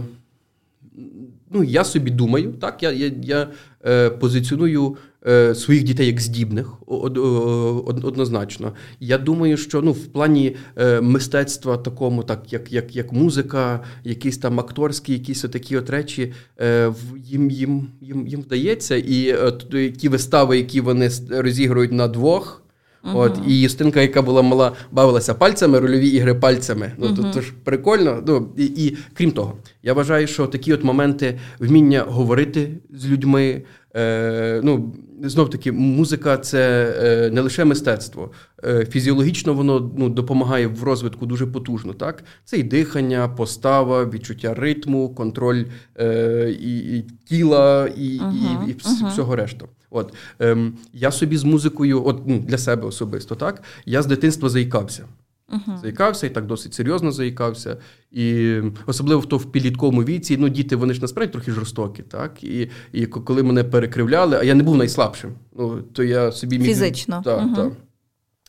ну, 1.51 1.63
я 1.63 1.83
собі 1.83 2.11
думаю, 2.11 2.53
так, 2.61 2.83
я 2.83 2.91
я, 2.91 3.11
я 3.21 3.47
е, 3.85 4.09
позиціоную 4.09 4.97
е, 5.27 5.55
своїх 5.55 5.83
дітей 5.83 6.07
як 6.07 6.19
здібних 6.19 6.73
од, 6.87 7.17
од, 7.17 8.05
однозначно. 8.05 8.73
Я 8.99 9.17
думаю, 9.17 9.57
що 9.57 9.81
ну, 9.81 9.91
в 9.91 10.07
плані 10.07 10.55
е, 10.75 11.01
мистецтва 11.01 11.77
такому, 11.77 12.23
так 12.23 12.53
як 12.53 12.71
як, 12.71 12.95
як 12.95 13.13
музика, 13.13 13.83
якісь 14.03 14.37
там 14.37 14.59
акторські, 14.59 15.13
якісь 15.13 15.41
такі 15.41 15.77
от 15.77 15.89
речі, 15.89 16.33
е, 16.59 16.93
їм 17.17 17.51
їм, 17.51 17.87
їм, 18.01 18.27
їм 18.27 18.41
вдається. 18.41 18.95
І 18.95 19.27
е, 19.73 19.91
ті 19.91 20.09
вистави, 20.09 20.57
які 20.57 20.81
вони 20.81 21.09
розігрують 21.29 21.91
на 21.91 22.07
двох. 22.07 22.62
Uh-huh. 23.03 23.17
От, 23.17 23.39
І 23.47 23.61
Юстинка, 23.61 24.01
яка 24.01 24.21
була 24.21 24.41
мала, 24.41 24.71
бавилася 24.91 25.33
пальцями, 25.33 25.79
рольові 25.79 26.07
ігри 26.07 26.33
пальцями. 26.33 26.91
Ну, 26.97 27.07
uh-huh. 27.07 27.15
то, 27.15 27.23
то 27.23 27.41
ж 27.41 27.53
прикольно. 27.63 28.23
Ну, 28.27 28.49
І 28.57 28.65
і 28.65 28.97
крім 29.13 29.31
того, 29.31 29.53
я 29.83 29.93
вважаю, 29.93 30.27
що 30.27 30.47
такі 30.47 30.73
от 30.73 30.83
моменти 30.83 31.39
вміння 31.59 32.05
говорити 32.07 32.77
з 32.93 33.07
людьми. 33.07 33.61
Е, 33.95 34.61
ну, 34.63 34.93
Знов 35.23 35.49
таки, 35.49 35.71
музика 35.71 36.37
це 36.37 36.93
е, 37.01 37.31
не 37.31 37.41
лише 37.41 37.65
мистецтво. 37.65 38.31
Е, 38.65 38.85
фізіологічно 38.85 39.53
воно 39.53 39.91
ну, 39.97 40.09
допомагає 40.09 40.67
в 40.67 40.83
розвитку 40.83 41.25
дуже 41.25 41.47
потужно. 41.47 41.93
Так? 41.93 42.23
Це 42.45 42.57
і 42.57 42.63
дихання, 42.63 43.29
постава, 43.29 44.05
відчуття 44.05 44.53
ритму, 44.53 45.15
контроль 45.15 45.65
е, 45.99 46.55
і, 46.59 46.97
і 46.97 47.01
тіла, 47.25 47.89
і, 47.97 48.19
uh-huh. 48.19 48.67
і, 48.67 48.71
і 48.71 49.07
всього 49.09 49.35
решту. 49.35 49.69
От 49.89 50.13
ем, 50.39 50.73
я 50.93 51.11
собі 51.11 51.37
з 51.37 51.43
музикою, 51.43 52.05
от 52.05 52.21
ну, 52.27 52.39
для 52.39 52.57
себе 52.57 52.87
особисто, 52.87 53.35
так 53.35 53.63
я 53.85 54.01
з 54.01 54.05
дитинства 54.05 54.49
заїкався. 54.49 55.05
Uh-huh. 55.53 55.81
Заїкався 55.81 56.27
і 56.27 56.29
так 56.29 56.45
досить 56.45 56.73
серйозно 56.73 57.11
заїкався. 57.11 57.77
І 58.11 58.57
особливо 58.85 59.21
в 59.21 59.25
то 59.25 59.37
в 59.37 59.51
підлітковому 59.51 60.03
віці, 60.03 60.37
ну 60.37 60.49
діти 60.49 60.75
вони 60.75 60.93
ж 60.93 61.01
насправді 61.01 61.31
трохи 61.31 61.51
жорстокі, 61.51 62.03
так? 62.03 62.43
І 62.43 62.69
і 62.91 63.05
коли 63.05 63.43
мене 63.43 63.63
перекривляли, 63.63 64.37
а 64.37 64.43
я 64.43 64.55
не 64.55 64.63
був 64.63 64.77
найслабшим, 64.77 65.31
ну 65.57 65.81
то 65.81 66.03
я 66.03 66.31
собі 66.31 66.59
міг... 66.59 66.67
Фізично. 66.67 67.21
Так, 67.25 67.41
uh-huh. 67.41 67.55
так. 67.55 67.73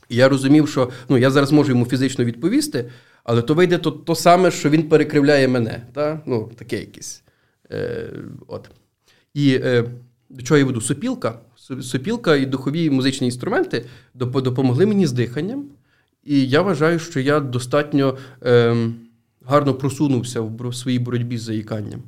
І 0.09 0.17
я 0.17 0.29
розумів, 0.29 0.69
що 0.69 0.91
ну 1.09 1.19
я 1.19 1.31
зараз 1.31 1.53
можу 1.53 1.73
йому 1.73 1.87
фізично 1.87 2.25
відповісти, 2.25 2.91
але 3.25 3.43
то 3.43 3.55
вийде 3.55 3.79
то 3.79 3.91
то 3.91 4.15
саме, 4.15 4.51
що 4.51 4.71
він 4.71 4.83
перекривляє 4.89 5.49
мене. 5.49 5.83
Так? 5.93 6.23
Ну, 6.27 6.51
таке 6.57 6.81
якесь. 6.81 7.23
Е, 7.73 8.11
от. 8.47 8.71
І 9.35 9.61
е, 9.65 9.85
до 10.31 10.43
чого 10.43 10.59
я 10.59 10.65
веду? 10.65 10.81
Сопілка. 10.81 11.39
Сопілка 11.81 12.37
і 12.37 12.47
духові 12.47 12.91
музичні 12.91 13.27
інструменти 13.27 13.87
допомогли 14.15 14.87
мені 14.87 15.07
з 15.07 15.13
диханням. 15.13 15.65
І 16.25 16.49
я 16.49 16.63
вважаю, 16.63 16.99
що 16.99 17.21
я 17.21 17.41
достатньо 17.41 18.17
е, 18.43 18.77
гарно 19.47 19.75
просунувся 19.75 20.41
в 20.41 20.75
своїй 20.75 20.99
боротьбі 20.99 21.39
з 21.39 21.43
заїканням. 21.43 22.03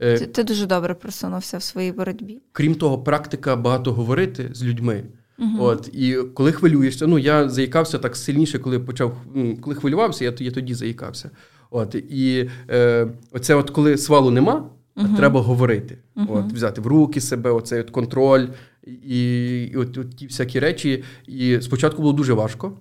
Е, 0.00 0.18
ти, 0.18 0.26
ти 0.26 0.44
дуже 0.44 0.66
добре 0.66 0.94
просунувся 0.94 1.58
в 1.58 1.62
своїй 1.62 1.92
боротьбі. 1.92 2.42
Крім 2.52 2.74
того, 2.74 2.98
практика 2.98 3.56
багато 3.56 3.92
говорити 3.92 4.50
з 4.52 4.64
людьми. 4.64 5.04
Угу. 5.38 5.50
От, 5.58 5.90
І 5.92 6.14
коли 6.34 6.52
хвилюєшся, 6.52 7.06
ну 7.06 7.18
я 7.18 7.48
заїкався 7.48 7.98
так 7.98 8.16
сильніше, 8.16 8.58
коли 8.58 8.80
почав, 8.80 9.16
ну, 9.34 9.56
коли 9.60 9.76
хвилювався, 9.76 10.24
я 10.24 10.32
я 10.38 10.50
тоді 10.50 10.74
заїкався. 10.74 11.30
От, 11.70 11.94
І 11.94 12.50
е, 12.70 13.08
оце, 13.32 13.54
от 13.54 13.70
коли 13.70 13.96
свалу 13.96 14.30
нема, 14.30 14.70
угу. 14.96 15.16
треба 15.16 15.40
говорити. 15.40 15.98
Угу. 16.16 16.26
От, 16.30 16.52
Взяти 16.52 16.80
в 16.80 16.86
руки 16.86 17.20
себе, 17.20 17.50
оцей 17.50 17.80
от 17.80 17.90
контроль 17.90 18.46
і, 18.86 19.62
і 19.72 19.76
от, 19.76 19.98
от 19.98 20.16
ті 20.16 20.26
всякі 20.26 20.60
речі. 20.60 21.04
І 21.26 21.60
спочатку 21.60 22.02
було 22.02 22.12
дуже 22.12 22.32
важко, 22.32 22.78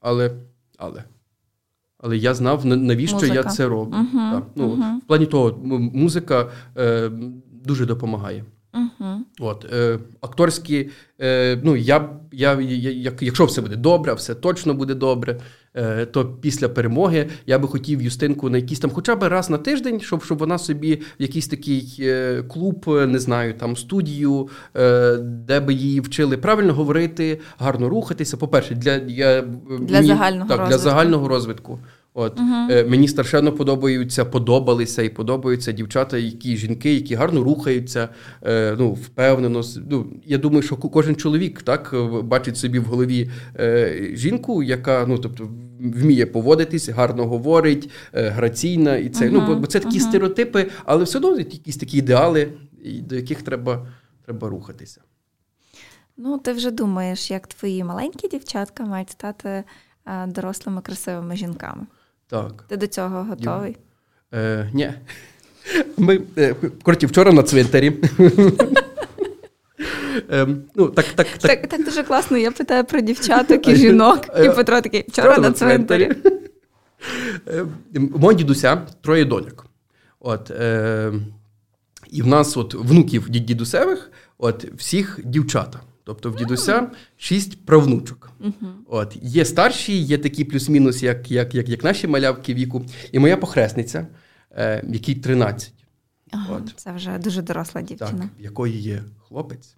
але. 0.00 0.30
але. 0.78 1.04
Але 1.98 2.16
я 2.16 2.34
знав, 2.34 2.66
навіщо 2.66 3.16
музика. 3.16 3.34
я 3.34 3.44
це 3.44 3.68
роблю. 3.68 3.96
Uh-huh, 3.96 4.32
так. 4.32 4.44
Ну, 4.56 4.68
uh-huh. 4.68 4.98
В 4.98 5.06
плані 5.06 5.26
того, 5.26 5.58
музика 5.94 6.50
е, 6.76 7.10
дуже 7.64 7.86
допомагає. 7.86 8.44
Uh-huh. 8.72 9.18
От, 9.40 9.66
е, 9.72 9.98
Акторські, 10.20 10.90
е, 11.20 11.60
ну, 11.64 11.76
я, 11.76 12.10
я, 12.32 12.60
я, 12.60 13.12
якщо 13.20 13.44
все 13.44 13.60
буде 13.60 13.76
добре, 13.76 14.14
все 14.14 14.34
точно 14.34 14.74
буде 14.74 14.94
добре, 14.94 15.40
то 16.12 16.24
після 16.24 16.68
перемоги 16.68 17.28
я 17.46 17.58
би 17.58 17.68
хотів 17.68 18.02
Юстинку 18.02 18.50
на 18.50 18.58
якийсь 18.58 18.80
там, 18.80 18.90
хоча 18.90 19.16
б 19.16 19.22
раз 19.22 19.50
на 19.50 19.58
тиждень, 19.58 20.00
щоб 20.00 20.24
щоб 20.24 20.38
вона 20.38 20.58
собі 20.58 20.94
в 20.94 21.22
якийсь 21.22 21.48
такий 21.48 21.96
е, 22.00 22.42
клуб, 22.42 22.84
не 22.86 23.18
знаю, 23.18 23.54
там 23.54 23.76
студію, 23.76 24.48
е, 24.76 25.16
де 25.16 25.60
би 25.60 25.74
її 25.74 26.00
вчили 26.00 26.36
правильно 26.36 26.74
говорити, 26.74 27.40
гарно 27.58 27.88
рухатися. 27.88 28.36
По-перше, 28.36 28.74
для 28.74 28.92
я, 28.92 29.42
для, 29.80 29.96
мені, 29.96 30.06
загального, 30.06 30.48
так, 30.48 30.68
для 30.68 30.78
загального 30.78 31.28
розвитку. 31.28 31.78
От 32.18 32.40
uh 32.40 32.88
мені 32.88 33.08
страшенно 33.08 33.52
подобаються, 33.52 34.24
подобалися 34.24 35.02
і 35.02 35.08
подобаються 35.08 35.72
дівчата, 35.72 36.18
які 36.18 36.56
жінки, 36.56 36.94
які 36.94 37.14
гарно 37.14 37.44
рухаються, 37.44 38.08
е, 38.42 38.76
ну 38.78 38.92
впевнено. 38.92 39.62
Ну 39.90 40.06
я 40.24 40.38
думаю, 40.38 40.62
що 40.62 40.76
кожен 40.76 41.16
чоловік 41.16 41.62
так 41.62 41.94
бачить 42.22 42.56
собі 42.56 42.78
в 42.78 42.84
голові 42.84 43.30
е, 43.58 44.10
жінку, 44.12 44.62
яка 44.62 45.06
ну 45.08 45.18
тобто 45.18 45.48
вміє 45.80 46.26
поводитись, 46.26 46.88
гарно 46.88 47.26
говорить, 47.26 47.90
граційна, 48.12 48.96
і 48.96 49.08
це 49.08 49.28
uh 49.28 49.30
ну 49.32 49.60
бо 49.60 49.66
це 49.66 49.80
такі 49.80 49.98
uh 49.98 50.08
стереотипи, 50.08 50.70
але 50.84 51.04
все 51.04 51.18
одно 51.18 51.36
якісь 51.36 51.76
такі 51.76 51.98
ідеали, 51.98 52.52
до 53.00 53.16
яких 53.16 53.42
треба, 53.42 53.86
треба 54.24 54.48
рухатися. 54.48 55.00
Ну, 56.16 56.38
ти 56.38 56.52
вже 56.52 56.70
думаєш, 56.70 57.30
як 57.30 57.46
твої 57.46 57.84
маленькі 57.84 58.28
дівчатка 58.28 58.84
мають 58.84 59.10
стати 59.10 59.64
дорослими 60.26 60.80
красивими 60.80 61.36
жінками. 61.36 61.86
Так. 62.28 62.64
Ти 62.68 62.76
до 62.76 62.86
цього 62.86 63.24
готовий? 63.24 63.76
Е, 64.34 64.70
Ні. 64.74 64.92
Ми 65.96 66.20
е, 66.38 66.54
коротше, 66.82 67.06
вчора 67.06 67.32
на 67.32 67.42
цвинтарі. 67.42 67.92
Ем, 70.30 70.62
ну, 70.74 70.88
Так 70.88 71.06
так, 71.06 71.26
так. 71.28 71.38
Так, 71.38 71.66
так 71.66 71.84
дуже 71.84 72.02
класно. 72.02 72.36
Я 72.36 72.50
питаю 72.50 72.84
про 72.84 73.00
дівчаток 73.00 73.68
і 73.68 73.76
жінок. 73.76 74.26
І 74.38 74.42
е, 74.42 74.50
Петро 74.50 74.80
такий 74.80 75.04
вчора 75.08 75.38
на 75.38 75.52
цвинтарі. 75.52 76.12
Ем, 77.46 77.70
мого 77.94 78.32
дідуся 78.32 78.76
троє 79.00 79.24
доньок. 79.24 79.66
От, 80.20 80.50
е, 80.50 81.12
І 82.10 82.22
в 82.22 82.26
нас 82.26 82.56
от 82.56 82.74
внуків 82.74 83.28
дідусевих, 83.30 84.10
от 84.38 84.64
всіх 84.64 85.20
дівчата. 85.24 85.80
Тобто 86.06 86.30
в 86.30 86.36
дідуся 86.36 86.90
шість 87.16 87.66
правнучок. 87.66 88.30
Uh-huh. 88.40 88.72
От 88.86 89.16
Є 89.22 89.44
старші, 89.44 89.98
є 89.98 90.18
такі 90.18 90.44
плюс-мінус, 90.44 91.02
як 91.02 91.30
як, 91.30 91.54
як, 91.54 91.68
як 91.68 91.84
наші 91.84 92.06
малявки 92.06 92.54
віку. 92.54 92.84
І 93.12 93.18
моя 93.18 93.36
похресниця, 93.36 94.06
е, 94.50 94.84
якій 94.88 95.14
13. 95.14 95.72
Ага, 96.30 96.56
От. 96.56 96.72
Це 96.76 96.92
вже 96.92 97.18
дуже 97.18 97.42
доросла 97.42 97.82
дівчина. 97.82 98.10
Так, 98.10 98.28
В 98.40 98.42
якої 98.42 98.80
є 98.80 99.02
хлопець. 99.28 99.76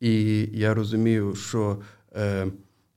І 0.00 0.12
я 0.52 0.74
розумію, 0.74 1.34
що 1.34 1.78
е, 2.16 2.46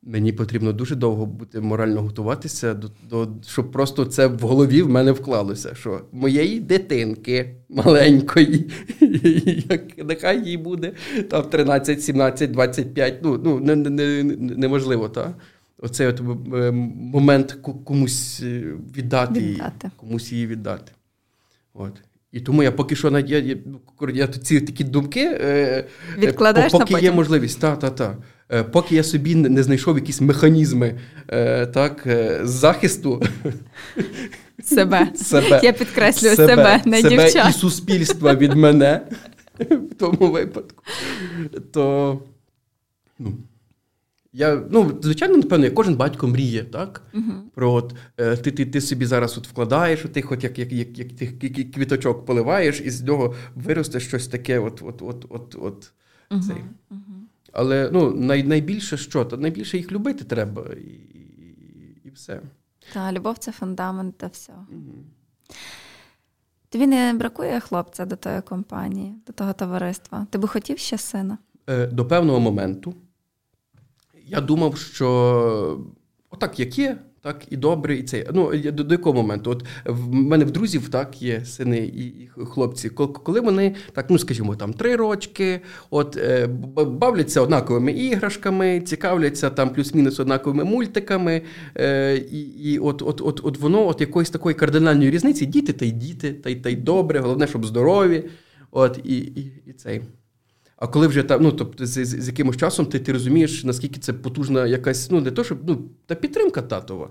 Мені 0.04 0.34
потрібно 0.34 0.74
дуже 0.74 0.96
довго 0.96 1.26
бути 1.26 1.62
морально 1.62 2.02
готуватися, 2.02 2.74
до, 2.74 2.90
до, 3.10 3.28
щоб 3.48 3.72
просто 3.72 4.06
це 4.06 4.28
в 4.28 4.40
голові 4.40 4.82
в 4.82 4.90
мене 4.90 5.12
вклалося. 5.12 5.76
Що 5.76 6.02
моєї 6.12 6.60
дитинки 6.60 7.56
маленької, 7.70 8.70
як 9.70 10.06
нехай 10.06 10.46
їй 10.46 10.58
буде 10.58 10.92
там 11.30 11.44
13, 11.44 12.04
17, 12.04 12.52
25, 12.52 13.20
ну 13.24 13.38
ну 13.44 13.60
не, 13.60 13.76
не, 13.76 14.24
неможливо, 14.36 15.10
так? 15.10 15.38
Оцей 15.78 16.08
от 16.08 16.20
е, 16.54 16.72
момент 16.72 17.58
комусь 17.84 18.42
е, 18.44 18.74
віддати, 18.98 19.40
віддати. 19.40 19.88
Її, 19.88 19.92
комусь 19.98 20.32
її 20.32 20.48
віддати. 20.48 20.92
От. 21.74 21.94
І 22.32 22.40
тому 22.40 22.64
я 22.64 22.72
поки 22.72 22.96
що 22.96 23.20
я, 23.20 23.40
я, 23.40 23.58
я 24.14 24.28
ці 24.28 24.62
такі 24.62 24.84
думки 24.84 25.22
е, 25.22 25.86
Відкладаєш 26.18 26.72
поки 26.72 26.94
на 26.94 27.00
є 27.00 27.12
можливість. 27.12 27.62
Та, 27.62 27.76
та, 27.76 27.90
та. 27.90 28.18
Е, 28.52 28.64
поки 28.64 28.96
я 28.96 29.04
собі 29.04 29.36
не 29.36 29.64
знайшов 29.64 29.96
якісь 29.96 30.22
механізми 30.22 31.00
е, 31.28 31.66
так, 31.66 32.04
е, 32.08 32.40
захисту 32.44 33.24
себе. 34.64 35.08
себе. 35.16 35.60
Я 35.64 35.74
підкреслюю 35.74 36.36
себе, 36.36 36.56
себе 36.56 36.82
не 36.86 37.02
себе 37.02 37.24
дівчат. 37.24 37.50
і 37.50 37.54
суспільства 37.54 38.36
від 38.36 38.54
мене 38.54 39.02
в 39.60 39.94
тому 40.00 40.32
випадку. 40.32 40.84
То 41.74 42.20
ну, 43.20 43.34
я, 44.34 44.64
ну, 44.70 45.00
звичайно, 45.02 45.38
напевно, 45.38 45.66
як 45.66 45.74
кожен 45.74 45.96
батько 45.96 46.28
мріє, 46.28 46.64
так? 46.64 47.02
Uh-huh. 47.14 47.42
Про 47.56 47.74
от, 47.74 47.96
ти 48.16 48.52
ти, 48.52 48.66
ти 48.66 48.82
собі 48.82 49.06
зараз 49.06 49.38
от 49.38 49.48
вкладаєш, 49.48 50.06
ти 50.14 50.22
хоч 50.22 50.44
як 50.44 50.60
як, 50.60 50.72
як, 50.72 51.00
як, 51.22 51.44
як 51.44 51.72
квіточок 51.72 52.26
поливаєш, 52.26 52.82
і 52.82 52.90
з 52.90 53.04
нього 53.04 53.36
виросте 53.56 54.00
щось 54.00 54.28
таке, 54.28 54.60
от, 54.60 54.82
от, 54.86 55.02
от, 55.02 55.26
от, 55.30 55.56
от, 55.62 55.92
uh-huh. 56.30 56.42
цей. 56.42 56.56
Uh-huh. 56.92 56.98
Але 57.52 57.90
ну, 57.94 58.12
най, 58.12 58.44
найбільше 58.44 58.98
що? 58.98 59.26
То 59.26 59.38
найбільше 59.38 59.78
їх 59.78 59.92
любити 59.92 60.24
треба 60.24 60.66
і 60.74 61.10
і, 62.06 62.10
все. 62.10 62.42
Та, 62.94 63.12
любов 63.12 63.38
це 63.38 63.52
фундамент 63.52 64.18
та 64.18 64.28
всього. 64.28 64.68
Тобі 66.70 66.88
не 66.88 67.14
бракує 67.14 67.60
хлопця 67.60 68.06
до 68.06 68.16
тої 68.16 68.42
компанії, 68.42 69.16
до 69.28 69.34
того 69.34 69.54
товариства? 69.54 70.28
Ти 70.30 70.38
би 70.38 70.48
хотів 70.48 70.78
ще 70.78 70.98
сина? 70.98 71.38
Е, 71.68 71.88
До 71.88 72.06
певного 72.06 72.40
моменту. 72.40 72.94
Я 74.32 74.42
думав, 74.42 74.78
що 74.78 75.80
отак, 76.30 76.60
як 76.60 76.80
є, 76.80 76.98
так, 77.22 77.46
і 77.50 77.58
добре, 77.58 77.96
і 77.96 78.04
це. 78.04 78.26
Ну, 78.34 78.52
до, 78.58 78.84
до 78.84 78.94
якого 78.94 79.16
моменту? 79.16 79.52
От 79.52 79.66
в 79.86 80.14
мене 80.14 80.46
в 80.46 80.52
друзів 80.52 80.90
так 80.90 81.22
є 81.22 81.46
сини 81.46 81.78
і, 81.78 82.06
і 82.06 82.30
хлопці. 82.46 82.90
Коли 82.90 83.40
вони 83.40 83.76
так, 83.94 84.10
ну 84.10 84.20
скажімо, 84.20 84.56
там 84.56 84.74
три 84.74 84.96
рочки, 84.96 85.62
от 85.90 86.18
е, 86.18 86.48
бавляться 86.76 87.42
однаковими 87.42 87.92
іграшками, 87.92 88.82
цікавляться 88.82 89.50
там 89.50 89.70
плюс-мінус 89.70 90.20
однаковими 90.20 90.64
мультиками. 90.64 91.42
Е, 91.76 92.18
І 92.18 92.42
і 92.42 92.80
от 92.80 93.02
от, 93.02 93.22
от, 93.22 93.42
от 93.44 93.60
воно 93.60 93.88
от 93.88 94.02
якоїсь 94.02 94.30
такої 94.30 94.56
кардинальної 94.56 95.12
різниці, 95.12 95.46
діти 95.46 95.74
та 95.74 95.86
й 95.86 95.92
діти, 95.92 96.34
та 96.34 96.50
й 96.50 96.56
та 96.56 96.70
й 96.70 96.76
добре, 96.76 97.20
головне, 97.20 97.48
щоб 97.48 97.66
здорові. 97.66 98.24
От 98.72 99.00
і, 99.04 99.18
і, 99.18 99.62
і 99.66 99.74
цей. 99.74 100.02
А 100.80 100.88
коли 100.88 101.08
вже 101.08 101.24
там, 101.24 101.44
ну 101.44 101.52
тобто, 101.52 101.86
з, 101.86 102.06
з, 102.06 102.22
з 102.22 102.28
якимось 102.28 102.58
часом 102.58 102.86
ти 102.86 103.00
ти 103.00 103.14
розумієш, 103.14 103.64
наскільки 103.64 104.00
це 104.00 104.14
потужна 104.14 104.68
якась, 104.68 105.12
ну 105.12 105.22
не 105.22 105.32
то, 105.32 105.44
щоб 105.44 105.60
ну, 105.68 105.82
та 106.06 106.16
підтримка 106.16 106.62
татова. 106.62 107.10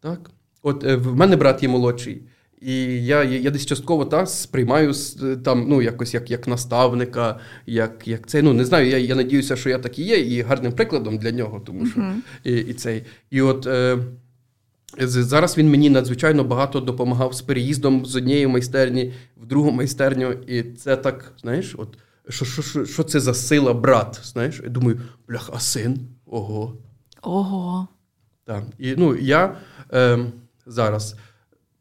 Так? 0.00 0.30
От 0.62 0.84
е, 0.84 0.96
в 0.96 1.16
мене 1.16 1.36
брат 1.36 1.62
є 1.62 1.68
молодший, 1.68 2.22
і 2.60 2.74
я 3.04 3.24
я, 3.24 3.50
десь 3.50 3.66
частково 3.66 4.04
та, 4.04 4.26
сприймаю 4.26 4.92
там, 5.44 5.66
ну, 5.68 5.82
якось 5.82 6.14
як 6.14 6.30
як 6.30 6.48
наставника, 6.48 7.40
як 7.66 8.08
як 8.08 8.26
це. 8.26 8.42
Ну 8.42 8.52
не 8.52 8.64
знаю, 8.64 8.88
я 8.88 8.98
я 8.98 9.14
надіюся, 9.14 9.56
що 9.56 9.70
я 9.70 9.78
так 9.78 9.98
і 9.98 10.02
є, 10.02 10.20
і 10.20 10.42
гарним 10.42 10.72
прикладом 10.72 11.18
для 11.18 11.30
нього, 11.30 11.62
тому 11.66 11.86
що 11.86 12.00
uh-huh. 12.00 12.14
і, 12.44 12.52
і 12.52 12.74
цей. 12.74 13.02
І 13.30 13.40
от 13.40 13.66
е, 13.66 13.98
зараз 14.98 15.58
він 15.58 15.70
мені 15.70 15.90
надзвичайно 15.90 16.44
багато 16.44 16.80
допомагав 16.80 17.34
з 17.34 17.42
переїздом 17.42 18.06
з 18.06 18.16
однієї 18.16 18.46
майстерні 18.46 19.12
в 19.36 19.46
другу 19.46 19.70
майстерню, 19.70 20.32
і 20.32 20.62
це 20.62 20.96
так, 20.96 21.32
знаєш, 21.42 21.74
от 21.78 21.98
що 22.28 22.44
що, 22.44 22.62
що, 22.62 22.84
що 22.84 23.02
це 23.02 23.20
за 23.20 23.34
сила 23.34 23.74
брат? 23.74 24.20
Знаєш? 24.24 24.60
Я 24.64 24.68
думаю, 24.68 25.00
блях, 25.28 25.50
а 25.52 25.60
син? 25.60 26.00
Ого. 26.26 26.76
Ого. 27.22 27.88
Так. 28.44 28.64
І 28.78 28.94
ну, 28.96 29.16
я 29.16 29.56
е, 29.92 30.18
зараз, 30.66 31.16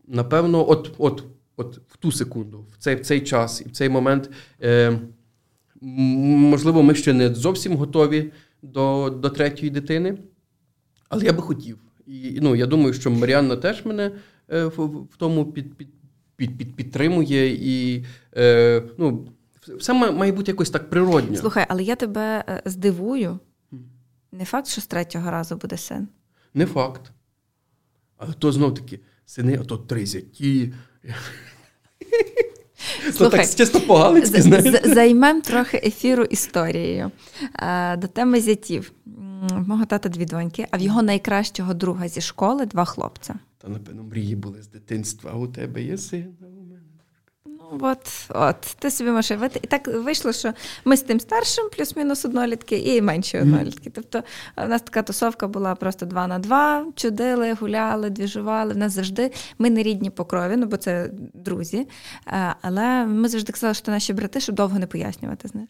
напевно, 0.07 0.69
от 0.69 0.91
от, 0.97 1.23
от 1.57 1.79
в 1.87 1.97
ту 1.97 2.11
секунду, 2.11 2.65
в 2.73 2.77
цей 2.77 2.95
в 2.95 3.01
цей 3.01 3.21
час 3.21 3.61
і 3.61 3.69
в 3.69 3.71
цей 3.71 3.89
момент, 3.89 4.29
е, 4.61 4.99
можливо, 5.81 6.83
ми 6.83 6.95
ще 6.95 7.13
не 7.13 7.33
зовсім 7.33 7.75
готові 7.75 8.31
до 8.61 9.09
до 9.09 9.29
третьої 9.29 9.69
дитини, 9.69 10.17
але 11.09 11.25
я 11.25 11.33
би 11.33 11.41
хотів. 11.41 11.77
І 12.07 12.39
ну, 12.41 12.55
я 12.55 12.65
думаю, 12.65 12.93
що 12.93 13.11
Маріанна 13.11 13.55
теж 13.55 13.85
мене 13.85 14.11
е, 14.51 14.65
в, 14.65 14.85
в 14.85 15.17
тому 15.17 15.51
під, 15.51 15.77
під, 15.77 15.89
під, 16.35 16.57
під, 16.57 16.75
підтримує 16.75 17.47
і. 17.53 18.05
Е, 18.37 18.83
ну, 18.97 19.27
Все 19.67 19.93
має 19.93 20.31
бути 20.31 20.51
якось 20.51 20.69
так 20.69 20.89
природньо. 20.89 21.37
Слухай, 21.37 21.65
але 21.69 21.83
я 21.83 21.95
тебе 21.95 22.43
е, 22.47 22.61
здивую. 22.65 23.39
Не 24.31 24.45
факт, 24.45 24.67
що 24.67 24.81
з 24.81 24.87
третього 24.87 25.31
разу 25.31 25.55
буде 25.55 25.77
син. 25.77 26.07
Не 26.53 26.65
факт. 26.65 27.11
Але 28.17 28.33
то 28.33 28.51
знов 28.51 28.73
таки 28.73 28.99
сини, 29.25 29.57
а 29.61 29.63
то 29.63 29.77
три 29.77 30.05
зяті. 30.05 30.73
Слухай, 33.13 33.39
так 33.39 33.55
чисто 33.55 33.81
погалицьки, 33.81 34.41
знаєш. 34.41 34.85
Займемо 34.85 35.41
трохи 35.41 35.77
ефіру 35.77 36.23
історією. 36.23 37.11
До 37.97 38.07
теми 38.07 38.41
зятів. 38.41 38.91
Мого 39.67 39.85
тата 39.85 40.09
дві 40.09 40.25
доньки, 40.25 40.67
а 40.71 40.77
в 40.77 40.81
його 40.81 41.01
найкращого 41.01 41.73
друга 41.73 42.07
зі 42.07 42.21
школи 42.21 42.65
два 42.65 42.85
хлопця. 42.85 43.35
Та, 43.57 43.69
напевно, 43.69 44.03
мрії 44.03 44.35
були 44.35 44.61
з 44.61 44.67
дитинства, 44.67 45.31
а 45.33 45.37
у 45.37 45.47
тебе 45.47 45.83
є 45.83 45.97
син, 45.97 46.35
от, 47.79 48.29
от, 48.29 48.61
ти 48.79 48.91
собі 48.91 49.09
можеш 49.09 49.37
вити. 49.37 49.59
І 49.63 49.67
так 49.67 49.87
вийшло, 49.87 50.33
що 50.33 50.53
ми 50.85 50.97
з 50.97 51.01
тим 51.01 51.19
старшим, 51.19 51.69
плюс-мінус 51.77 52.25
однолітки, 52.25 52.77
і 52.77 53.01
менші 53.01 53.39
однолітки. 53.39 53.89
Тобто, 53.89 54.23
у 54.57 54.67
нас 54.67 54.81
така 54.81 55.01
тусовка 55.01 55.47
була 55.47 55.75
просто 55.75 56.05
два 56.05 56.27
на 56.27 56.39
два, 56.39 56.85
чудили, 56.95 57.53
гуляли, 57.53 58.09
двіжували. 58.09 58.73
В 58.73 58.77
нас 58.77 58.93
завжди 58.93 59.31
ми 59.59 59.69
не 59.69 59.83
рідні 59.83 60.09
по 60.09 60.25
крові, 60.25 60.57
ну 60.57 60.65
бо 60.65 60.77
це 60.77 61.09
друзі. 61.33 61.87
Е, 62.27 62.55
але 62.61 63.05
ми 63.05 63.29
завжди 63.29 63.51
казали, 63.53 63.73
що 63.73 63.91
наші 63.91 64.13
брати, 64.13 64.39
щоб 64.39 64.55
довго 64.55 64.79
не 64.79 64.87
пояснювати. 64.87 65.47
знаєш. 65.47 65.69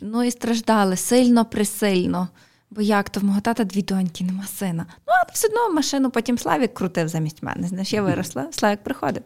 Ну 0.00 0.24
і 0.24 0.30
страждали 0.30 0.96
сильно 0.96 1.44
присильно. 1.44 2.28
Бо 2.70 2.82
як 2.82 3.10
то 3.10 3.20
в 3.20 3.24
мого 3.24 3.40
тата 3.40 3.64
дві 3.64 3.82
доньки, 3.82 4.24
нема 4.24 4.46
сина. 4.46 4.86
Ну, 4.88 5.04
але 5.06 5.32
все 5.32 5.48
одно 5.48 5.74
машину 5.74 6.10
потім 6.10 6.38
Славік 6.38 6.74
крутив 6.74 7.08
замість 7.08 7.42
мене. 7.42 7.68
Знаєш, 7.68 7.92
я 7.92 8.02
виросла, 8.02 8.48
Славік 8.52 8.82
приходив. 8.82 9.22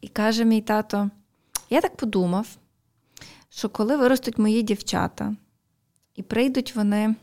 І 0.00 0.08
каже 0.08 0.44
мій 0.44 0.60
тато: 0.60 1.10
я 1.70 1.80
так 1.80 1.96
подумав, 1.96 2.48
що 3.48 3.68
коли 3.68 3.96
виростуть 3.96 4.38
мої 4.38 4.62
дівчата, 4.62 5.34
і 6.14 6.22
прийдуть 6.22 6.76
вони 6.76 7.14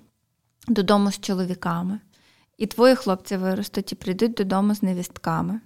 додому 0.67 1.11
з 1.11 1.19
чоловіками, 1.19 1.99
і 2.57 2.65
твої 2.65 2.95
хлопці 2.95 3.37
виростуть 3.37 3.91
і 3.91 3.95
прийдуть 3.95 4.33
додому 4.33 4.75
з 4.75 4.83
невістками. 4.83 5.59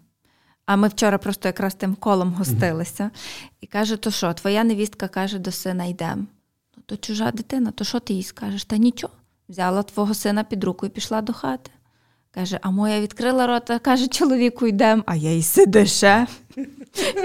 А 0.65 0.75
ми 0.75 0.87
вчора 0.87 1.17
просто 1.17 1.47
якраз 1.47 1.75
тим 1.75 1.95
колом 1.95 2.33
гостилися. 2.33 3.11
І 3.61 3.67
каже: 3.67 3.97
то 3.97 4.11
що, 4.11 4.33
твоя 4.33 4.63
невістка 4.63 5.07
каже 5.07 5.39
до 5.39 5.51
сина 5.51 5.85
йдемо. 5.85 6.25
Ну, 6.77 6.83
то 6.85 6.97
чужа 6.97 7.31
дитина, 7.31 7.71
то 7.71 7.83
що 7.83 7.99
ти 7.99 8.13
їй 8.13 8.23
скажеш? 8.23 8.65
Та 8.65 8.77
нічого. 8.77 9.13
Взяла 9.49 9.83
твого 9.83 10.13
сина 10.13 10.43
під 10.43 10.63
руку 10.63 10.85
і 10.85 10.89
пішла 10.89 11.21
до 11.21 11.33
хати. 11.33 11.71
Каже, 12.31 12.59
а 12.61 12.71
моя 12.71 13.01
відкрила 13.01 13.47
рота, 13.47 13.79
каже, 13.79 14.07
чоловіку 14.07 14.67
йдемо, 14.67 15.03
а 15.05 15.15
я 15.15 15.31
й 15.31 15.43
сидише. 15.43 16.27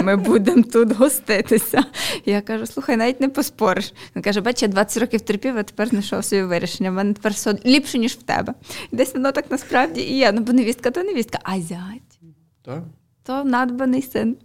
Ми 0.02 0.16
будемо 0.16 0.62
тут 0.62 0.92
гоститися. 0.92 1.84
Я 2.24 2.40
кажу, 2.40 2.66
слухай, 2.66 2.96
навіть 2.96 3.20
не 3.20 3.28
поспориш. 3.28 3.92
Він 4.16 4.22
каже, 4.22 4.40
бач, 4.40 4.62
я 4.62 4.68
20 4.68 5.00
років 5.00 5.20
терпів, 5.20 5.58
а 5.58 5.62
тепер 5.62 5.88
знайшов 5.88 6.24
собі 6.24 6.42
вирішення. 6.42 6.90
В 6.90 6.94
мене 6.94 7.12
тепер 7.12 7.32
все 7.32 7.58
ліпше, 7.66 7.98
ніж 7.98 8.12
в 8.12 8.22
тебе. 8.22 8.54
Десь 8.92 9.14
воно 9.14 9.32
так 9.32 9.50
насправді 9.50 10.00
і 10.00 10.16
є. 10.16 10.32
Ну, 10.32 10.40
бо 10.40 10.52
невістка 10.52 10.90
то 10.90 11.02
невістка, 11.02 11.38
а 11.42 11.60
зять. 11.60 12.20
Так. 12.64 12.82
То 13.22 13.44
надбаний 13.44 14.02
син. 14.02 14.36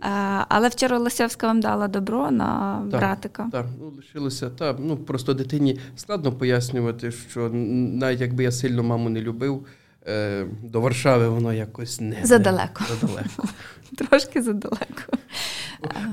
А, 0.00 0.44
Але 0.48 0.68
вчора 0.68 0.98
Лосьовська 0.98 1.46
вам 1.46 1.60
дала 1.60 1.88
добро 1.88 2.30
на 2.30 2.78
так, 2.90 3.00
братика. 3.00 3.48
Так, 3.52 3.66
ну 3.80 3.92
лишилося. 3.96 4.50
Так, 4.50 4.76
ну 4.80 4.96
просто 4.96 5.34
дитині 5.34 5.80
складно 5.96 6.32
пояснювати, 6.32 7.10
що 7.10 7.50
навіть 7.52 8.20
якби 8.20 8.42
я 8.44 8.52
сильно 8.52 8.82
маму 8.82 9.08
не 9.08 9.20
любив, 9.20 9.66
е, 10.06 10.46
до 10.62 10.80
Варшави 10.80 11.28
воно 11.28 11.52
якось 11.52 12.00
не 12.00 12.16
задалеко. 12.22 12.84
Не, 12.90 12.96
задалеко. 12.96 13.48
Трошки 13.96 14.42
задалеко. 14.42 15.02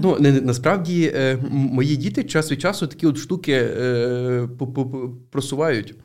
Ну, 0.02 0.18
не, 0.20 0.32
Насправді 0.32 1.12
е, 1.16 1.38
мої 1.52 1.96
діти 1.96 2.24
час 2.24 2.52
від 2.52 2.62
часу 2.62 2.88
такі 2.88 3.08
от 3.08 3.18
штуки 3.18 3.54
е, 3.54 4.48
просувають. 5.32 5.96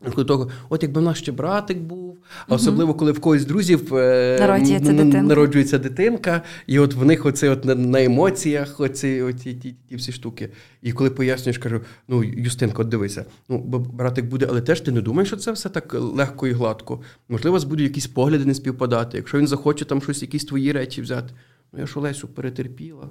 Того, 0.00 0.50
от 0.68 0.82
якби 0.82 1.00
в 1.00 1.04
нас 1.04 1.18
ще 1.18 1.32
братик 1.32 1.78
був, 1.78 2.18
а 2.48 2.54
особливо 2.54 2.94
коли 2.94 3.12
в 3.12 3.20
когось 3.20 3.42
з 3.42 3.46
друзів 3.46 3.94
е, 3.94 4.36
народжується, 4.40 4.92
дитинка. 4.92 5.22
народжується 5.22 5.78
дитинка, 5.78 6.42
і 6.66 6.78
от 6.78 6.94
в 6.94 7.04
них 7.04 7.26
оце 7.26 7.50
от 7.50 7.64
на, 7.64 8.02
емоціях 8.02 8.80
оці, 8.80 9.22
оці 9.22 9.54
ті, 9.54 9.74
ті, 9.88 9.96
всі 9.96 10.12
штуки. 10.12 10.48
І 10.82 10.92
коли 10.92 11.10
пояснюєш, 11.10 11.58
кажу: 11.58 11.80
ну, 12.08 12.24
Юстинко, 12.24 12.84
дивися, 12.84 13.24
ну 13.48 13.58
бо 13.58 13.78
братик 13.78 14.24
буде, 14.24 14.46
але 14.50 14.60
теж 14.60 14.80
ти 14.80 14.92
не 14.92 15.00
думаєш, 15.00 15.28
що 15.28 15.36
це 15.36 15.52
все 15.52 15.68
так 15.68 15.94
легко 15.94 16.46
і 16.46 16.52
гладко. 16.52 17.00
Можливо, 17.28 17.52
вас 17.52 17.64
будуть 17.64 17.84
якісь 17.84 18.06
погляди 18.06 18.44
не 18.44 18.54
співпадати. 18.54 19.16
Якщо 19.16 19.38
він 19.38 19.46
захоче 19.46 19.84
там 19.84 20.02
щось, 20.02 20.22
якісь 20.22 20.44
твої 20.44 20.72
речі 20.72 21.02
взяти, 21.02 21.34
ну 21.72 21.80
я 21.80 21.86
ж 21.86 21.98
Олесю 21.98 22.28
перетерпіла. 22.28 23.10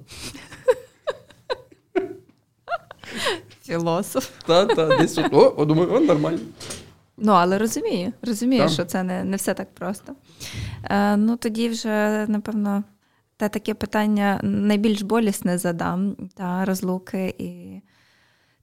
Філософ. 3.70 4.30
Так, 4.45 4.76
так, 4.76 4.99
десь 5.01 5.17
о, 5.17 5.53
о, 5.57 5.65
думаю, 5.65 5.93
о, 5.93 5.99
нормально. 5.99 6.39
Ну, 7.17 7.32
але 7.32 7.57
розумію, 7.57 8.13
розумію, 8.22 8.63
так. 8.63 8.72
що 8.72 8.86
це 8.86 9.03
не 9.03 9.24
не 9.24 9.38
все 9.38 9.53
так 9.53 9.76
просто. 9.76 10.13
Е, 10.84 11.17
Ну, 11.17 11.38
тоді 11.38 11.70
вже, 11.70 12.26
напевно, 12.28 12.84
те 13.38 13.49
таке 13.49 13.74
питання 13.74 14.39
найбільш 14.43 15.01
болісне 15.01 15.57
задам 15.57 16.15
та 16.36 16.65
розлуки 16.65 17.36
і 17.38 17.82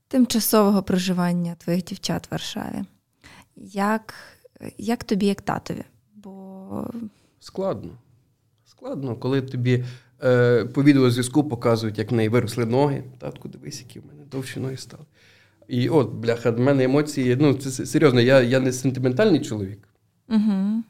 тимчасового 0.08 0.82
проживання 0.82 1.54
твоїх 1.54 1.84
дівчат 1.84 2.26
в 2.26 2.28
Варшаві. 2.30 2.84
Як 3.72 4.14
як 4.78 5.04
тобі, 5.04 5.26
як 5.26 5.42
татові? 5.42 5.84
Бо... 6.14 6.86
Складно. 7.40 7.90
Складно, 8.64 9.16
коли 9.16 9.42
тобі 9.42 9.84
е, 10.24 10.64
по 10.64 10.82
відеозв'язку 10.82 11.44
показують, 11.44 11.98
як 11.98 12.10
в 12.10 12.14
неї 12.14 12.28
виросли 12.28 12.66
ноги. 12.66 13.04
Татку, 13.18 13.48
дивись, 13.48 13.80
які 13.80 14.00
в 14.00 14.06
мене 14.06 14.15
ноги 14.56 14.76
стали. 14.76 15.04
І 15.68 15.88
от, 15.88 16.12
бляха, 16.12 16.50
в 16.50 16.60
мене 16.60 16.84
емоції. 16.84 17.36
Ну, 17.40 17.54
це 17.54 17.86
серйозно, 17.86 18.20
я 18.20 18.40
я 18.40 18.60
не 18.60 18.72
сентиментальний 18.72 19.40
чоловік. 19.40 19.88
Угу. 20.28 20.82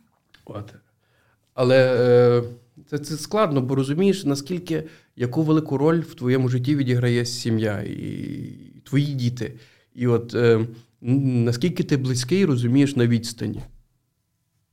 От. 0.44 0.74
Але 1.54 1.96
е, 2.00 2.42
це 2.90 2.98
це 2.98 3.16
складно, 3.16 3.60
бо 3.60 3.74
розумієш, 3.74 4.24
наскільки 4.24 4.84
яку 5.16 5.42
велику 5.42 5.78
роль 5.78 6.00
в 6.00 6.14
твоєму 6.14 6.48
житті 6.48 6.76
відіграє 6.76 7.24
сім'я 7.24 7.80
і 7.80 8.80
твої 8.84 9.14
діти. 9.14 9.54
І 9.94 10.06
от 10.06 10.34
е, 10.34 10.66
наскільки 11.00 11.82
ти 11.82 11.96
близький, 11.96 12.44
розумієш 12.44 12.96
на 12.96 13.06
відстані. 13.06 13.62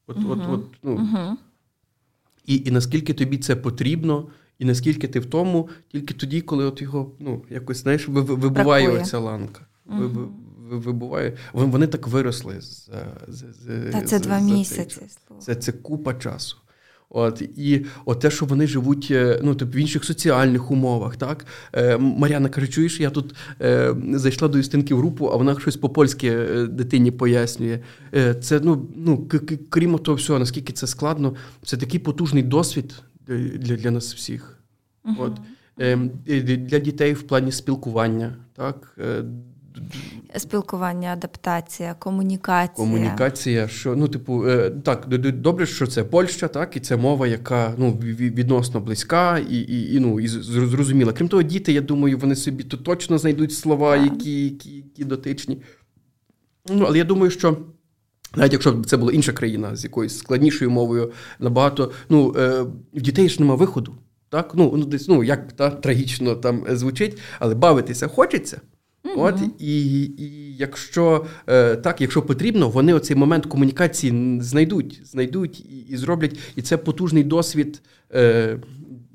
От, 0.08 0.18
uh-huh. 0.18 0.32
от, 0.32 0.40
от, 0.50 0.66
ну, 0.84 0.96
uh-huh. 0.96 1.36
І 2.46 2.56
і 2.66 2.72
наскільки 2.72 3.14
тобі 3.14 3.38
це 3.38 3.56
потрібно, 3.56 4.28
і 4.60 4.66
наскільки 4.66 5.08
ти 5.08 5.20
в 5.20 5.26
тому, 5.26 5.70
тільки 5.92 6.14
тоді, 6.14 6.42
коли 6.42 6.66
от 6.66 6.82
його 6.82 7.12
ну, 7.20 7.42
якось 7.50 7.78
знаєш, 7.78 8.08
вибуває 8.08 8.90
оця 8.90 9.20
ланка. 9.20 9.66
Uh-huh. 9.88 10.28
Вибуває. 10.70 11.34
Вони 11.54 11.88
так 11.88 12.08
виросли. 12.08 12.62
з, 12.62 12.90
з, 13.28 13.92
Та 13.92 14.02
це 14.02 14.20
з, 14.20 14.22
два 14.22 14.40
місяці. 14.40 15.02
Це 15.40 15.56
це 15.56 15.72
купа 15.72 16.14
часу. 16.14 16.58
От 17.14 17.42
І 17.42 17.86
от 18.06 18.20
те, 18.20 18.32
що 18.32 18.46
вони 18.46 18.68
живуть 18.68 19.08
е, 19.12 19.40
ну, 19.44 19.56
тобто 19.56 19.78
в 19.78 19.82
інших 19.82 20.06
соціальних 20.06 20.72
умовах. 20.72 21.16
так? 21.16 21.46
Е, 21.74 21.98
Мар'яна 21.98 22.50
каже, 22.50 22.68
чуєш, 22.68 23.00
я 23.00 23.10
тут 23.10 23.36
е, 23.62 23.96
зайшла 24.14 24.48
до 24.48 24.58
Юстинки 24.58 24.96
в 24.96 24.98
групу, 24.98 25.30
а 25.34 25.36
вона 25.36 25.60
щось 25.60 25.78
по-польськи 25.78 26.28
е, 26.28 26.68
дитині 26.68 27.12
пояснює. 27.12 27.80
Е, 28.16 28.36
Це, 28.36 28.60
ну, 28.64 28.88
ну, 28.96 29.28
крім 29.70 29.98
того 29.98 30.16
всього, 30.16 30.40
наскільки 30.40 30.74
це 30.74 30.88
складно, 30.88 31.36
це 31.66 31.78
такий 31.78 32.00
потужний 32.00 32.44
досвід 32.44 33.04
для 33.28 33.76
для 33.76 33.92
нас 33.92 34.16
всіх. 34.16 34.60
Uh-huh. 35.06 35.22
От. 35.22 35.40
Е, 35.80 35.96
Для 36.58 36.80
дітей 36.80 37.14
в 37.14 37.24
плані 37.24 37.52
спілкування. 37.52 38.36
так? 38.56 38.96
Е, 39.00 39.24
Спілкування, 40.38 41.14
адаптація, 41.14 41.94
комунікація. 41.94 42.88
Комунікація, 42.88 43.68
що 43.68 43.96
ну, 43.96 44.08
типу, 44.08 44.48
е, 44.48 44.70
так, 44.70 45.08
добре, 45.18 45.66
що 45.66 45.88
це 45.88 46.04
Польща, 46.04 46.48
так, 46.48 46.78
і 46.78 46.80
це 46.80 46.98
мова, 46.98 47.28
яка 47.28 47.74
ну, 47.78 47.92
відносно 48.02 48.80
близька 48.80 49.38
і 49.38 49.56
і, 49.58 49.96
і, 49.96 50.00
ну, 50.00 50.20
і 50.20 50.28
зрозуміла. 50.28 51.14
Крім 51.14 51.28
того, 51.28 51.44
діти, 51.44 51.74
я 51.74 51.82
думаю, 51.82 52.18
вони 52.18 52.36
собі 52.36 52.64
то 52.64 52.78
точно 52.78 53.18
знайдуть 53.18 53.54
слова, 53.54 53.98
які, 53.98 54.44
які, 54.44 54.76
які 54.76 55.06
дотичні. 55.06 55.62
Ну, 56.70 56.86
Але 56.86 56.98
я 56.98 57.04
думаю, 57.04 57.32
що. 57.32 57.58
Навіть 58.36 58.54
якщо 58.54 58.72
б 58.72 58.86
це 58.86 58.98
була 58.98 59.12
інша 59.12 59.32
країна 59.32 59.76
з 59.76 59.84
якоюсь 59.84 60.18
складнішою 60.18 60.72
мовою, 60.72 61.12
набагато 61.40 61.92
ну, 62.10 62.36
е, 62.38 62.62
в 62.94 63.02
дітей 63.02 63.30
ж 63.30 63.40
нема 63.40 63.56
виходу. 63.56 63.96
Так? 64.30 64.52
Ну, 64.56 64.74
ну, 64.78 64.86
десь, 64.86 65.08
ну, 65.08 65.24
Як 65.24 65.54
та, 65.54 65.70
трагічно 65.70 66.36
там 66.36 66.66
звучить, 66.70 67.18
але 67.40 67.56
бавитися 67.56 68.08
хочеться. 68.08 68.62
Mm-hmm. 69.04 69.22
От 69.22 69.36
і 69.60 70.04
і 70.04 70.56
якщо 70.58 71.26
е, 71.48 71.76
так, 71.76 72.02
якщо 72.02 72.22
потрібно, 72.22 72.70
вони 72.70 72.94
оцей 72.94 73.16
момент 73.16 73.46
комунікації 73.46 74.38
знайдуть, 74.42 75.02
знайдуть 75.06 75.60
і, 75.60 75.78
і 75.90 75.98
зроблять. 75.98 76.40
І 76.56 76.62
це 76.62 76.78
потужний 76.78 77.24
досвід 77.24 77.82
е, 78.14 78.60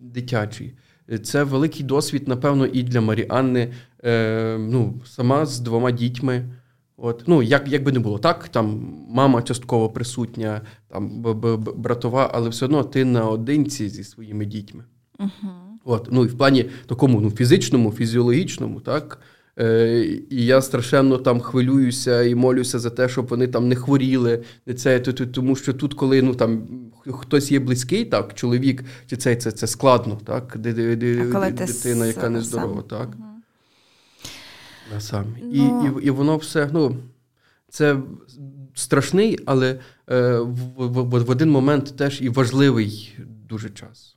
дитячий. 0.00 0.74
Це 1.22 1.44
великий 1.44 1.86
досвід, 1.86 2.28
напевно, 2.28 2.66
і 2.66 2.82
для 2.82 3.00
Маріанни. 3.00 3.72
Е, 4.04 4.58
ну, 4.58 5.00
сама 5.06 5.46
з 5.46 5.60
двома 5.60 5.90
дітьми. 5.90 6.44
От, 7.00 7.22
ну, 7.26 7.42
як 7.42 7.68
як 7.68 7.82
би 7.82 7.92
не 7.92 7.98
було, 7.98 8.18
так, 8.18 8.48
там 8.48 8.94
мама 9.08 9.42
частково 9.42 9.88
присутня, 9.88 10.60
там 10.88 11.22
братова, 11.76 12.30
але 12.34 12.48
все 12.48 12.64
одно 12.64 12.84
ти 12.84 13.04
наодинці 13.04 13.88
зі 13.88 14.04
своїми 14.04 14.44
дітьми. 14.46 14.84
Uh-huh. 15.18 15.50
От, 15.84 16.08
ну 16.12 16.24
і 16.24 16.28
в 16.28 16.38
плані 16.38 16.70
такому 16.86 17.20
ну, 17.20 17.30
фізичному, 17.30 17.92
фізіологічному, 17.92 18.80
так. 18.80 19.20
Е, 19.58 20.04
І 20.30 20.46
я 20.46 20.62
страшенно 20.62 21.18
там 21.18 21.40
хвилююся 21.40 22.22
і 22.22 22.34
молюся 22.34 22.78
за 22.78 22.90
те, 22.90 23.08
щоб 23.08 23.26
вони 23.26 23.46
там 23.46 23.68
не 23.68 23.76
хворіли. 23.76 24.42
Це, 24.76 25.00
Тому 25.00 25.56
що 25.56 25.74
тут, 25.74 25.94
коли 25.94 26.22
ну 26.22 26.34
там 26.34 26.68
хтось 27.06 27.52
є 27.52 27.60
близький, 27.60 28.04
так, 28.04 28.34
чоловік, 28.34 28.84
чи 29.06 29.16
це 29.16 29.36
це, 29.36 29.50
це 29.50 29.66
складно, 29.66 30.20
так, 30.24 30.56
д, 30.58 30.72
д, 30.72 30.96
д, 30.96 31.50
дитина, 31.50 32.06
яка 32.06 32.28
нездорова, 32.28 32.82
так. 32.82 33.08
Угу. 33.18 33.27
Сам. 34.98 35.36
Ну... 35.42 35.50
І, 35.50 36.04
і, 36.04 36.06
і 36.06 36.10
воно 36.10 36.36
все, 36.36 36.70
ну, 36.72 36.96
це 37.68 37.96
страшний, 38.74 39.38
але 39.46 39.80
е, 40.10 40.38
в, 40.38 40.52
в, 40.76 41.24
в 41.24 41.30
один 41.30 41.50
момент 41.50 41.96
теж 41.96 42.22
і 42.22 42.28
важливий 42.28 43.16
дуже 43.48 43.70
час. 43.70 44.16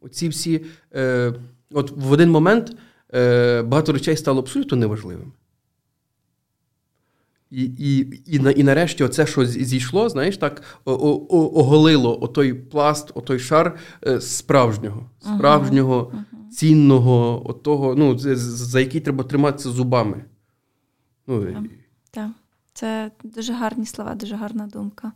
Оці 0.00 0.28
всі, 0.28 0.64
е, 0.94 1.34
от 1.70 1.90
в 1.90 2.12
один 2.12 2.30
момент 2.30 2.76
е, 3.14 3.62
багато 3.62 3.92
речей 3.92 4.16
стало 4.16 4.40
абсолютно 4.40 4.76
неважливим. 4.76 5.32
І 7.54 7.64
і, 7.64 7.98
і, 8.26 8.60
і 8.60 8.62
нарешті, 8.62 9.04
оце, 9.04 9.26
що 9.26 9.46
зійшло, 9.46 10.08
знаєш, 10.08 10.36
так 10.36 10.62
оголило 10.84 12.22
отой 12.22 12.54
пласт, 12.54 13.10
отой 13.14 13.38
шар 13.38 13.78
е, 14.06 14.20
справжнього, 14.20 15.10
справжнього, 15.20 16.12
uh-huh. 16.14 16.48
цінного, 16.48 17.50
отого, 17.50 17.94
ну, 17.94 18.18
за 18.18 18.80
який 18.80 19.00
треба 19.00 19.24
триматися 19.24 19.70
зубами. 19.70 20.24
Ну, 21.26 21.44
Так, 21.52 21.62
так. 22.10 22.30
це 22.72 23.10
дуже 23.24 23.52
гарні 23.52 23.86
слова, 23.86 24.14
дуже 24.14 24.36
гарна 24.36 24.66
думка. 24.66 25.12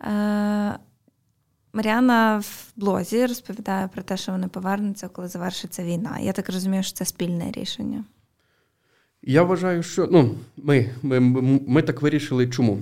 Е, 0.00 0.78
Маріана 1.72 2.38
в 2.38 2.72
блозі 2.76 3.26
розповідає 3.26 3.88
про 3.88 4.02
те, 4.02 4.16
що 4.16 4.32
вони 4.32 4.48
повернуться, 4.48 5.08
коли 5.08 5.28
завершиться 5.28 5.84
війна. 5.84 6.18
Я 6.20 6.32
так 6.32 6.48
розумію, 6.48 6.82
що 6.82 6.92
це 6.92 7.04
спільне 7.04 7.52
рішення. 7.52 8.04
Я 9.26 9.42
вважаю, 9.42 9.82
що 9.82 10.08
ну, 10.12 10.34
ми 10.56 10.90
ми, 11.02 11.20
ми 11.66 11.82
так 11.82 12.02
вирішили. 12.02 12.46
Чому? 12.46 12.78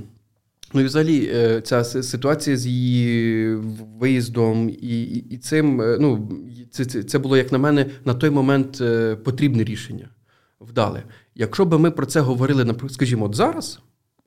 Ну 0.74 0.80
і 0.80 0.84
взагалі, 0.84 1.30
е, 1.34 1.61
ця 1.61 1.84
ситуація 1.84 2.57
з 2.57 2.66
її 2.66 3.55
виїздом 3.99 4.68
і 4.68 5.03
і, 5.05 5.38
цим, 5.38 5.80
е, 5.80 5.99
ну, 6.01 6.28
це, 6.70 6.84
це 6.84 7.03
це, 7.03 7.18
було, 7.18 7.36
як 7.36 7.53
на 7.53 7.59
мене, 7.59 7.86
на 8.05 8.14
той 8.14 8.30
момент 8.30 8.78
е, 8.80 9.16
потрібне 9.16 9.64
рішення. 9.64 10.09
Вдале. 10.61 11.03
Якщо 11.34 11.64
б 11.64 11.78
ми 11.78 11.90
про 11.90 12.07
це 12.07 12.20
говорили, 12.20 12.74
скажімо, 12.90 13.24
от 13.24 13.34
зараз, 13.34 13.80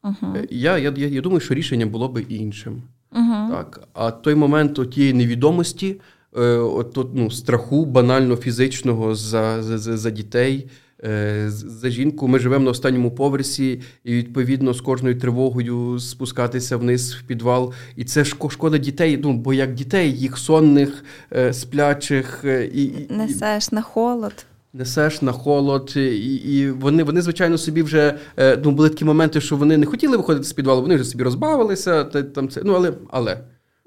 uh-huh. 0.04 0.48
я, 0.50 0.78
я, 0.78 0.94
я, 0.98 1.22
думаю, 1.22 1.40
що 1.40 1.54
рішення 1.54 1.86
було 1.86 2.08
б 2.08 2.26
іншим. 2.30 2.82
Uh-huh. 3.12 3.52
Так, 3.52 3.88
А 3.94 4.12
той 4.12 4.36
момент 4.36 4.92
тієї 4.92 5.14
невідомості, 5.14 6.02
е, 6.38 6.42
от, 6.58 7.10
ну, 7.14 7.32
страху 7.32 7.86
банально 7.86 8.36
фізичного 8.36 9.16
за, 9.16 9.64
за, 9.64 9.98
за 9.98 10.10
дітей. 10.10 10.68
Е, 11.04 11.46
за 11.50 11.90
жінку 11.90 12.28
ми 12.28 12.40
живемо 12.40 12.66
на 12.66 12.72
останньому 12.72 13.12
поверсі, 13.12 13.82
і 14.04 14.14
відповідно 14.16 14.74
з 14.74 14.82
кожною 14.82 15.20
тривогою 15.20 16.00
спускатися 16.00 16.78
вниз 16.78 17.16
в 17.16 17.24
підвал. 17.24 17.74
І 17.96 18.06
це 18.06 18.26
шкода 18.26 18.78
дітей. 18.78 19.20
Ну 19.24 19.34
бо 19.34 19.54
як 19.54 19.74
дітей, 19.74 20.12
їх 20.12 20.38
сонних, 20.38 21.04
е, 21.36 21.54
сплячих 21.54 22.46
і 22.74 22.92
несеш 23.10 23.72
на 23.72 23.82
холод 23.82 24.46
несеш 24.74 25.22
на 25.22 25.32
холод, 25.32 25.94
і 25.96 26.36
і 26.36 26.72
вони, 26.72 27.04
вони, 27.04 27.22
звичайно, 27.22 27.58
собі 27.58 27.82
вже 27.82 28.20
е, 28.38 28.60
ну, 28.64 28.72
були 28.72 28.90
такі 28.90 29.06
моменти, 29.06 29.42
що 29.42 29.56
вони 29.56 29.78
не 29.78 29.86
хотіли 29.86 30.18
виходити 30.18 30.46
з 30.46 30.54
підвалу, 30.54 30.82
вони 30.82 30.96
вже 30.96 31.04
собі 31.04 31.24
розбавилися, 31.24 32.04
та, 32.04 32.24
там 32.24 32.50
це, 32.50 32.62
ну, 32.66 32.74
але. 32.74 32.94
але 33.10 33.32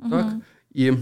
uh 0.05 0.11
так? 0.11 0.27
І 0.75 0.87
е, 0.87 0.97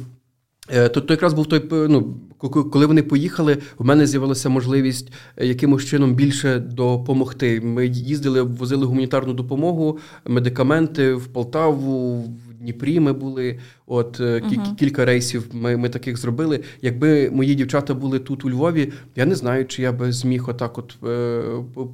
то, 0.68 1.00
то 1.00 1.12
якраз 1.14 1.34
був 1.34 1.46
той, 1.46 1.62
ну, 1.70 2.14
коли 2.48 2.86
вони 2.86 3.02
поїхали, 3.02 3.58
в 3.78 3.84
мене 3.84 4.06
з'явилася 4.06 4.48
можливість 4.48 5.12
е, 5.36 5.46
якимось 5.46 5.84
чином 5.84 6.14
більше 6.14 6.58
допомогти. 6.58 7.60
Ми 7.60 7.86
їздили, 7.86 8.42
возили 8.42 8.86
гуманітарну 8.86 9.32
допомогу, 9.32 9.98
медикаменти 10.26 11.14
в 11.14 11.26
Полтаву. 11.26 12.20
в 12.20 12.54
Дніпрі 12.60 13.00
ми 13.00 13.12
були. 13.12 13.58
От 13.86 14.20
uh-huh. 14.20 14.74
кілька 14.76 15.04
рейсів 15.04 15.48
ми 15.52 15.76
ми 15.76 15.88
таких 15.88 16.16
зробили. 16.16 16.60
Якби 16.82 17.30
мої 17.30 17.54
дівчата 17.54 17.94
були 17.94 18.18
тут 18.18 18.44
у 18.44 18.50
Львові, 18.50 18.92
я 19.16 19.26
не 19.26 19.34
знаю, 19.34 19.66
чи 19.66 19.82
я 19.82 19.92
би 19.92 20.12
зміг 20.12 20.50
отак, 20.50 20.78
от 20.78 20.96
е, 21.04 21.42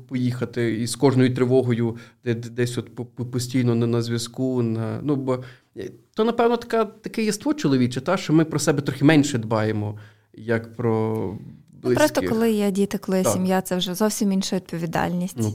поїхати 0.08 0.80
і 0.80 0.86
з 0.86 0.96
кожною 0.96 1.34
тривогою, 1.34 1.96
десь 2.24 2.78
от 2.78 2.90
постійно 3.32 3.74
на, 3.74 3.86
на 3.86 4.02
зв'язку. 4.02 4.62
На 4.62 5.00
ну 5.02 5.16
бо 5.16 5.44
е, 5.76 5.90
то 6.14 6.24
напевно 6.24 6.56
така 6.56 6.84
таке 6.84 7.24
єство 7.24 7.54
чоловіче, 7.54 8.00
та 8.00 8.16
що 8.16 8.32
ми 8.32 8.44
про 8.44 8.58
себе 8.58 8.82
трохи 8.82 9.04
менше 9.04 9.38
дбаємо, 9.38 9.98
як 10.34 10.76
про 10.76 11.38
близьких. 11.84 12.12
Просто 12.12 12.34
коли 12.34 12.52
є 12.52 12.70
діти, 12.70 12.98
коли 12.98 13.18
є 13.18 13.24
сім'я, 13.24 13.62
це 13.62 13.76
вже 13.76 13.94
зовсім 13.94 14.32
інша 14.32 14.56
відповідальність. 14.56 15.36
Ну, 15.38 15.52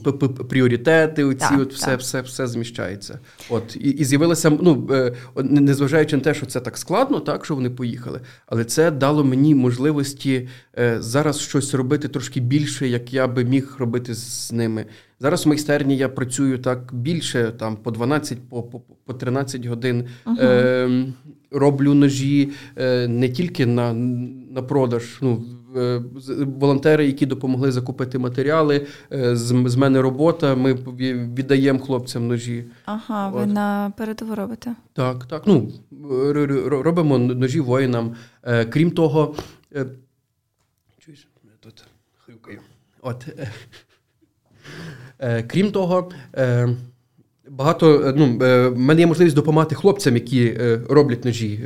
Пріоритети, 0.49 1.23
оці 1.23 1.39
так, 1.39 1.59
от 1.59 1.73
все 1.73 1.85
так. 1.85 1.99
все, 1.99 2.21
все 2.21 2.47
зміщається. 2.47 3.19
От 3.49 3.75
І 3.75 3.89
і 3.89 4.05
з'явилося, 4.05 4.49
ну, 4.61 4.87
е, 4.91 5.13
незважаючи 5.43 6.15
на 6.15 6.21
те, 6.21 6.33
що 6.33 6.45
це 6.45 6.59
так 6.59 6.77
складно, 6.77 7.19
так, 7.19 7.45
що 7.45 7.55
вони 7.55 7.69
поїхали, 7.69 8.21
але 8.47 8.65
це 8.65 8.91
дало 8.91 9.23
мені 9.23 9.55
можливості 9.55 10.49
е, 10.77 11.01
зараз 11.01 11.39
щось 11.39 11.73
робити 11.73 12.07
трошки 12.07 12.39
більше, 12.39 12.87
як 12.87 13.13
я 13.13 13.27
би 13.27 13.43
міг 13.43 13.75
робити 13.79 14.13
з 14.13 14.51
ними. 14.51 14.85
Зараз 15.19 15.45
у 15.45 15.49
майстерні 15.49 15.97
я 15.97 16.09
працюю 16.09 16.57
так 16.57 16.93
більше, 16.93 17.51
там 17.59 17.75
по 17.75 17.91
12, 17.91 18.49
по 18.49 18.63
по, 18.63 18.79
по 18.79 19.13
13 19.13 19.65
годин. 19.65 20.07
Uh-huh. 20.25 20.41
Е, 20.41 21.05
Роблю 21.51 21.93
ножі 21.93 22.51
е, 22.77 23.07
не 23.07 23.29
тільки 23.29 23.65
на 23.65 23.93
на 23.93 24.61
продаж. 24.61 25.17
ну, 25.21 25.45
Е, 25.75 26.01
волонтери, 26.59 27.05
які 27.05 27.25
допомогли 27.25 27.71
закупити 27.71 28.19
матеріали. 28.19 28.87
Е, 29.13 29.35
з, 29.35 29.63
з 29.65 29.75
мене 29.75 30.01
робота. 30.01 30.55
Ми 30.55 30.73
віддаємо 30.73 31.79
хлопцям 31.79 32.27
ножі. 32.27 32.65
Ага, 32.85 33.29
ви 33.29 33.45
на 33.45 33.93
передову 33.97 34.35
робите? 34.35 34.75
Так, 34.93 35.25
так. 35.25 35.43
Ну 35.45 35.71
робимо 36.69 37.17
ножі 37.17 37.59
воїнам. 37.59 38.15
Е, 38.43 38.65
крім 38.65 38.91
того, 38.91 39.35
чуєш, 40.99 41.27
тут 41.59 41.83
хрюкаю. 42.25 42.59
От. 43.01 43.27
Крім 45.47 45.71
того, 45.71 46.11
багато 47.49 48.13
ну, 48.17 48.37
в 48.69 48.79
мене 48.79 49.01
є 49.01 49.07
можливість 49.07 49.35
допомагати 49.35 49.75
хлопцям, 49.75 50.13
які 50.13 50.57
роблять 50.89 51.25
ножі 51.25 51.63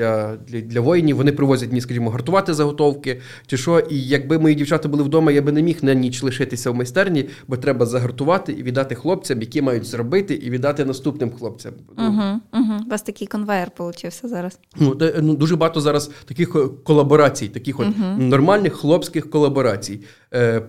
для 0.00 0.36
для, 0.48 0.60
для 0.60 0.80
воїнів. 0.80 1.16
Вони 1.16 1.32
привозять 1.32 1.68
мені, 1.68 1.80
скажімо, 1.80 2.10
гартувати 2.10 2.54
заготовки 2.54 3.20
чи 3.46 3.56
що. 3.56 3.78
І 3.78 4.02
якби 4.02 4.38
мої 4.38 4.54
дівчата 4.54 4.88
були 4.88 5.02
вдома, 5.02 5.32
я 5.32 5.42
би 5.42 5.52
не 5.52 5.62
міг 5.62 5.78
на 5.82 5.94
ніч 5.94 6.22
лишитися 6.22 6.70
в 6.70 6.74
майстерні, 6.74 7.28
бо 7.48 7.56
треба 7.56 7.86
загартувати 7.86 8.52
і 8.52 8.62
віддати 8.62 8.94
хлопцям, 8.94 9.40
які 9.40 9.62
мають 9.62 9.84
зробити, 9.84 10.34
і 10.34 10.50
віддати 10.50 10.84
наступним 10.84 11.30
хлопцям. 11.30 11.72
Угу, 11.98 12.40
угу. 12.52 12.74
У 12.86 12.90
вас 12.90 13.02
такий 13.02 13.26
конвейер 13.26 13.70
получився 13.70 14.28
зараз. 14.28 14.58
Ну, 14.76 14.94
де, 14.94 15.14
ну 15.22 15.34
дуже 15.34 15.56
багато 15.56 15.80
зараз 15.80 16.10
таких 16.24 16.56
е, 16.56 16.68
колаборацій, 16.84 17.48
таких 17.48 17.80
от 17.80 17.86
угу. 17.86 18.22
нормальних 18.22 18.72
хлопських 18.72 19.30
колаборацій. 19.30 20.00
Е, 20.34 20.60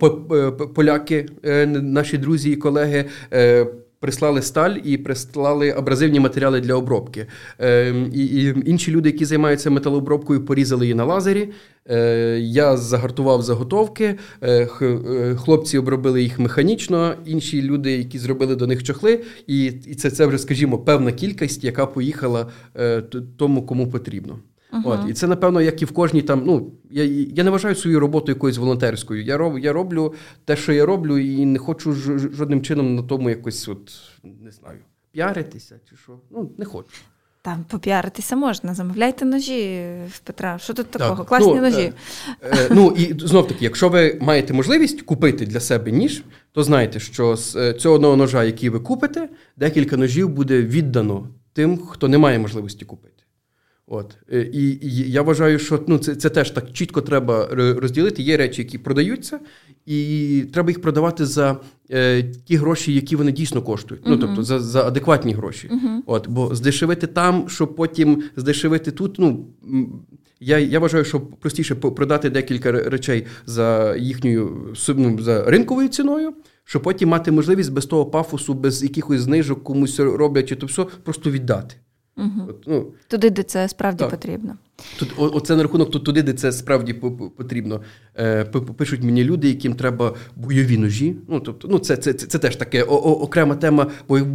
Поляки, 0.75 1.29
е, 1.45 1.65
наші 1.65 2.17
друзі 2.17 2.51
і 2.51 2.55
колеги 2.55 3.05
прислали 4.01 4.41
сталь 4.41 4.75
і 4.83 4.97
прислали 4.97 5.71
абразивні 5.71 6.19
матеріали 6.19 6.61
для 6.61 6.73
обробки. 6.75 7.27
Е, 7.59 7.95
і, 8.13 8.25
і 8.25 8.55
Інші 8.65 8.91
люди, 8.91 9.09
які 9.09 9.25
займаються 9.25 9.69
металообробкою, 9.69 10.45
порізали 10.45 10.85
її 10.85 10.95
на 10.95 11.05
лазері. 11.05 11.49
Е, 11.89 12.39
Я 12.39 12.77
загартував 12.77 13.41
заготовки, 13.41 14.17
е, 14.41 14.69
е, 14.81 15.35
хлопці 15.35 15.77
обробили 15.77 16.23
їх 16.23 16.39
механічно, 16.39 17.15
інші 17.25 17.61
люди, 17.61 17.91
які 17.97 18.19
зробили 18.19 18.55
до 18.55 18.67
них 18.67 18.83
чохли, 18.83 19.23
і 19.47 19.65
і 19.65 19.95
це 19.95 20.11
це 20.11 20.25
вже, 20.25 20.37
скажімо, 20.37 20.77
певна 20.77 21.11
кількість, 21.11 21.63
яка 21.63 21.85
поїхала 21.85 22.47
е, 22.77 23.01
тому, 23.37 23.65
кому 23.65 23.87
потрібно. 23.87 24.39
Uh-huh. 24.71 24.81
От, 24.85 25.09
І 25.09 25.13
це, 25.13 25.27
напевно, 25.27 25.61
як 25.61 25.81
і 25.81 25.85
в 25.85 25.91
кожній 25.91 26.21
там. 26.21 26.43
Ну, 26.45 26.71
я 26.89 27.03
я 27.35 27.43
не 27.43 27.49
вважаю 27.49 27.75
свою 27.75 27.99
роботу 27.99 28.31
якоюсь 28.31 28.57
волонтерською. 28.57 29.23
Я 29.23 29.37
роб, 29.37 29.59
я 29.59 29.73
роблю 29.73 30.13
те, 30.45 30.55
що 30.55 30.73
я 30.73 30.85
роблю, 30.85 31.17
і 31.17 31.45
не 31.45 31.59
хочу 31.59 31.93
ж, 31.93 32.17
жодним 32.17 32.61
чином 32.61 32.95
на 32.95 33.03
тому 33.03 33.29
якось, 33.29 33.67
от, 33.67 33.91
не 34.23 34.51
знаю, 34.51 34.79
піаритися 35.11 35.79
чи 35.89 35.95
що. 35.95 36.19
Ну, 36.31 36.51
не 36.57 36.65
хочу. 36.65 37.01
Там 37.43 37.65
попіаритися 37.67 38.35
можна, 38.35 38.73
замовляйте 38.73 39.25
ножі 39.25 39.85
в 40.09 40.19
Петра. 40.19 40.57
Що 40.59 40.73
тут 40.73 40.91
такого? 40.91 41.15
Так. 41.15 41.27
Класні 41.27 41.53
ну, 41.55 41.61
ножі. 41.61 41.93
Е, 42.41 42.57
е, 42.57 42.67
ну 42.71 42.91
і 42.91 43.27
знов 43.27 43.47
таки, 43.47 43.65
якщо 43.65 43.89
ви 43.89 44.17
маєте 44.21 44.53
можливість 44.53 45.01
купити 45.01 45.45
для 45.45 45.59
себе 45.59 45.91
ніж, 45.91 46.23
то 46.51 46.63
знайте, 46.63 46.99
що 46.99 47.35
з 47.35 47.55
е, 47.55 47.73
цього 47.73 47.95
одного 47.95 48.15
ножа, 48.15 48.43
який 48.43 48.69
ви 48.69 48.79
купите, 48.79 49.29
декілька 49.57 49.97
ножів 49.97 50.29
буде 50.29 50.61
віддано 50.61 51.27
тим, 51.53 51.77
хто 51.77 52.07
не 52.07 52.17
має 52.17 52.39
можливості 52.39 52.85
купити. 52.85 53.20
От 53.93 54.17
е, 54.33 54.41
і, 54.53 54.69
і 54.69 55.11
я 55.11 55.21
вважаю, 55.21 55.59
що 55.59 55.83
ну 55.87 55.97
це 55.97 56.15
це 56.15 56.29
теж 56.29 56.51
так 56.51 56.71
чітко 56.73 57.01
треба 57.01 57.47
розділити. 57.51 58.21
Є 58.21 58.37
речі, 58.37 58.61
які 58.61 58.77
продаються, 58.77 59.39
і 59.85 60.43
треба 60.53 60.69
їх 60.69 60.81
продавати 60.81 61.25
за 61.25 61.57
е, 61.91 62.23
ті 62.23 62.55
гроші, 62.55 62.93
які 62.93 63.15
вони 63.15 63.31
дійсно 63.31 63.61
коштують. 63.61 64.03
Uh-huh. 64.03 64.09
Ну 64.09 64.17
тобто 64.17 64.43
за 64.43 64.59
за 64.59 64.87
адекватні 64.87 65.33
гроші. 65.33 65.67
Uh-huh. 65.67 65.97
От, 66.05 66.27
бо 66.27 66.55
здешевити 66.55 67.07
там, 67.07 67.49
щоб 67.49 67.75
потім 67.75 68.23
здешевити 68.35 68.91
тут. 68.91 69.19
Ну 69.19 69.45
Я 70.39 70.59
я 70.59 70.79
вважаю, 70.79 71.05
що 71.05 71.19
простіше 71.19 71.75
продати 71.75 72.29
декілька 72.29 72.71
речей 72.71 73.25
за 73.45 73.95
їхньою 73.95 74.73
ну, 74.95 75.21
за 75.21 75.43
ринковою 75.43 75.87
ціною, 75.87 76.33
щоб 76.65 76.81
потім 76.81 77.09
мати 77.09 77.31
можливість 77.31 77.73
без 77.73 77.85
того 77.85 78.05
пафосу, 78.05 78.53
без 78.53 78.83
якихось 78.83 79.21
знижок 79.21 79.63
комусь 79.63 79.99
роблять, 79.99 80.49
чи 80.49 80.55
то 80.55 80.65
все 80.65 80.85
просто 81.03 81.31
віддати. 81.31 81.75
Угу. 82.17 82.49
От, 82.49 82.63
ну, 82.67 82.87
Туди, 83.07 83.29
де 83.29 83.43
це 83.43 83.69
справді 83.69 83.99
так. 83.99 84.09
потрібно. 84.09 84.57
Тут 84.99 85.13
оце 85.17 85.55
на 85.55 85.63
рахунок 85.63 85.91
тут 85.91 86.03
туди, 86.03 86.23
де 86.23 86.33
це 86.33 86.51
справді 86.51 86.93
потрібно. 87.37 87.81
Е, 88.17 88.45
Пишуть 88.77 89.03
мені 89.03 89.23
люди, 89.23 89.47
яким 89.47 89.73
треба 89.73 90.15
бойові 90.35 90.77
ножі. 90.77 91.15
Ну 91.27 91.39
тобто, 91.39 91.67
ну 91.67 91.79
це 91.79 91.97
це, 91.97 92.13
це, 92.13 92.27
це 92.27 92.39
теж 92.39 92.55
таке 92.55 92.83
о, 92.83 92.93
о, 92.93 93.21
окрема 93.21 93.55
тема, 93.55 93.91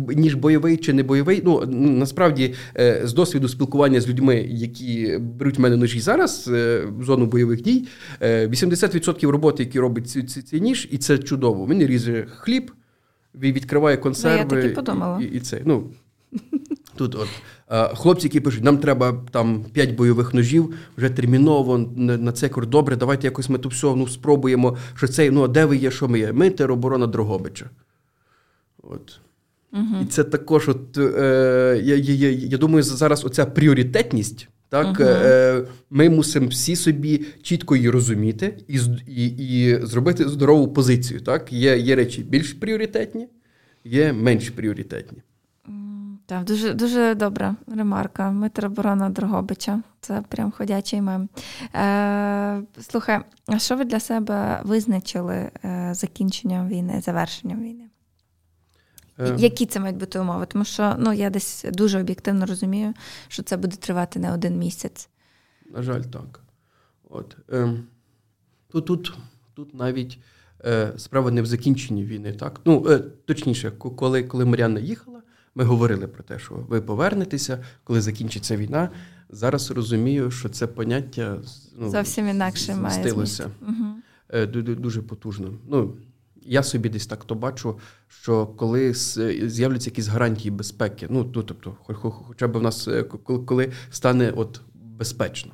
ніж 0.09 0.35
бойовий 0.35 0.77
чи 0.77 0.93
не 0.93 1.03
бойовий. 1.03 1.43
Ну 1.45 1.67
насправді 1.77 2.55
е, 2.77 3.01
з 3.05 3.13
досвіду 3.13 3.49
спілкування 3.49 4.01
з 4.01 4.09
людьми, 4.09 4.47
які 4.49 5.19
беруть 5.21 5.59
в 5.59 5.61
мене 5.61 5.77
ножі 5.77 6.01
зараз 6.01 6.51
е, 6.53 6.83
в 6.99 7.05
зону 7.05 7.27
бойових 7.27 7.63
дій. 7.63 7.89
80% 8.21 9.29
роботи, 9.29 9.63
які 9.63 9.81
робить 9.81 10.11
цей, 10.11 10.23
цей 10.23 10.61
ніж, 10.61 10.89
і 10.91 10.99
це 10.99 11.19
чудово. 11.19 11.67
Він 11.67 11.87
ріже 11.87 12.27
хліб, 12.37 12.73
відкриває 13.35 13.97
консерви. 13.97 14.45
Да, 14.45 14.57
я 14.57 14.63
так 14.63 14.73
і 14.73 14.75
подумала. 14.75 15.21
І, 15.23 15.25
і 15.25 15.41
це. 15.41 15.61
Ну, 15.65 15.91
Тут 16.97 17.15
от 17.15 17.29
хлопці, 17.69 18.27
які 18.27 18.41
пишуть, 18.41 18.65
нам 18.65 18.79
треба 18.79 19.25
там 19.31 19.65
5 19.73 19.95
бойових 19.95 20.35
ножів, 20.35 20.75
вже 20.97 21.11
терміново 21.11 21.79
на 21.97 22.33
цей 22.33 22.49
кор. 22.49 22.67
Добре, 22.67 22.97
давайте 22.97 23.27
якось 23.27 23.49
ми 23.49 23.59
тут 23.59 23.73
все 23.73 23.87
ну, 23.87 24.09
спробуємо. 24.09 24.77
Що 24.95 25.09
цей, 25.09 25.31
ну, 25.31 25.49
де 25.49 25.65
ви 25.65 25.77
є, 25.77 25.91
що 25.91 26.09
ми 26.09 26.19
є? 26.19 26.33
Ми 26.33 26.51
тероборона 26.51 27.07
Дрогобича. 27.07 27.71
От. 28.83 29.21
Угу. 29.73 30.03
І 30.03 30.07
це 30.07 30.25
також, 30.25 30.69
от, 30.69 30.99
е, 30.99 31.81
я, 31.85 31.97
я, 31.97 32.31
я 32.31 32.59
думаю, 32.59 32.83
зараз 32.83 33.25
оця 33.25 33.47
пріоритетність. 33.47 34.49
Так, 34.69 35.01
е, 35.01 35.63
Ми 35.91 36.11
мусимо 36.11 36.47
всі 36.47 36.77
собі 36.77 37.25
чітко 37.43 37.77
її 37.77 37.91
розуміти 37.91 38.59
і 38.69 38.79
і, 39.07 39.27
і 39.27 39.87
зробити 39.87 40.29
здорову 40.29 40.69
позицію. 40.69 41.21
Так? 41.21 41.53
Є 41.53 41.79
є 41.79 41.97
речі 41.97 42.23
більш 42.23 42.53
пріоритетні, 42.53 43.29
є 43.85 44.13
менш 44.13 44.51
пріоритетні. 44.51 45.19
Так, 46.27 46.45
дуже 46.45 46.75
дуже 46.75 47.15
добра 47.15 47.57
ремарка. 47.77 48.31
Митра 48.31 48.69
Борона 48.69 49.11
Дрогобича. 49.11 49.83
Це 50.01 50.23
прям 50.29 50.51
ходячий 50.51 51.01
мем. 51.01 51.29
Е, 51.75 52.63
Слухай, 52.81 53.21
а 53.47 53.59
що 53.59 53.77
ви 53.77 53.85
для 53.85 54.01
себе 54.01 54.61
визначили 54.65 55.51
е, 55.65 55.91
закінченням 55.95 56.69
війни, 56.69 57.01
завершенням 57.01 57.63
війни? 57.63 57.85
Е... 59.19 59.35
Які 59.39 59.67
це 59.67 59.81
мають 59.81 59.97
бути 59.97 60.19
умови? 60.19 60.47
Тому 60.47 60.65
що 60.65 60.97
ну, 60.99 61.13
я 61.13 61.31
десь 61.31 61.65
дуже 61.73 62.01
об'єктивно 62.01 62.47
розумію, 62.47 62.95
що 63.29 63.43
це 63.43 63.57
буде 63.57 63.77
тривати 63.77 64.19
не 64.19 64.33
один 64.33 64.59
місяць. 64.59 65.09
На 65.75 65.83
жаль, 65.83 66.03
так. 66.03 66.41
От, 67.09 67.37
е, 67.53 67.73
Тут 68.69 68.87
тут, 68.87 69.13
тут 69.55 69.75
навіть 69.75 70.19
е, 70.65 70.93
справа 70.97 71.31
не 71.31 71.43
в 71.43 71.47
закінченні 71.47 72.05
війни. 72.05 72.33
так? 72.33 72.61
Ну, 72.65 72.87
е, 72.89 72.99
Точніше, 72.99 73.71
коли 73.71 74.23
коли 74.23 74.45
Мар'яна 74.45 74.81
їхала. 74.81 75.16
Ми 75.57 75.65
говорили 75.65 76.07
про 76.07 76.23
те, 76.23 76.39
що 76.39 76.55
ви 76.55 76.81
повернетеся, 76.81 77.65
коли 77.85 78.01
закінчиться 78.01 78.57
війна. 78.57 78.91
Зараз 79.31 79.71
розумію, 79.71 80.31
що 80.31 80.49
це 80.49 80.67
поняття 80.67 81.39
ну, 81.79 81.91
зовсім 81.91 82.29
інакше 82.29 82.75
має 82.75 83.13
Угу. 83.63 84.47
Дуже 84.63 85.03
потужно. 85.03 85.53
Ну, 85.69 85.97
я 86.43 86.63
собі 86.63 86.89
десь 86.89 87.07
так 87.07 87.25
то 87.25 87.35
бачу, 87.35 87.79
що 88.09 88.47
коли 88.47 88.95
з'являться 88.95 89.91
якісь 89.91 90.07
гарантії 90.07 90.51
безпеки, 90.51 91.07
ну, 91.11 91.25
тобто, 91.25 91.77
хоча 91.83 92.49
б 92.49 92.57
в 92.57 92.63
нас 92.63 92.89
е, 92.89 93.03
коли 93.47 93.73
стане 93.91 94.33
от 94.37 94.61
безпечно. 94.75 95.53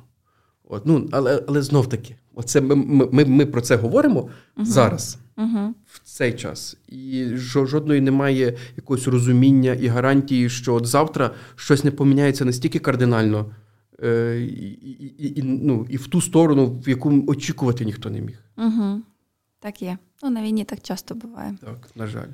От, 0.69 0.85
ну, 0.85 1.09
Але 1.11 1.43
але 1.47 1.61
знов 1.61 1.89
таки, 1.89 2.15
оце 2.35 2.61
ми 2.61 2.75
ми, 3.11 3.25
ми 3.25 3.45
про 3.45 3.61
це 3.61 3.75
говоримо 3.75 4.29
uh 4.57 4.65
зараз, 4.65 5.17
uh 5.37 5.69
в 5.85 5.99
цей 6.03 6.33
час. 6.33 6.77
І 6.87 7.27
жодної 7.35 8.01
немає 8.01 8.57
якогось 8.75 9.07
розуміння 9.07 9.73
і 9.73 9.87
гарантії, 9.87 10.49
що 10.49 10.73
от 10.73 10.85
завтра 10.85 11.31
щось 11.55 11.83
не 11.83 11.91
поміняється 11.91 12.45
настільки 12.45 12.79
кардинально, 12.79 13.55
е, 14.03 14.39
і, 14.41 14.71
і, 14.71 15.39
і, 15.39 15.43
ну, 15.43 15.87
і 15.89 15.97
в 15.97 16.07
ту 16.07 16.21
сторону, 16.21 16.81
в 16.85 16.89
яку 16.89 17.23
очікувати 17.27 17.85
ніхто 17.85 18.09
не 18.09 18.21
міг. 18.21 18.43
Угу. 18.57 19.01
Так 19.59 19.81
є. 19.81 19.97
Ну, 20.23 20.29
на 20.29 20.43
війні 20.43 20.63
так 20.63 20.81
часто 20.81 21.15
буває. 21.15 21.55
Так, 21.61 21.89
на 21.95 22.07
жаль. 22.07 22.29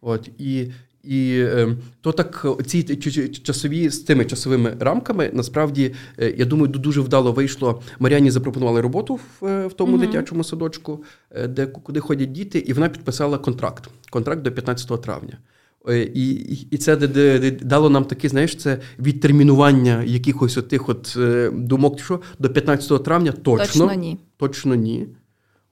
От, 0.00 0.30
І 0.38 0.72
і 1.04 1.38
е, 1.38 1.76
то 2.00 2.12
так 2.12 2.46
ці 2.66 2.82
часові 3.42 3.88
з 3.88 4.04
цими 4.04 4.24
часовими 4.24 4.76
рамками 4.80 5.30
насправді 5.32 5.94
е, 6.18 6.34
я 6.38 6.44
думаю, 6.44 6.68
дуже 6.68 7.00
вдало 7.00 7.32
вийшло. 7.32 7.82
Мар'яні 7.98 8.30
запропонували 8.30 8.80
роботу 8.80 9.14
в, 9.14 9.46
е, 9.46 9.66
в 9.66 9.72
тому 9.72 9.96
uh 9.96 10.00
дитячому 10.00 10.44
садочку, 10.44 11.04
де 11.48 11.66
куди 11.66 12.00
ходять 12.00 12.32
діти, 12.32 12.58
і 12.58 12.72
вона 12.72 12.88
підписала 12.88 13.38
контракт. 13.38 13.88
Контракт 14.10 14.42
до 14.42 14.52
15 14.52 15.02
травня. 15.02 15.38
І 16.14 16.30
і 16.70 16.76
це 16.76 16.96
дало 17.62 17.90
нам 17.90 18.04
таке, 18.04 18.28
знаєш, 18.28 18.56
це 18.56 18.78
відтермінування 18.98 20.02
якихось 20.02 20.56
от 20.56 20.68
тих 20.68 20.88
от 20.88 21.18
думок, 21.52 22.00
що 22.00 22.20
до 22.38 22.50
15 22.50 23.04
травня 23.04 23.32
точно 23.32 23.66
точно 23.66 23.94
ні. 23.94 24.18
Точно 24.36 24.74
ні. 24.74 25.06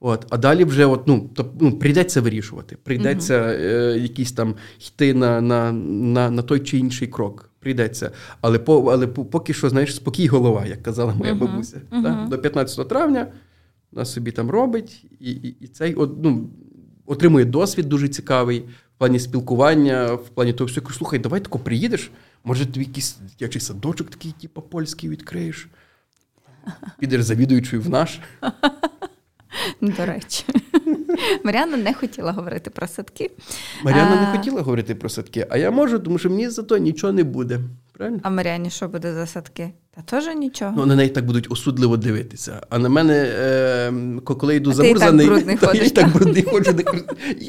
От, 0.03 0.25
А 0.29 0.37
далі 0.37 0.63
вже 0.63 0.85
от, 0.85 1.07
ну, 1.07 1.29
то, 1.33 1.53
ну, 1.59 1.71
прийдеться 1.71 2.21
вирішувати. 2.21 2.77
Прийдеться 2.83 3.35
е, 3.35 3.97
якісь 3.99 4.31
там 4.31 4.55
йти 4.87 5.13
на 5.13 5.41
на, 5.41 5.71
на, 5.71 6.31
на 6.31 6.41
той 6.41 6.59
чи 6.59 6.77
інший 6.77 7.07
крок. 7.07 7.49
Прийдеться. 7.59 8.11
Але 8.41 8.59
по, 8.59 8.91
але 8.91 9.07
поки 9.07 9.53
що, 9.53 9.69
знаєш, 9.69 9.95
спокій 9.95 10.27
голова, 10.27 10.65
як 10.65 10.83
казала 10.83 11.15
моя 11.15 11.33
uh 11.33 11.39
бабуся. 11.39 11.81
uh 11.91 12.03
Так? 12.03 12.29
До 12.29 12.37
15 12.37 12.89
травня 12.89 13.27
вона 13.91 14.05
собі 14.05 14.31
там 14.31 14.49
робить, 14.49 15.05
і 15.19 15.31
і, 15.31 15.55
і 15.59 15.67
цей 15.67 15.93
от, 15.93 16.11
ну, 16.23 16.49
отримує 17.05 17.45
досвід 17.45 17.89
дуже 17.89 18.07
цікавий 18.07 18.59
в 18.59 18.97
плані 18.97 19.19
спілкування, 19.19 20.13
в 20.13 20.29
плані 20.29 20.53
того, 20.53 20.67
що 20.67 20.81
слухай, 20.97 21.19
давай 21.19 21.39
тако 21.39 21.59
приїдеш, 21.59 22.11
може, 22.43 22.65
тобі 22.65 22.85
якийсь 22.85 23.17
дитячий 23.29 23.61
садочок 23.61 24.09
такий, 24.09 24.33
типу, 24.41 24.61
польський 24.61 25.09
відкриєш. 25.09 25.67
Підеш 26.99 27.23
завідуючою 27.23 27.81
в 27.81 27.89
наш. 27.89 28.19
До 29.81 30.05
речі, 30.05 30.43
Маріана 31.43 31.77
не 31.77 31.93
хотіла 31.93 32.31
говорити 32.31 32.69
про 32.69 32.87
садки. 32.87 33.31
Маріана 33.83 34.21
не 34.21 34.37
хотіла 34.37 34.61
говорити 34.61 34.95
про 34.95 35.09
садки, 35.09 35.47
а 35.49 35.57
я 35.57 35.71
можу, 35.71 35.99
тому 35.99 36.17
що 36.17 36.29
мені 36.29 36.49
зато 36.49 36.77
нічого 36.77 37.13
не 37.13 37.23
буде. 37.23 37.59
Правильно? 38.01 38.21
А 38.23 38.29
Маріані 38.29 38.69
що 38.69 38.87
буде 38.87 39.13
за 39.13 39.25
садки? 39.25 39.71
Та 39.95 40.01
теж 40.01 40.35
нічого. 40.35 40.73
Ну, 40.77 40.85
на 40.85 40.95
неї 40.95 41.09
так 41.09 41.25
будуть 41.25 41.51
осудливо 41.51 41.97
дивитися. 41.97 42.61
А 42.69 42.79
на 42.79 42.89
мене, 42.89 43.13
е, 43.13 43.93
коли 44.23 44.55
йду 44.55 44.73
замурзаний, 44.73 45.27
я 45.73 45.89
так 45.89 46.13
брудний 46.13 46.43
ходжу. 46.43 46.75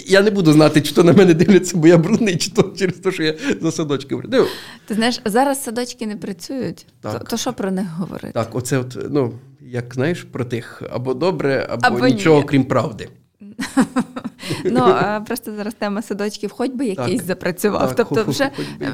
Я 0.06 0.22
не 0.22 0.30
буду 0.30 0.52
знати, 0.52 0.80
чи 0.80 0.94
то 0.94 1.04
на 1.04 1.12
мене 1.12 1.34
дивляться, 1.34 1.76
бо 1.76 1.86
я 1.86 1.98
брудний, 1.98 2.36
чи 2.36 2.50
то 2.50 2.62
через 2.62 2.94
те, 2.94 3.12
що 3.12 3.22
я 3.22 3.34
за 3.60 3.72
садочки 3.72 4.16
Див. 4.24 4.48
Ти 4.86 4.94
знаєш, 4.94 5.20
зараз 5.24 5.62
садочки 5.62 6.06
не 6.06 6.16
працюють. 6.16 6.86
Так. 7.00 7.18
То, 7.18 7.24
то 7.24 7.36
що 7.36 7.52
про 7.52 7.70
них 7.70 7.86
говорити? 7.96 8.32
Так, 8.34 8.54
оце 8.54 8.78
от, 8.78 8.98
ну, 9.10 9.32
як 9.60 9.94
знаєш, 9.94 10.22
про 10.22 10.44
тих 10.44 10.82
або 10.90 11.14
добре, 11.14 11.66
або, 11.70 11.86
або 11.86 12.06
нічого, 12.06 12.40
ні. 12.40 12.44
крім 12.46 12.64
правди. 12.64 13.08
Ну, 14.64 14.94
Просто 15.26 15.56
зараз 15.56 15.74
тема 15.74 16.02
садочків, 16.02 16.50
хоч 16.50 16.70
би 16.70 16.86
якийсь 16.86 17.24
запрацював. 17.24 17.94
Тобто, 17.96 18.24
вже 18.24 18.50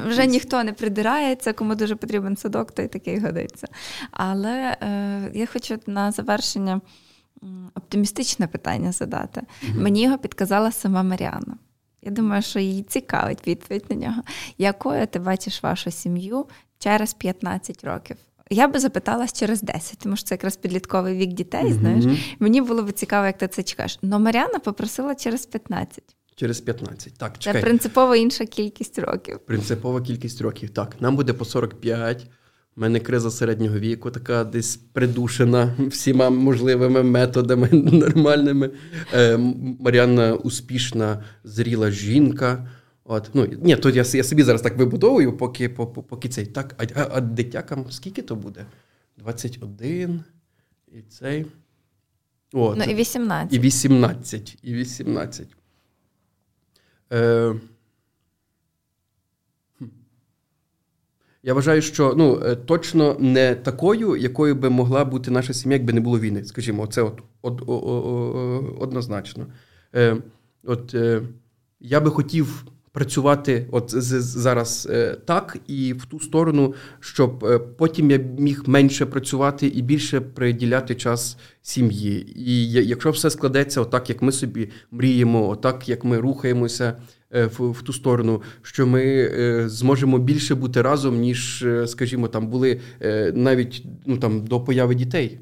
вже 0.07 0.25
ніхто 0.25 0.63
не 0.63 0.73
придирається, 0.73 1.53
кому 1.53 1.75
дуже 1.75 1.95
потрібен 1.95 2.37
садок, 2.37 2.71
то 2.71 2.81
й 2.81 2.87
такий 2.87 3.19
годиться. 3.19 3.67
Але 4.11 4.77
е, 4.81 5.31
я 5.33 5.45
хочу 5.45 5.79
на 5.87 6.11
завершення 6.11 6.81
оптимістичне 7.75 8.47
питання 8.47 8.91
задати. 8.91 9.41
Мені 9.75 10.01
його 10.01 10.17
підказала 10.17 10.71
сама 10.71 11.03
Маріана. 11.03 11.57
Я 12.01 12.11
думаю, 12.11 12.41
що 12.41 12.59
їй 12.59 12.83
цікавить 12.83 13.47
відповідь 13.47 13.85
на 13.89 13.95
нього. 13.95 14.21
Якою 14.57 15.07
ти 15.07 15.19
бачиш 15.19 15.63
вашу 15.63 15.91
сім'ю 15.91 16.45
через 16.79 17.13
15 17.13 17.83
років? 17.83 18.17
Я 18.49 18.67
би 18.67 18.79
запиталась 18.79 19.33
через 19.33 19.61
10, 19.61 19.99
тому 19.99 20.15
що 20.15 20.25
це 20.25 20.35
якраз 20.35 20.57
підлітковий 20.57 21.17
вік 21.17 21.33
дітей. 21.33 21.63
Mm-hmm. 21.63 21.79
Знаєш, 21.79 22.05
мені 22.39 22.61
було 22.61 22.83
б 22.83 22.91
цікаво, 22.91 23.25
як 23.25 23.37
ти 23.37 23.47
це 23.47 23.63
чекаєш. 23.63 23.99
Но 24.01 24.19
Маріана 24.19 24.59
попросила 24.59 25.15
через 25.15 25.45
15. 25.45 26.03
Через 26.35 26.61
15. 26.61 27.13
Так, 27.17 27.37
чекай. 27.37 27.61
Це 27.61 27.67
принципово 27.67 28.15
інша 28.15 28.45
кількість 28.45 28.99
років. 28.99 29.39
Принципова 29.39 30.01
кількість 30.01 30.41
років. 30.41 30.69
Так, 30.69 30.95
нам 30.99 31.15
буде 31.15 31.33
по 31.33 31.45
45. 31.45 32.27
У 32.77 32.81
мене 32.81 32.99
криза 32.99 33.31
середнього 33.31 33.79
віку, 33.79 34.11
така 34.11 34.43
десь 34.43 34.75
придушена 34.75 35.75
всіма 35.79 36.29
можливими 36.29 37.03
методами 37.03 37.69
нормальними. 37.71 38.69
Е, 39.13 39.37
Маріанна 39.79 40.33
успішна, 40.35 41.23
зріла 41.43 41.91
жінка. 41.91 42.67
От, 43.11 43.29
ну, 43.33 43.45
Ні, 43.45 43.75
то 43.75 43.89
я 43.89 44.03
я 44.13 44.23
собі 44.23 44.43
зараз 44.43 44.61
так 44.61 44.77
вибудовую, 44.77 45.37
поки 45.37 45.69
поки 45.69 46.29
цей. 46.29 46.45
Так, 46.45 46.75
А 46.77 47.01
а, 47.01 47.09
а 47.11 47.21
дитякам 47.21 47.91
скільки 47.91 48.21
то 48.21 48.35
буде? 48.35 48.65
21 49.17 50.23
і 50.87 51.01
цей. 51.01 51.45
От, 52.53 52.77
Ну, 52.77 52.83
і 52.83 52.95
18. 52.95 53.53
І 53.53 53.59
18. 53.59 54.57
І 54.63 54.73
18. 54.73 55.47
Е, 57.13 57.55
Я 61.43 61.53
вважаю, 61.53 61.81
що 61.81 62.13
ну 62.17 62.41
е, 62.45 62.55
точно 62.55 63.17
не 63.19 63.55
такою, 63.55 64.15
якою 64.15 64.55
би 64.55 64.69
могла 64.69 65.05
бути 65.05 65.31
наша 65.31 65.53
сім'я, 65.53 65.77
якби 65.77 65.93
не 65.93 66.01
було 66.01 66.19
війни. 66.19 66.43
Скажімо, 66.43 66.87
це 66.87 67.01
от, 67.01 67.21
от 67.41 67.61
однозначно. 68.81 69.47
Е, 69.95 70.17
От 70.63 70.93
е, 70.93 71.21
я 71.79 71.99
би 71.99 72.11
хотів 72.11 72.65
працювати 72.91 73.67
от 73.71 73.93
зараз 73.93 74.87
е, 74.91 75.17
так 75.25 75.57
і 75.67 75.93
в 75.93 76.05
ту 76.05 76.19
сторону, 76.19 76.73
щоб 76.99 77.45
е, 77.45 77.59
потім 77.59 78.11
я 78.11 78.17
міг 78.17 78.63
менше 78.65 79.05
працювати 79.05 79.67
і 79.67 79.81
більше 79.81 80.21
приділяти 80.21 80.95
час 80.95 81.37
сім'ї. 81.61 82.33
І 82.35 82.71
якщо 82.71 83.11
все 83.11 83.29
складеться, 83.29 83.81
отак 83.81 84.09
як 84.09 84.21
ми 84.21 84.31
собі 84.31 84.69
мріємо, 84.91 85.49
отак 85.49 85.89
як 85.89 86.03
ми 86.03 86.19
рухаємося. 86.19 86.95
Е, 87.35 87.45
в, 87.45 87.71
в 87.71 87.81
ту 87.81 87.93
сторону, 87.93 88.41
що 88.61 88.87
ми 88.87 89.03
е, 89.03 89.69
зможемо 89.69 90.17
більше 90.17 90.55
бути 90.55 90.81
разом, 90.81 91.19
ніж, 91.19 91.63
е, 91.63 91.87
скажімо, 91.87 92.27
там 92.27 92.47
були 92.47 92.79
е, 93.01 93.31
навіть 93.35 93.85
ну, 94.05 94.17
там, 94.17 94.45
до 94.45 94.61
появи 94.61 94.95
дітей. 94.95 95.39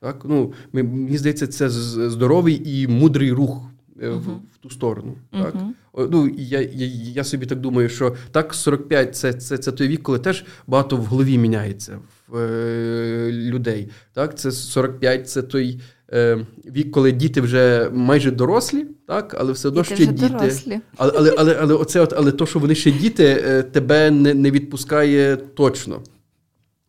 Так? 0.00 0.22
Ну, 0.24 0.52
ми, 0.72 0.82
Мені 0.82 1.18
здається, 1.18 1.46
це 1.46 1.68
здоровий 2.10 2.62
і 2.64 2.88
мудрий 2.88 3.32
рух 3.32 3.62
uh-huh. 3.96 4.18
в, 4.18 4.28
в 4.54 4.56
ту 4.60 4.70
сторону. 4.70 5.14
Uh-huh. 5.32 5.42
Так? 5.42 5.54
Ну, 5.94 6.28
Я 6.38 6.60
я, 6.60 6.86
я 7.14 7.24
собі 7.24 7.46
так 7.46 7.60
думаю, 7.60 7.88
що 7.88 8.16
так, 8.30 8.54
45 8.54 9.16
це 9.16 9.32
це, 9.32 9.58
це 9.58 9.72
той 9.72 9.88
вік, 9.88 10.02
коли 10.02 10.18
теж 10.18 10.44
багато 10.66 10.96
в 10.96 11.04
голові 11.04 11.38
міняється 11.38 11.98
в 12.28 12.36
е, 12.36 13.32
людей. 13.32 13.90
Так? 14.12 14.38
Це 14.38 14.52
45 14.52 15.30
це 15.30 15.42
той 15.42 15.80
е, 16.12 16.46
вік, 16.66 16.90
коли 16.90 17.12
діти 17.12 17.40
вже 17.40 17.90
майже 17.92 18.30
дорослі, 18.30 18.86
так? 19.06 19.36
але 19.38 19.52
все 19.52 19.68
одно 19.68 19.82
діти 19.82 19.96
ще 19.96 20.06
діти. 20.06 20.28
Дорослі. 20.28 20.80
Але 20.96 21.12
але, 21.16 21.34
але, 21.38 21.58
але, 21.60 21.74
оце 21.74 22.00
от, 22.00 22.12
але 22.16 22.32
то, 22.32 22.46
що 22.46 22.58
вони 22.58 22.74
ще 22.74 22.90
діти, 22.90 23.44
е, 23.46 23.62
тебе 23.62 24.10
не 24.10 24.34
не 24.34 24.50
відпускає 24.50 25.36
точно. 25.36 26.02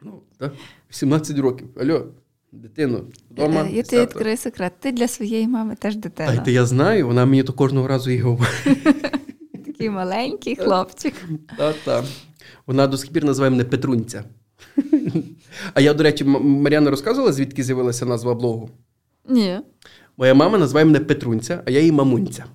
Ну, 0.02 0.22
так? 0.38 0.54
18 0.90 1.40
років. 1.40 1.68
Альо. 1.76 2.08
Дитину 2.54 3.04
вдома. 3.32 3.68
Я 3.72 3.84
тобі 3.84 4.02
відкрию 4.02 4.38
секрет. 4.38 4.74
Ти 4.80 4.92
для 4.92 5.08
своєї 5.08 5.48
мами 5.48 5.76
теж 5.76 5.96
дитина. 5.96 6.38
Та 6.38 6.52
я 6.52 6.66
знаю, 6.66 7.08
вона 7.08 7.26
мені 7.26 7.44
то 7.44 7.54
кожного 7.54 7.88
разу 7.88 8.12
і 8.12 8.20
говорить. 8.20 8.84
Такий 9.66 9.90
маленький 9.90 10.56
хлопчик. 10.56 11.14
Та-та. 11.58 12.04
Вона 12.68 12.88
до 12.88 12.98
сих 12.98 13.12
пір 13.12 13.26
називає 13.26 13.52
мене 13.52 13.64
Петрунця. 13.64 14.24
А 15.74 15.82
я, 15.82 15.94
до 15.94 16.04
речі, 16.04 16.24
Мар'яна 16.24 16.90
розказувала, 16.90 17.34
звідки 17.34 17.64
з'явилася 17.64 18.06
назва 18.06 18.36
блогу? 18.36 18.70
Ні. 19.30 19.60
Моя 20.18 20.34
мама 20.34 20.58
називає 20.58 20.86
мене 20.86 21.00
Петрунця, 21.00 21.64
а 21.66 21.72
я 21.72 21.80
її 21.80 21.92
мамунця. 21.92 22.46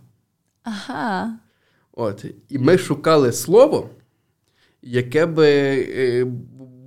Ага. 0.62 1.38
От. 1.92 2.24
І 2.48 2.58
ми 2.58 2.78
шукали 2.78 3.32
слово, 3.32 3.90
яке 4.82 5.26
би 5.26 5.46
е, 5.96 6.26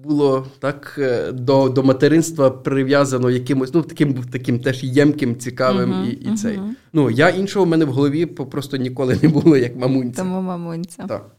було 0.04 0.48
так 0.60 0.96
е, 0.98 1.32
до 1.32 1.70
до 1.70 1.84
материнства 1.84 2.52
прив'язано 2.52 3.30
якимось, 3.30 3.74
ну, 3.74 3.82
таким 3.82 4.24
таким 4.24 4.60
теж 4.60 4.84
ємким, 4.84 5.36
цікавим 5.36 5.94
uh-huh, 5.94 6.10
і 6.10 6.12
і 6.12 6.30
uh-huh. 6.30 6.38
цей. 6.38 6.60
Ну, 6.94 7.10
я 7.10 7.30
іншого 7.30 7.66
в 7.66 7.68
мене 7.68 7.86
в 7.86 7.92
голові 7.92 8.26
просто 8.26 8.78
ніколи 8.78 9.20
не 9.22 9.30
було, 9.30 9.58
як 9.58 9.76
мамунця. 9.76 10.22
Тому 10.22 10.42
мамунця. 10.42 11.06
Так. 11.08 11.36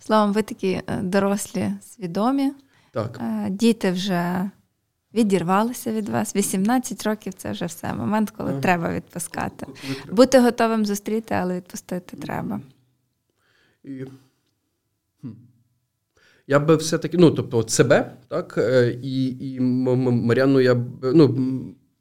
Словом, 0.00 0.32
ви 0.32 0.42
такі 0.42 0.68
е, 0.68 0.82
дорослі, 1.02 1.72
свідомі. 1.82 2.52
Так. 2.92 3.20
Е, 3.22 3.50
діти 3.50 3.90
вже 3.90 4.50
відірвалися 5.14 5.92
від 5.92 6.08
вас. 6.08 6.36
18 6.36 7.06
років 7.06 7.32
це 7.34 7.50
вже 7.50 7.66
все. 7.66 7.94
Момент, 7.94 8.30
коли 8.30 8.50
ага. 8.50 8.60
треба 8.60 8.92
відпускати. 8.92 9.66
Бути 10.12 10.40
готовим 10.40 10.86
зустріти, 10.86 11.34
але 11.34 11.56
відпустити 11.56 12.16
треба. 12.16 12.60
І... 13.84 14.04
Я 16.50 16.58
би 16.58 16.76
все-таки, 16.76 17.16
ну, 17.18 17.30
тобто, 17.30 17.58
от 17.58 17.70
себе, 17.70 18.12
так, 18.28 18.54
е, 18.58 18.98
і 19.02 19.26
і 19.54 19.60
Мар'яну 19.60 20.60
я 20.60 20.74
б, 20.74 20.80
ну, 21.14 21.36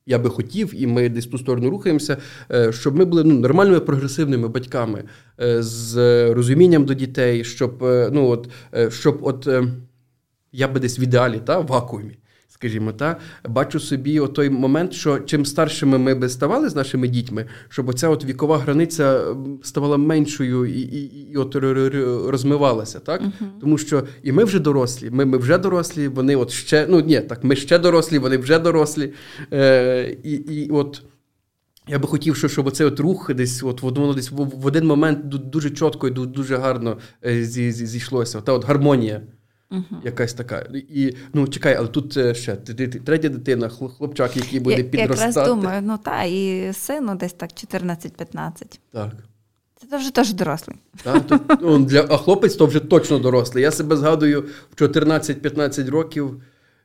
я 0.06 0.20
би 0.20 0.30
хотів, 0.30 0.74
і 0.82 0.88
ми 0.88 1.10
десь 1.10 1.26
ту 1.26 1.38
сторону 1.38 1.70
рухаємося, 1.70 2.18
е, 2.52 2.72
щоб 2.72 2.96
ми 2.96 3.06
були 3.06 3.24
ну, 3.24 3.40
нормальними 3.40 3.80
прогресивними 3.80 4.48
батьками 4.48 5.04
е, 5.42 5.64
з 5.64 5.96
розумінням 6.34 6.86
до 6.86 6.94
дітей, 6.94 7.44
щоб 7.44 7.78
ну, 8.12 8.28
от, 8.28 8.50
щоб 8.94 9.20
от 9.22 9.50
я 10.52 10.68
би 10.68 10.80
десь 10.80 11.00
в 11.00 11.02
ідеалі, 11.02 11.40
та, 11.46 11.60
в 11.60 11.68
вакуумі. 11.68 12.18
Скажімо, 12.58 12.92
та 12.92 13.18
бачу 13.48 13.80
собі 13.80 14.20
той 14.34 14.50
момент, 14.50 14.94
що 14.94 15.20
чим 15.20 15.46
старшими 15.46 15.98
ми 15.98 16.16
би 16.16 16.30
ставали 16.30 16.70
з 16.70 16.76
нашими 16.76 17.08
дітьми, 17.08 17.46
щоб 17.70 17.90
оця 17.90 18.10
от 18.10 18.26
вікова 18.26 18.58
границя 18.58 19.24
ставала 19.64 19.98
меншою 19.98 20.66
і 20.66 20.80
і, 20.80 21.32
і 21.32 21.36
от 21.36 21.56
розмивалася, 22.28 23.00
так 23.00 23.22
uh-huh. 23.22 23.60
тому 23.62 23.78
що 23.78 24.04
і 24.24 24.32
ми 24.32 24.44
вже 24.44 24.60
дорослі, 24.60 25.10
ми 25.10 25.26
ми 25.26 25.38
вже 25.38 25.58
дорослі, 25.58 26.08
вони 26.08 26.36
от 26.36 26.52
ще 26.52 26.86
ну 26.90 27.00
ні, 27.00 27.20
так 27.20 27.44
ми 27.44 27.56
ще 27.56 27.80
дорослі, 27.80 28.20
вони 28.20 28.38
вже 28.38 28.60
дорослі. 28.60 29.14
Е, 29.54 30.18
І 30.24 30.32
і 30.32 30.70
от 30.70 31.02
я 31.88 32.00
би 32.00 32.08
хотів, 32.08 32.36
щоб 32.36 32.68
оцей 32.68 32.88
от 32.88 33.00
рух 33.00 33.34
десь, 33.34 33.64
от 33.64 33.82
воно 33.82 34.14
десь 34.14 34.32
в 34.32 34.66
один 34.66 34.88
момент 34.88 35.30
дуже 35.30 35.70
чітко 35.70 36.08
і 36.08 36.12
дуже 36.12 36.58
гарно 36.58 36.98
е, 37.26 37.44
зійшлося. 37.44 38.42
Та 38.42 38.52
от 38.52 38.66
гармонія. 38.66 39.22
Uh-huh. 39.72 40.06
Якась 40.06 40.34
така. 40.34 40.68
І 40.74 41.16
ну 41.34 41.48
чекай, 41.48 41.76
але 41.76 41.88
тут 41.88 42.18
е, 42.18 42.36
ще 42.36 42.56
третя 43.06 43.30
дитина, 43.30 43.70
хлопчак, 43.70 44.38
який 44.38 44.60
буде 44.60 44.78
Я, 44.78 44.84
підростати. 44.84 45.28
Якраз 45.28 45.48
думаю, 45.48 45.82
ну 45.84 46.00
та, 46.04 46.24
і 46.24 46.74
сину 46.74 47.16
десь 47.16 47.34
так 47.34 47.50
14-15. 47.50 48.80
Так. 48.92 49.12
Це 49.90 49.98
вже 49.98 50.12
теж 50.12 50.34
дорослий. 50.34 50.78
Так, 51.04 51.28
то, 51.28 51.40
ну, 51.62 51.86
для, 51.86 52.06
А 52.10 52.18
хлопець 52.18 52.56
то 52.56 52.66
вже 52.66 52.80
точно 52.80 53.20
дорослий. 53.20 53.64
Я 53.64 53.72
себе 53.72 53.96
згадую 53.96 54.46
в 54.76 54.82
14-15 54.82 55.90
років, 55.90 56.42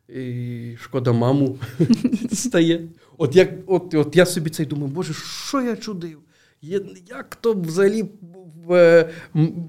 і 0.08 0.76
шкода, 0.82 1.12
маму 1.12 1.58
стає. 2.32 2.88
От 3.18 3.36
як, 3.36 3.50
от, 3.66 3.94
от 3.94 4.16
я 4.16 4.26
собі 4.26 4.50
це 4.50 4.64
думаю, 4.64 4.88
боже, 4.88 5.14
що 5.14 5.60
я 5.60 5.76
чудив? 5.76 6.18
Як 6.62 7.36
то 7.40 7.54
взагалі 7.54 8.04
е, 8.70 9.10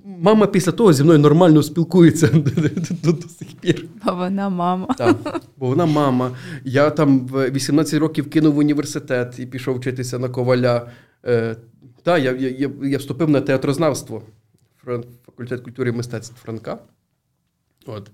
мама 0.05 0.47
після 0.47 0.71
того 0.71 0.93
зі 0.93 1.03
мною 1.03 1.19
нормально 1.19 1.63
спілкується 1.63 2.27
до, 3.03 3.27
сих 3.27 3.55
пір. 3.61 3.85
Бо 4.05 4.15
вона 4.15 4.49
мама. 4.49 4.93
Так, 4.97 5.41
Бо 5.57 5.67
вона 5.67 5.85
мама. 5.85 6.37
Я 6.63 6.89
там 6.89 7.27
в 7.27 7.51
18 7.51 7.99
років 7.99 8.29
кинув 8.29 8.57
університет 8.57 9.39
і 9.39 9.45
пішов 9.45 9.77
вчитися 9.77 10.19
на 10.19 10.29
коваля. 10.29 10.91
Е, 11.25 11.55
так, 12.03 12.23
я 12.23 12.31
я, 12.31 12.71
я 12.83 12.97
вступив 12.97 13.29
на 13.29 13.41
театрознавство, 13.41 14.23
факультет 15.25 15.61
культури 15.61 15.89
і 15.89 15.93
мистецтв 15.93 16.35
Франка. 16.35 16.77
От. 17.85 18.11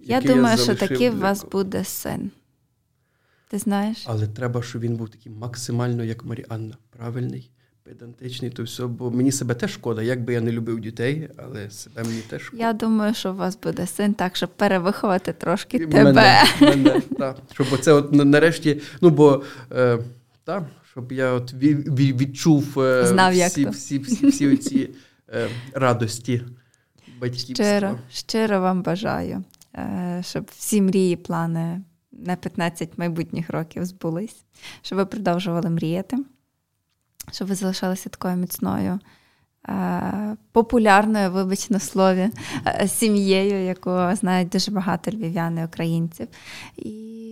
Я 0.00 0.20
думаю, 0.20 0.46
я 0.46 0.56
що 0.56 0.74
такий 0.74 1.10
в 1.10 1.18
вас 1.18 1.44
буде 1.52 1.84
син. 1.84 2.30
Ти 3.48 3.58
знаєш? 3.58 4.04
Але 4.06 4.26
треба, 4.26 4.62
щоб 4.62 4.82
він 4.82 4.96
був 4.96 5.08
такий 5.08 5.32
максимально, 5.32 6.04
як 6.04 6.24
Маріанна, 6.24 6.76
правильний 6.90 7.50
педантичний, 7.86 8.50
то 8.50 8.62
все, 8.62 8.86
бо 8.86 9.10
мені 9.10 9.32
себе 9.32 9.54
теж 9.54 9.72
шкода, 9.72 10.02
як 10.02 10.24
би 10.24 10.32
я 10.32 10.40
не 10.40 10.52
любив 10.52 10.80
дітей, 10.80 11.28
але 11.36 11.70
себе 11.70 12.04
мені 12.04 12.20
теж 12.20 12.42
шкода. 12.42 12.62
Я 12.62 12.72
думаю, 12.72 13.14
що 13.14 13.32
у 13.32 13.34
вас 13.34 13.58
буде 13.62 13.86
син 13.86 14.14
так, 14.14 14.36
щоб 14.36 14.50
перевиховати 14.50 15.32
трошки 15.32 15.86
мене, 15.86 16.04
тебе. 16.04 16.42
Мене, 16.60 17.00
так. 17.18 17.36
Щоб 17.52 17.66
оце 17.72 17.92
от 17.92 18.12
нарешті, 18.12 18.80
ну 19.00 19.10
бо 19.10 19.42
е, 19.72 19.98
так, 20.44 20.64
щоб 20.90 21.12
я 21.12 21.32
от 21.32 21.54
відчув 21.54 22.80
е, 22.80 23.06
Знав, 23.06 23.32
всі, 23.32 23.38
як 23.40 23.52
всі, 23.52 23.68
всі, 23.68 23.98
всі, 23.98 24.26
всі 24.28 24.56
ці 24.56 24.90
е, 25.34 25.48
радості 25.72 26.42
батьківства. 27.20 27.66
Щиро, 27.66 27.98
щиро 28.10 28.60
вам 28.60 28.82
бажаю, 28.82 29.44
е, 29.74 30.22
щоб 30.26 30.50
всі 30.56 30.82
мрії, 30.82 31.16
плани 31.16 31.82
на 32.12 32.36
15 32.36 32.98
майбутніх 32.98 33.50
років 33.50 33.84
збулись, 33.84 34.44
щоб 34.82 34.98
ви 34.98 35.06
продовжували 35.06 35.70
мріяти 35.70 36.16
щоб 37.32 37.48
ви 37.48 37.54
залишалися 37.54 38.08
такою 38.08 38.36
міцною, 38.36 38.98
е, 39.68 40.36
популярною, 40.52 41.30
вибач 41.30 41.70
на 41.70 41.78
слові, 41.78 42.30
е, 42.66 42.88
сім'єю, 42.88 43.64
яку 43.64 44.16
знають 44.16 44.48
дуже 44.48 44.70
багато 44.70 45.10
львів'ян 45.10 45.58
українців. 45.58 46.28
І 46.76 47.25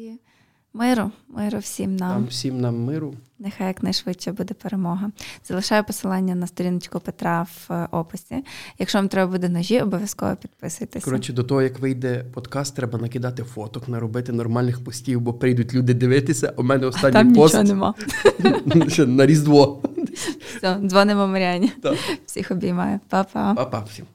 миру, 0.75 1.11
миру 1.29 1.59
всім 1.59 1.97
нам. 1.97 2.13
Там 2.13 2.27
всім 2.27 2.61
нам 2.61 2.85
миру. 2.85 3.15
Нехай 3.39 3.67
якнайшвидше 3.67 4.33
буде 4.33 4.55
перемога. 4.55 5.11
Залишаю 5.45 5.85
посилання 5.85 6.35
на 6.35 6.47
сторіночку 6.47 7.01
Петра 7.01 7.43
в 7.43 7.73
е, 7.73 7.89
описі. 7.91 8.45
Якщо 8.79 8.99
вам 8.99 9.09
треба 9.09 9.33
буде 9.33 9.49
ножі, 9.49 9.81
обов'язково 9.81 10.37
підписуйтесь. 10.37 11.05
Коротше, 11.05 11.33
до 11.33 11.43
того, 11.43 11.63
як 11.63 11.79
вийде 11.79 12.25
подкаст, 12.35 12.77
треба 12.77 12.99
накидати 12.99 13.43
фоток, 13.43 13.89
наробити 13.89 14.33
нормальних 14.33 14.85
постів, 14.85 15.21
бо 15.21 15.33
прийдуть 15.35 15.75
люди 15.75 15.95
дивитися. 15.95 16.53
У 16.57 16.63
мене 16.63 16.87
останній 16.87 17.13
Там 17.13 17.35
пост 17.35 17.55
нічого 17.55 17.69
нема. 17.69 17.95
на 19.07 19.27
Різдво. 19.27 19.83
Все, 20.57 20.79
дзвонимо 20.83 21.27
Маріані. 21.27 21.73
Всіх 22.27 22.51
обіймаю. 22.51 23.01
Па-па. 23.09 23.55
Па-па 23.55 23.81
всім. 23.81 24.07